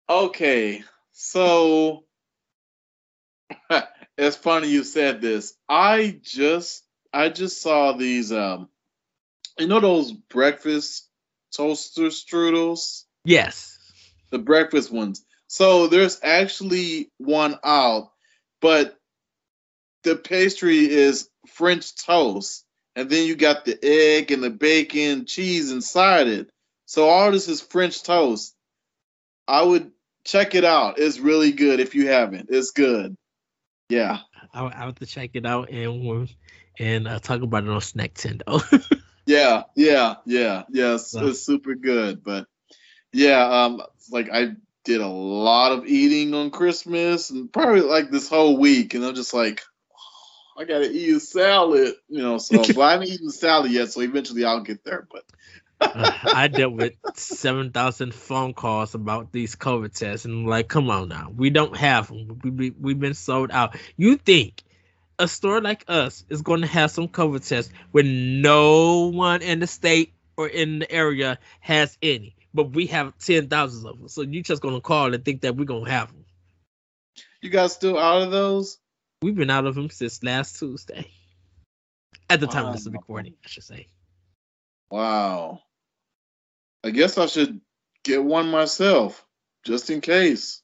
Okay, 0.09 0.82
so 1.12 2.05
it's 4.18 4.36
funny 4.36 4.68
you 4.68 4.84
said 4.84 5.20
this. 5.20 5.55
I 5.68 6.18
just 6.22 6.84
I 7.12 7.28
just 7.28 7.61
saw 7.62 7.93
these 7.93 8.32
um 8.32 8.68
you 9.61 9.67
know 9.69 9.81
those 9.81 10.13
breakfast 10.13 11.09
toaster 11.55 12.07
strudels? 12.07 13.05
Yes. 13.25 13.79
The 14.31 14.39
breakfast 14.39 14.91
ones. 14.91 15.25
So 15.47 15.89
there's 15.89 16.21
actually 16.23 17.11
one 17.19 17.59
out, 17.65 18.13
but 18.61 18.97
the 20.05 20.17
pastry 20.17 20.89
is 20.89 21.29
French 21.49 21.95
toast. 21.97 22.65
And 22.97 23.09
then 23.09 23.27
you 23.27 23.37
got 23.37 23.65
the 23.65 23.79
egg 23.83 24.31
and 24.31 24.43
the 24.43 24.51
bacon, 24.51 25.27
cheese 25.27 25.71
inside 25.71 26.27
it. 26.27 26.51
So 26.87 27.09
all 27.09 27.31
this 27.31 27.49
is 27.49 27.61
French 27.61 28.03
toast. 28.03 28.55
I 29.47 29.63
would 29.63 29.93
check 30.25 30.55
it 30.55 30.65
out. 30.65 30.99
It's 30.99 31.19
really 31.19 31.53
good 31.53 31.81
if 31.81 31.95
you 31.95 32.09
haven't. 32.09 32.49
It's 32.51 32.73
good. 32.73 33.17
Yeah. 33.89 34.19
I, 34.53 34.67
I 34.67 34.87
have 34.87 34.97
to 34.97 35.07
check 35.07 35.31
it 35.35 35.47
out 35.47 35.71
and 35.71 36.29
and 36.79 37.09
uh, 37.09 37.19
talk 37.19 37.43
about 37.43 37.65
it 37.65 37.71
on 37.71 37.81
Snack 37.81 38.15
Tendo. 38.15 38.63
yeah, 39.31 39.62
yeah, 39.76 40.14
yeah, 40.26 40.62
yes. 40.70 41.12
So. 41.12 41.28
It's 41.28 41.41
super 41.41 41.74
good. 41.74 42.24
But 42.24 42.47
yeah, 43.12 43.64
um, 43.64 43.83
like 44.11 44.28
I 44.33 44.55
did 44.85 45.01
a 45.01 45.07
lot 45.07 45.72
of 45.72 45.87
eating 45.87 46.35
on 46.35 46.51
Christmas 46.51 47.31
and 47.31 47.53
probably 47.53 47.83
like 47.83 48.11
this 48.11 48.28
whole 48.28 48.57
week, 48.57 48.95
and 48.95 49.05
I'm 49.05 49.14
just 49.14 49.33
like, 49.33 49.62
oh, 49.95 50.59
I 50.61 50.64
gotta 50.64 50.91
eat 50.91 51.14
a 51.14 51.20
salad, 51.20 51.95
you 52.09 52.22
know. 52.22 52.39
So, 52.39 52.59
but 52.74 52.81
I 52.81 52.93
haven't 52.93 53.09
eaten 53.09 53.31
salad 53.31 53.70
yet, 53.70 53.93
so 53.93 54.01
eventually 54.01 54.45
I'll 54.45 54.64
get 54.64 54.85
there. 54.85 55.07
But 55.11 55.24
uh, 55.81 56.12
I 56.24 56.49
dealt 56.49 56.74
with 56.74 56.95
seven 57.14 57.70
thousand 57.70 58.12
phone 58.12 58.53
calls 58.53 58.97
about 58.97 59.31
these 59.31 59.55
COVID 59.55 59.97
tests, 59.97 60.24
and 60.24 60.35
I'm 60.35 60.47
like, 60.47 60.66
come 60.66 60.91
on 60.91 61.09
now, 61.09 61.33
we 61.35 61.51
don't 61.51 61.76
have 61.76 62.09
them. 62.09 62.41
We, 62.43 62.51
we 62.51 62.70
we've 62.70 63.01
been 63.01 63.14
sold 63.14 63.53
out. 63.53 63.76
You 63.97 64.16
think 64.16 64.64
a 65.21 65.29
store 65.29 65.61
like 65.61 65.85
us 65.89 66.25
is 66.29 66.43
going 66.43 66.62
to 66.62 66.66
have 66.66 66.91
some 66.91 67.09
COVID 67.09 67.47
tests 67.47 67.73
when 67.93 68.43
no 68.43 69.09
one 69.09 69.43
in 69.43 69.61
the 69.61 69.66
state 69.66 70.14
or 70.37 70.49
in 70.49 70.81
the 70.81 70.91
area 70.91 71.39
has 71.61 71.97
any? 72.03 72.35
but 72.53 72.73
we 72.73 72.87
have 72.87 73.16
ten 73.18 73.49
thousands 73.49 73.85
of 73.85 73.99
them. 73.99 74.09
So 74.09 74.23
you 74.23 74.43
just 74.43 74.62
gonna 74.62 74.81
call 74.81 75.14
and 75.14 75.25
think 75.25 75.43
that 75.43 75.57
we're 75.57 75.64
gonna 75.64 75.91
have 75.91 76.09
them. 76.09 76.25
You 77.41 77.51
guys 77.51 77.73
still 77.73 77.99
out 77.99 78.23
of 78.23 78.31
those? 78.31 78.79
We've 79.23 79.35
been 79.35 79.51
out 79.51 79.66
of 79.66 79.75
them 79.75 79.91
since 79.91 80.23
last 80.23 80.59
Tuesday. 80.59 81.11
At 82.29 82.41
the 82.41 82.47
time 82.47 82.64
wow. 82.64 82.71
of 82.71 82.77
this 82.77 82.87
recording, 82.87 83.35
I 83.45 83.49
should 83.49 83.64
say. 83.64 83.89
Wow. 84.91 85.62
I 86.85 86.91
guess 86.91 87.18
I 87.18 87.27
should 87.27 87.61
get 88.05 88.23
one 88.23 88.51
myself, 88.51 89.25
just 89.64 89.91
in 89.91 90.01
case. 90.01 90.62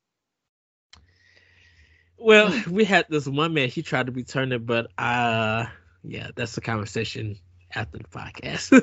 Well, 2.19 2.55
we 2.71 2.85
had 2.85 3.07
this 3.09 3.27
one 3.27 3.55
man. 3.55 3.69
He 3.69 3.83
tried 3.83 4.07
to 4.07 4.13
return 4.13 4.53
it, 4.53 4.65
but 4.67 4.91
uh, 4.99 5.67
yeah, 6.03 6.31
that's 6.35 6.55
the 6.55 6.61
conversation 6.61 7.39
after 7.75 7.99
the 7.99 8.05
podcast. 8.05 8.83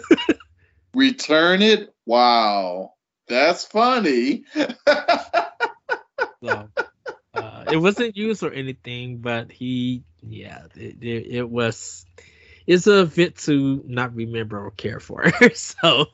return 0.94 1.62
it. 1.62 1.94
Wow, 2.06 2.94
that's 3.28 3.66
funny. 3.66 4.46
so, 6.44 6.70
uh, 7.34 7.66
it 7.72 7.78
wasn't 7.78 8.16
used 8.18 8.44
or 8.44 8.52
anything, 8.54 9.18
but 9.18 9.52
he, 9.52 10.04
yeah, 10.22 10.66
it, 10.76 10.98
it, 11.02 11.28
it 11.36 11.50
was. 11.50 12.06
It's 12.66 12.88
a 12.88 13.06
bit 13.06 13.36
to 13.40 13.84
not 13.86 14.16
remember 14.16 14.58
or 14.66 14.72
care 14.72 15.02
for. 15.02 15.30
so, 15.54 16.06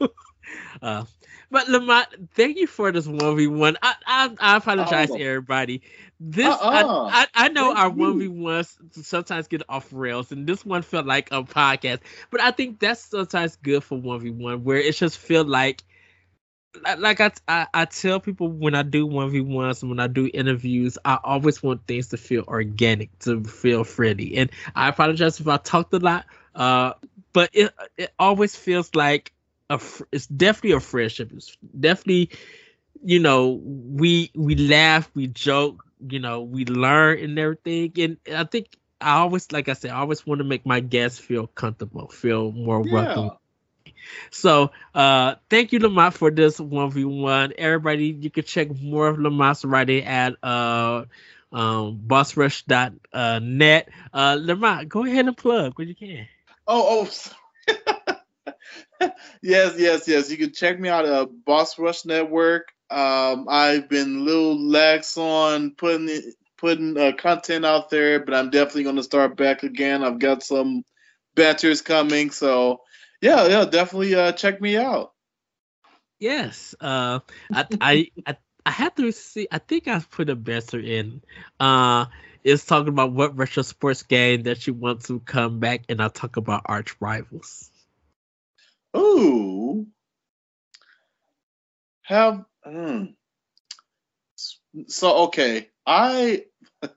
uh, 0.81 1.05
but 1.51 1.67
Lamont, 1.67 2.07
thank 2.33 2.57
you 2.57 2.67
for 2.67 2.91
this 2.91 3.07
one 3.07 3.35
v 3.37 3.47
one. 3.47 3.77
I 3.81 3.95
I, 4.05 4.35
I 4.39 4.57
apologize 4.57 5.09
oh. 5.11 5.17
to 5.17 5.23
everybody. 5.23 5.81
This 6.19 6.47
uh-uh. 6.47 7.09
I, 7.11 7.21
I, 7.21 7.27
I 7.45 7.47
know 7.49 7.67
thank 7.67 7.79
our 7.79 7.89
one 7.89 8.19
v 8.19 8.27
ones 8.27 8.77
sometimes 8.91 9.47
get 9.47 9.63
off 9.69 9.87
rails, 9.91 10.31
and 10.31 10.45
this 10.45 10.65
one 10.65 10.81
felt 10.81 11.05
like 11.05 11.29
a 11.31 11.43
podcast. 11.43 11.99
But 12.29 12.41
I 12.41 12.51
think 12.51 12.79
that's 12.79 13.01
sometimes 13.01 13.55
good 13.57 13.83
for 13.83 13.97
one 13.99 14.19
v 14.19 14.29
one, 14.31 14.63
where 14.63 14.77
it 14.77 14.95
just 14.95 15.17
feel 15.17 15.43
like 15.43 15.83
like 16.99 17.19
I, 17.19 17.31
I, 17.47 17.67
I 17.73 17.85
tell 17.85 18.19
people 18.19 18.47
when 18.47 18.75
I 18.75 18.83
do 18.83 19.05
one 19.05 19.31
v 19.31 19.41
ones 19.41 19.81
and 19.81 19.89
when 19.89 19.99
I 19.99 20.07
do 20.07 20.29
interviews, 20.33 20.97
I 21.03 21.17
always 21.23 21.63
want 21.63 21.87
things 21.87 22.09
to 22.09 22.17
feel 22.17 22.43
organic, 22.47 23.17
to 23.19 23.43
feel 23.43 23.83
friendly. 23.83 24.37
And 24.37 24.51
I 24.75 24.89
apologize 24.89 25.39
if 25.39 25.47
I 25.47 25.57
talked 25.57 25.93
a 25.93 25.99
lot, 25.99 26.25
uh, 26.53 26.93
but 27.33 27.49
it 27.53 27.73
it 27.97 28.13
always 28.19 28.55
feels 28.55 28.93
like 28.93 29.33
a 29.69 29.79
it's 30.11 30.27
definitely 30.27 30.71
a 30.71 30.79
friendship. 30.79 31.31
It's 31.33 31.55
definitely, 31.79 32.31
you 33.03 33.19
know, 33.19 33.61
we 33.63 34.31
we 34.35 34.55
laugh, 34.55 35.09
we 35.13 35.27
joke, 35.27 35.85
you 36.07 36.19
know, 36.19 36.41
we 36.41 36.65
learn 36.65 37.19
and 37.19 37.39
everything. 37.39 37.93
And 37.97 38.17
I 38.35 38.43
think 38.45 38.77
I 38.99 39.17
always, 39.17 39.51
like 39.51 39.69
I 39.69 39.73
said, 39.73 39.91
I 39.91 39.99
always 39.99 40.25
want 40.25 40.39
to 40.39 40.45
make 40.45 40.65
my 40.65 40.79
guests 40.79 41.19
feel 41.19 41.47
comfortable, 41.47 42.07
feel 42.07 42.51
more 42.51 42.85
yeah. 42.85 42.93
welcome. 42.93 43.31
So 44.31 44.71
uh 44.95 45.35
thank 45.49 45.71
you 45.71 45.79
Lamont 45.79 46.13
for 46.13 46.31
this 46.31 46.59
1v1. 46.59 47.53
Everybody 47.57 48.17
you 48.19 48.29
can 48.29 48.43
check 48.43 48.69
more 48.81 49.07
of 49.07 49.17
Lamont's 49.17 49.65
writing 49.65 50.03
at 50.03 50.35
uh 50.43 51.05
um 51.51 51.99
bossrush.net. 52.07 53.89
Uh, 54.13 54.17
uh 54.17 54.37
Lamont, 54.39 54.89
go 54.89 55.05
ahead 55.05 55.27
and 55.27 55.37
plug 55.37 55.77
when 55.77 55.87
you 55.87 55.95
can. 55.95 56.27
Oh, 56.67 57.01
oh 57.01 57.05
yes, 59.41 59.75
yes, 59.77 60.07
yes. 60.07 60.29
You 60.29 60.37
can 60.37 60.53
check 60.53 60.79
me 60.79 60.89
out 60.89 61.05
at 61.05 61.45
Boss 61.45 61.77
Rush 61.79 62.05
Network. 62.05 62.67
Um, 62.89 63.47
I've 63.49 63.87
been 63.89 64.17
a 64.17 64.21
little 64.21 64.59
lax 64.59 65.17
on 65.17 65.71
putting 65.71 66.33
putting 66.57 66.97
uh, 66.97 67.13
content 67.17 67.65
out 67.65 67.89
there, 67.89 68.19
but 68.19 68.33
I'm 68.33 68.49
definitely 68.49 68.83
going 68.83 68.97
to 68.97 69.03
start 69.03 69.37
back 69.37 69.63
again. 69.63 70.03
I've 70.03 70.19
got 70.19 70.43
some 70.43 70.83
banters 71.35 71.81
coming, 71.81 72.31
so 72.31 72.81
yeah, 73.21 73.47
yeah, 73.47 73.65
definitely 73.65 74.15
uh, 74.15 74.31
check 74.31 74.59
me 74.59 74.77
out. 74.77 75.13
Yes, 76.19 76.75
uh, 76.81 77.19
I, 77.53 77.65
I, 77.79 78.07
I 78.25 78.37
I 78.65 78.71
had 78.71 78.95
to 78.97 79.11
see. 79.11 79.47
I 79.51 79.57
think 79.57 79.87
I 79.87 79.99
put 79.99 80.29
a 80.29 80.35
banter 80.35 80.79
in. 80.79 81.21
Uh, 81.59 82.05
it's 82.43 82.65
talking 82.65 82.89
about 82.89 83.13
what 83.13 83.37
retro 83.37 83.63
sports 83.63 84.03
game 84.03 84.43
that 84.43 84.67
you 84.67 84.73
want 84.73 85.05
to 85.05 85.19
come 85.21 85.59
back, 85.59 85.85
and 85.89 86.01
I'll 86.01 86.09
talk 86.09 86.37
about 86.37 86.63
arch 86.65 86.95
rivals. 86.99 87.68
Ooh. 88.97 89.87
Have 92.03 92.43
mm. 92.65 93.13
so 94.87 95.13
okay. 95.25 95.69
I 95.85 96.45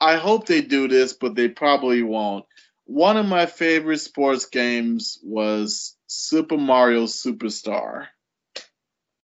I 0.00 0.16
hope 0.16 0.46
they 0.46 0.60
do 0.60 0.88
this, 0.88 1.12
but 1.12 1.34
they 1.34 1.48
probably 1.48 2.02
won't. 2.02 2.44
One 2.86 3.16
of 3.16 3.26
my 3.26 3.46
favorite 3.46 3.98
sports 3.98 4.46
games 4.46 5.18
was 5.22 5.96
Super 6.06 6.58
Mario 6.58 7.04
Superstar. 7.04 8.06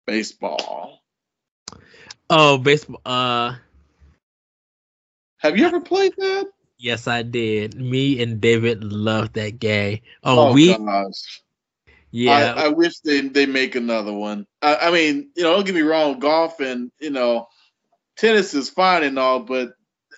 Baseball. 0.06 1.00
Oh, 2.28 2.58
baseball. 2.58 3.00
Uh 3.04 3.56
Have 5.38 5.58
you 5.58 5.66
ever 5.66 5.80
played 5.80 6.14
that? 6.18 6.53
Yes, 6.84 7.08
I 7.08 7.22
did. 7.22 7.80
Me 7.80 8.22
and 8.22 8.42
David 8.42 8.84
loved 8.84 9.36
that 9.36 9.58
game. 9.58 10.00
Oh, 10.22 10.50
oh 10.50 10.52
we. 10.52 10.76
Gosh. 10.76 11.42
Yeah, 12.10 12.52
I, 12.54 12.66
I, 12.66 12.68
wish 12.68 12.98
they 13.00 13.22
they 13.22 13.46
make 13.46 13.74
another 13.74 14.12
one. 14.12 14.46
I, 14.60 14.76
I, 14.76 14.90
mean, 14.90 15.30
you 15.34 15.44
know, 15.44 15.54
don't 15.54 15.64
get 15.64 15.74
me 15.74 15.80
wrong, 15.80 16.18
golf 16.18 16.60
and 16.60 16.92
you 17.00 17.08
know, 17.08 17.48
tennis 18.18 18.52
is 18.52 18.68
fine 18.68 19.02
and 19.02 19.18
all, 19.18 19.40
but 19.40 19.72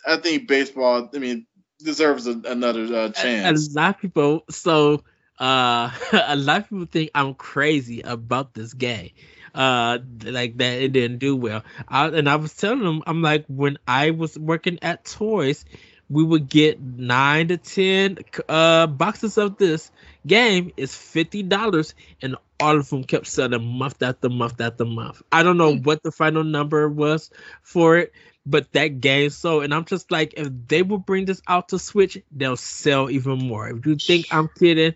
I 0.05 0.17
think 0.17 0.49
baseball. 0.49 1.09
I 1.15 1.19
mean, 1.19 1.47
deserves 1.79 2.27
a, 2.27 2.33
another 2.33 2.83
uh, 2.83 3.13
chance. 3.13 3.69
A, 3.69 3.71
a 3.71 3.81
lot 3.81 3.95
of 3.95 4.01
people. 4.01 4.45
So, 4.51 5.05
uh, 5.39 5.93
a 6.13 6.35
lot 6.35 6.63
of 6.63 6.69
people 6.69 6.87
think 6.87 7.13
I'm 7.15 7.35
crazy 7.35 8.01
about 8.01 8.55
this 8.55 8.75
game 8.75 9.13
uh 9.57 9.99
like 10.25 10.59
that 10.59 10.83
it 10.83 10.93
didn't 10.93 11.17
do 11.17 11.35
well 11.35 11.65
I, 11.89 12.09
and 12.09 12.29
i 12.29 12.37
was 12.37 12.55
telling 12.55 12.83
them 12.83 13.03
i'm 13.07 13.23
like 13.23 13.47
when 13.49 13.79
i 13.89 14.11
was 14.11 14.39
working 14.39 14.79
at 14.83 15.07
toys 15.07 15.65
we 16.09 16.23
would 16.23 16.49
get 16.49 16.81
nine 16.81 17.49
to 17.49 17.57
ten 17.57 18.19
uh 18.49 18.87
boxes 18.87 19.39
of 19.39 19.57
this 19.59 19.91
game 20.27 20.73
is 20.77 20.95
fifty 20.95 21.43
dollars 21.43 21.95
and 22.23 22.37
all 22.59 22.77
of 22.77 22.89
them 22.89 23.05
kept 23.05 23.27
selling 23.27 23.65
month 23.65 24.03
after 24.03 24.29
month 24.31 24.61
after 24.61 24.85
month. 24.85 25.23
I 25.31 25.43
don't 25.43 25.59
know 25.59 25.77
what 25.77 26.03
the 26.03 26.11
final 26.11 26.45
number 26.45 26.89
was 26.89 27.31
for 27.63 27.99
it 27.99 28.13
but 28.47 28.73
that 28.73 29.01
game 29.01 29.29
sold. 29.29 29.65
and 29.65 29.75
i'm 29.75 29.85
just 29.85 30.11
like 30.11 30.33
if 30.37 30.49
they 30.69 30.83
will 30.83 30.99
bring 30.99 31.25
this 31.25 31.43
out 31.49 31.69
to 31.69 31.79
switch 31.79 32.17
they'll 32.31 32.57
sell 32.57 33.11
even 33.11 33.39
more. 33.39 33.69
If 33.69 33.85
you 33.85 33.97
think 33.97 34.27
i'm 34.31 34.49
kidding 34.49 34.95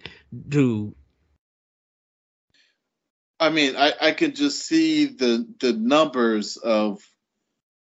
dude. 0.48 0.94
I 3.40 3.50
mean 3.50 3.76
i 3.76 3.92
i 4.00 4.12
can 4.12 4.34
just 4.34 4.66
see 4.66 5.06
the 5.06 5.46
the 5.60 5.72
numbers 5.72 6.56
of 6.56 7.02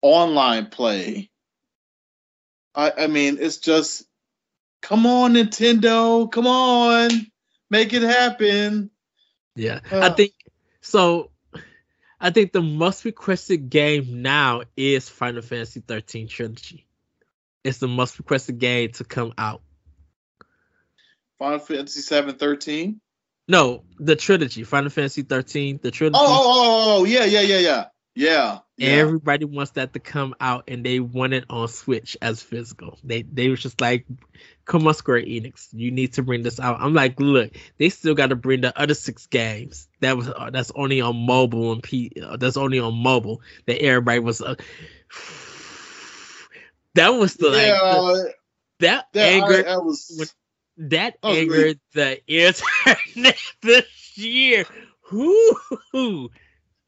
online 0.01 0.67
play 0.67 1.30
I, 2.78 2.93
I 2.95 3.07
mean, 3.07 3.39
it's 3.41 3.57
just, 3.57 4.03
come 4.84 5.07
on, 5.07 5.34
Nintendo, 5.34 6.32
come 6.32 6.45
on, 6.45 7.09
make 7.71 7.91
it 7.91 8.03
happen. 8.03 8.91
Yeah, 9.55 9.80
uh, 9.91 10.01
I 10.01 10.09
think 10.09 10.34
so. 10.82 11.32
I 12.19 12.30
think 12.30 12.51
the 12.51 12.61
most 12.61 13.03
requested 13.03 13.69
game 13.69 14.21
now 14.21 14.61
is 14.75 15.09
Final 15.09 15.41
Fantasy 15.41 15.82
13 15.82 16.28
Trilogy. 16.28 16.88
It's 17.63 17.80
the 17.80 17.88
most 17.88 18.19
requested 18.19 18.59
game 18.59 18.91
to 18.93 19.03
come 19.03 19.34
out. 19.38 19.61
Final 21.39 21.59
Fantasy 21.59 22.01
7 22.01 22.36
13? 22.36 23.01
No, 23.47 23.86
the 23.97 24.15
trilogy, 24.15 24.63
Final 24.63 24.91
Fantasy 24.91 25.23
13, 25.23 25.80
the 25.82 25.89
trilogy. 25.89 26.19
Oh, 26.19 26.25
oh, 26.28 26.43
oh, 26.45 27.01
oh, 27.01 27.03
yeah, 27.05 27.25
yeah, 27.25 27.41
yeah, 27.41 27.59
yeah. 27.59 27.86
Yeah. 28.18 28.59
yeah. 28.78 28.88
Everybody 28.88 29.45
wants 29.45 29.72
that 29.72 29.93
to 29.93 29.99
come 29.99 30.34
out 30.39 30.63
and 30.68 30.84
they 30.84 30.99
want 30.99 31.34
it 31.34 31.45
on 31.51 31.68
Switch 31.68 32.18
as 32.20 32.41
physical. 32.41 32.97
They 33.03 33.22
they 33.22 33.47
was 33.49 33.61
just 33.61 33.80
like, 33.80 34.07
come 34.65 34.88
on, 34.88 34.95
Square 34.95 35.22
Enix, 35.22 35.68
you 35.72 35.91
need 35.91 36.13
to 36.13 36.24
bring 36.24 36.41
this 36.41 36.59
out. 36.59 36.82
I'm 36.82 36.95
like, 36.95 37.20
look, 37.20 37.51
they 37.78 37.89
still 37.89 38.15
got 38.15 38.30
to 38.30 38.36
bring 38.36 38.61
the 38.61 38.78
other 38.80 38.95
six 38.95 39.28
games 39.28 39.88
that 39.99 40.18
was 40.18 40.30
uh, 40.30 40.49
that's 40.51 40.72
only 40.74 40.99
on 40.99 41.15
mobile 41.15 41.72
and 41.74 41.84
P 41.84 42.11
uh, 42.24 42.38
that's 42.38 42.57
only 42.57 42.80
on 42.80 42.95
mobile 42.95 43.41
that 43.68 43.80
everybody 43.84 44.18
was. 44.18 44.41
Uh, 44.41 44.55
that 46.95 47.09
was 47.09 47.36
the 47.36 47.49
yeah, 47.51 47.55
like 47.55 47.91
the, 47.91 48.34
that, 48.80 49.07
that 49.13 49.34
anger. 49.34 49.70
I, 49.70 49.74
I 49.74 49.78
was 49.78 50.34
that 50.78 51.18
Oh, 51.22 51.36
angered 51.36 51.80
the 51.93 52.20
internet 52.28 53.38
this 53.61 54.18
year. 54.18 54.65
Whoo! 55.11 56.30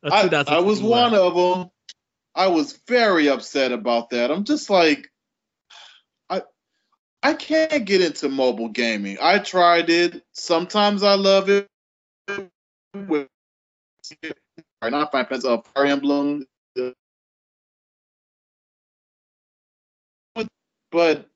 I, 0.03 0.23
I 0.47 0.59
was 0.59 0.81
one 0.81 1.13
of 1.13 1.35
them. 1.35 1.71
I 2.35 2.47
was 2.47 2.79
very 2.87 3.29
upset 3.29 3.71
about 3.71 4.11
that. 4.11 4.31
I'm 4.31 4.43
just 4.45 4.69
like, 4.69 5.09
I 6.29 6.43
I 7.23 7.33
can't 7.33 7.85
get 7.85 8.01
into 8.01 8.29
mobile 8.29 8.69
gaming. 8.69 9.17
I 9.21 9.39
tried 9.39 9.89
it. 9.89 10.23
Sometimes 10.33 11.03
I 11.03 11.15
love 11.15 11.49
it. 11.49 11.67
With 12.93 13.27
not 14.83 15.11
Final 15.11 15.27
Fantasy, 15.27 15.47
uh, 15.47 15.57
Fire 15.75 15.85
Emblem. 15.85 16.45
uh, 16.79 16.91
But 20.91 21.27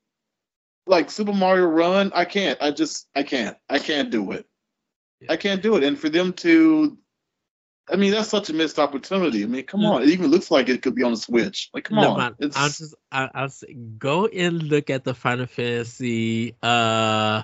like 0.86 1.10
Super 1.10 1.32
Mario 1.32 1.66
Run, 1.66 2.12
I 2.14 2.24
can't. 2.24 2.60
I 2.62 2.70
just 2.70 3.08
I 3.14 3.22
can't. 3.22 3.56
I 3.68 3.78
can't 3.78 4.10
do 4.10 4.32
it. 4.32 4.46
I 5.28 5.36
can't 5.36 5.62
do 5.62 5.76
it. 5.76 5.84
And 5.84 5.98
for 5.98 6.08
them 6.08 6.32
to 6.34 6.98
I 7.90 7.96
mean, 7.96 8.12
that's 8.12 8.28
such 8.28 8.50
a 8.50 8.54
missed 8.54 8.78
opportunity. 8.78 9.42
I 9.44 9.46
mean, 9.46 9.64
come 9.64 9.84
Mm. 9.84 9.86
on. 9.86 10.02
It 10.02 10.08
even 10.10 10.30
looks 10.30 10.50
like 10.50 10.68
it 10.68 10.82
could 10.82 10.94
be 10.94 11.02
on 11.02 11.12
the 11.12 11.16
Switch. 11.18 11.70
Like, 11.74 11.84
come 11.84 11.98
No, 11.98 12.10
on. 12.10 12.24
man, 12.24 12.36
It's, 12.38 12.56
I'll 12.56 12.70
just 12.70 12.94
I, 13.12 13.30
I'll 13.34 13.48
say 13.48 13.74
go 13.74 14.26
and 14.26 14.62
look 14.64 14.90
at 14.90 15.04
the 15.04 15.14
Final 15.14 15.46
Fantasy 15.46 16.56
uh 16.62 17.42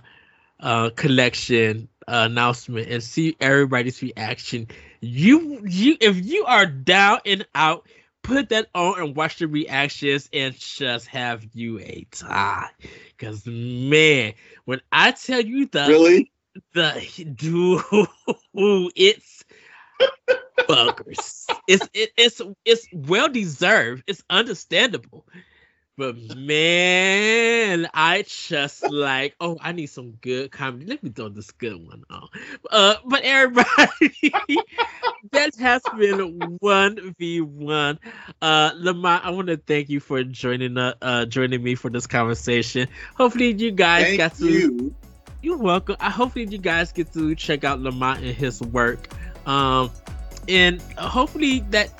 uh 0.61 0.91
collection 0.97 1.89
uh, 2.07 2.27
announcement 2.31 2.89
and 2.89 3.03
see 3.03 3.37
everybody's 3.41 4.03
reaction. 4.03 4.69
You 5.01 5.63
you 5.67 5.97
if 6.01 6.25
you 6.25 6.45
are 6.47 6.67
down 6.67 7.21
and 7.27 7.47
out, 7.55 7.87
put 8.23 8.49
that 8.51 8.69
on 8.75 9.01
and 9.01 9.17
watch 9.17 9.39
the 9.39 9.47
reactions 9.47 10.29
and 10.33 10.55
just 10.59 11.07
have 11.09 11.45
you 11.55 11.79
a 11.81 12.07
time. 12.11 12.71
Cause 13.19 13.47
man, 13.47 14.35
when 14.65 14.81
I 14.91 15.13
tell 15.13 15.41
you 15.41 15.67
the 15.67 15.95
really? 15.95 16.31
the 16.75 17.35
dude 17.37 18.91
it's 18.97 19.40
buggers 20.69 21.47
it's 21.71 21.89
it, 21.95 22.11
it's 22.17 22.41
it's 22.65 22.87
well 22.93 23.29
deserved 23.29 24.03
it's 24.07 24.23
understandable. 24.29 25.27
But 25.97 26.17
man 26.35 27.89
i 27.93 28.25
just 28.27 28.91
like 28.91 29.37
oh 29.39 29.59
i 29.61 29.73
need 29.73 29.87
some 29.87 30.13
good 30.23 30.51
comedy. 30.51 30.87
Let 30.87 31.03
me 31.03 31.11
throw 31.11 31.29
this 31.29 31.51
good 31.51 31.77
one 31.77 32.05
on. 32.09 32.29
Uh 32.71 32.95
but 33.05 33.23
everybody 33.23 33.77
that 35.33 35.55
has 35.57 35.83
been 35.99 36.59
1v1 36.63 37.99
uh 38.41 38.71
lamar 38.77 39.21
i 39.23 39.31
want 39.31 39.49
to 39.49 39.59
thank 39.59 39.91
you 39.91 40.01
for 40.01 40.25
joining 40.25 40.79
uh, 40.79 40.95
uh 41.03 41.27
joining 41.27 41.63
me 41.63 41.75
for 41.75 41.91
this 41.91 42.07
conversation. 42.07 42.89
Hopefully 43.17 43.53
you 43.53 43.71
guys 43.71 44.07
Thank 44.07 44.19
got 44.19 44.35
to 44.37 44.51
you. 44.51 44.95
you're 45.43 45.59
welcome. 45.59 45.97
I 46.01 46.11
hopefully 46.11 46.47
you 46.47 46.59
guys 46.59 46.93
get 46.93 47.13
to 47.13 47.35
check 47.35 47.63
out 47.65 47.81
Lamont 47.81 48.25
and 48.25 48.35
his 48.35 48.63
work. 48.63 49.09
Um, 49.47 49.91
and 50.49 50.81
hopefully 50.99 51.61
that 51.71 51.91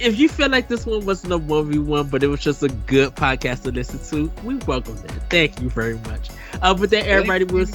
if 0.00 0.18
you 0.18 0.28
feel 0.28 0.48
like 0.48 0.68
this 0.68 0.86
one 0.86 1.04
wasn't 1.06 1.32
a 1.32 1.38
one 1.38 1.70
v 1.70 1.78
one, 1.78 2.08
but 2.08 2.22
it 2.22 2.26
was 2.26 2.40
just 2.40 2.62
a 2.62 2.68
good 2.68 3.14
podcast 3.14 3.62
to 3.62 3.70
listen 3.70 3.98
to, 4.10 4.32
we 4.42 4.56
welcome 4.66 4.96
that. 4.96 5.30
Thank 5.30 5.60
you 5.60 5.70
very 5.70 5.98
much. 5.98 6.30
Uh, 6.60 6.74
but 6.74 6.90
then 6.90 7.06
everybody 7.06 7.44
will. 7.44 7.68
you. 7.68 7.74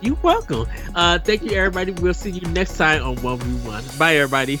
You 0.00 0.18
welcome. 0.22 0.66
Uh, 0.94 1.18
thank 1.18 1.42
you 1.42 1.52
everybody. 1.52 1.92
We'll 1.92 2.12
see 2.12 2.30
you 2.30 2.46
next 2.48 2.76
time 2.76 3.02
on 3.02 3.16
one 3.22 3.38
v 3.38 3.68
one. 3.68 3.82
Bye 3.98 4.16
everybody. 4.16 4.58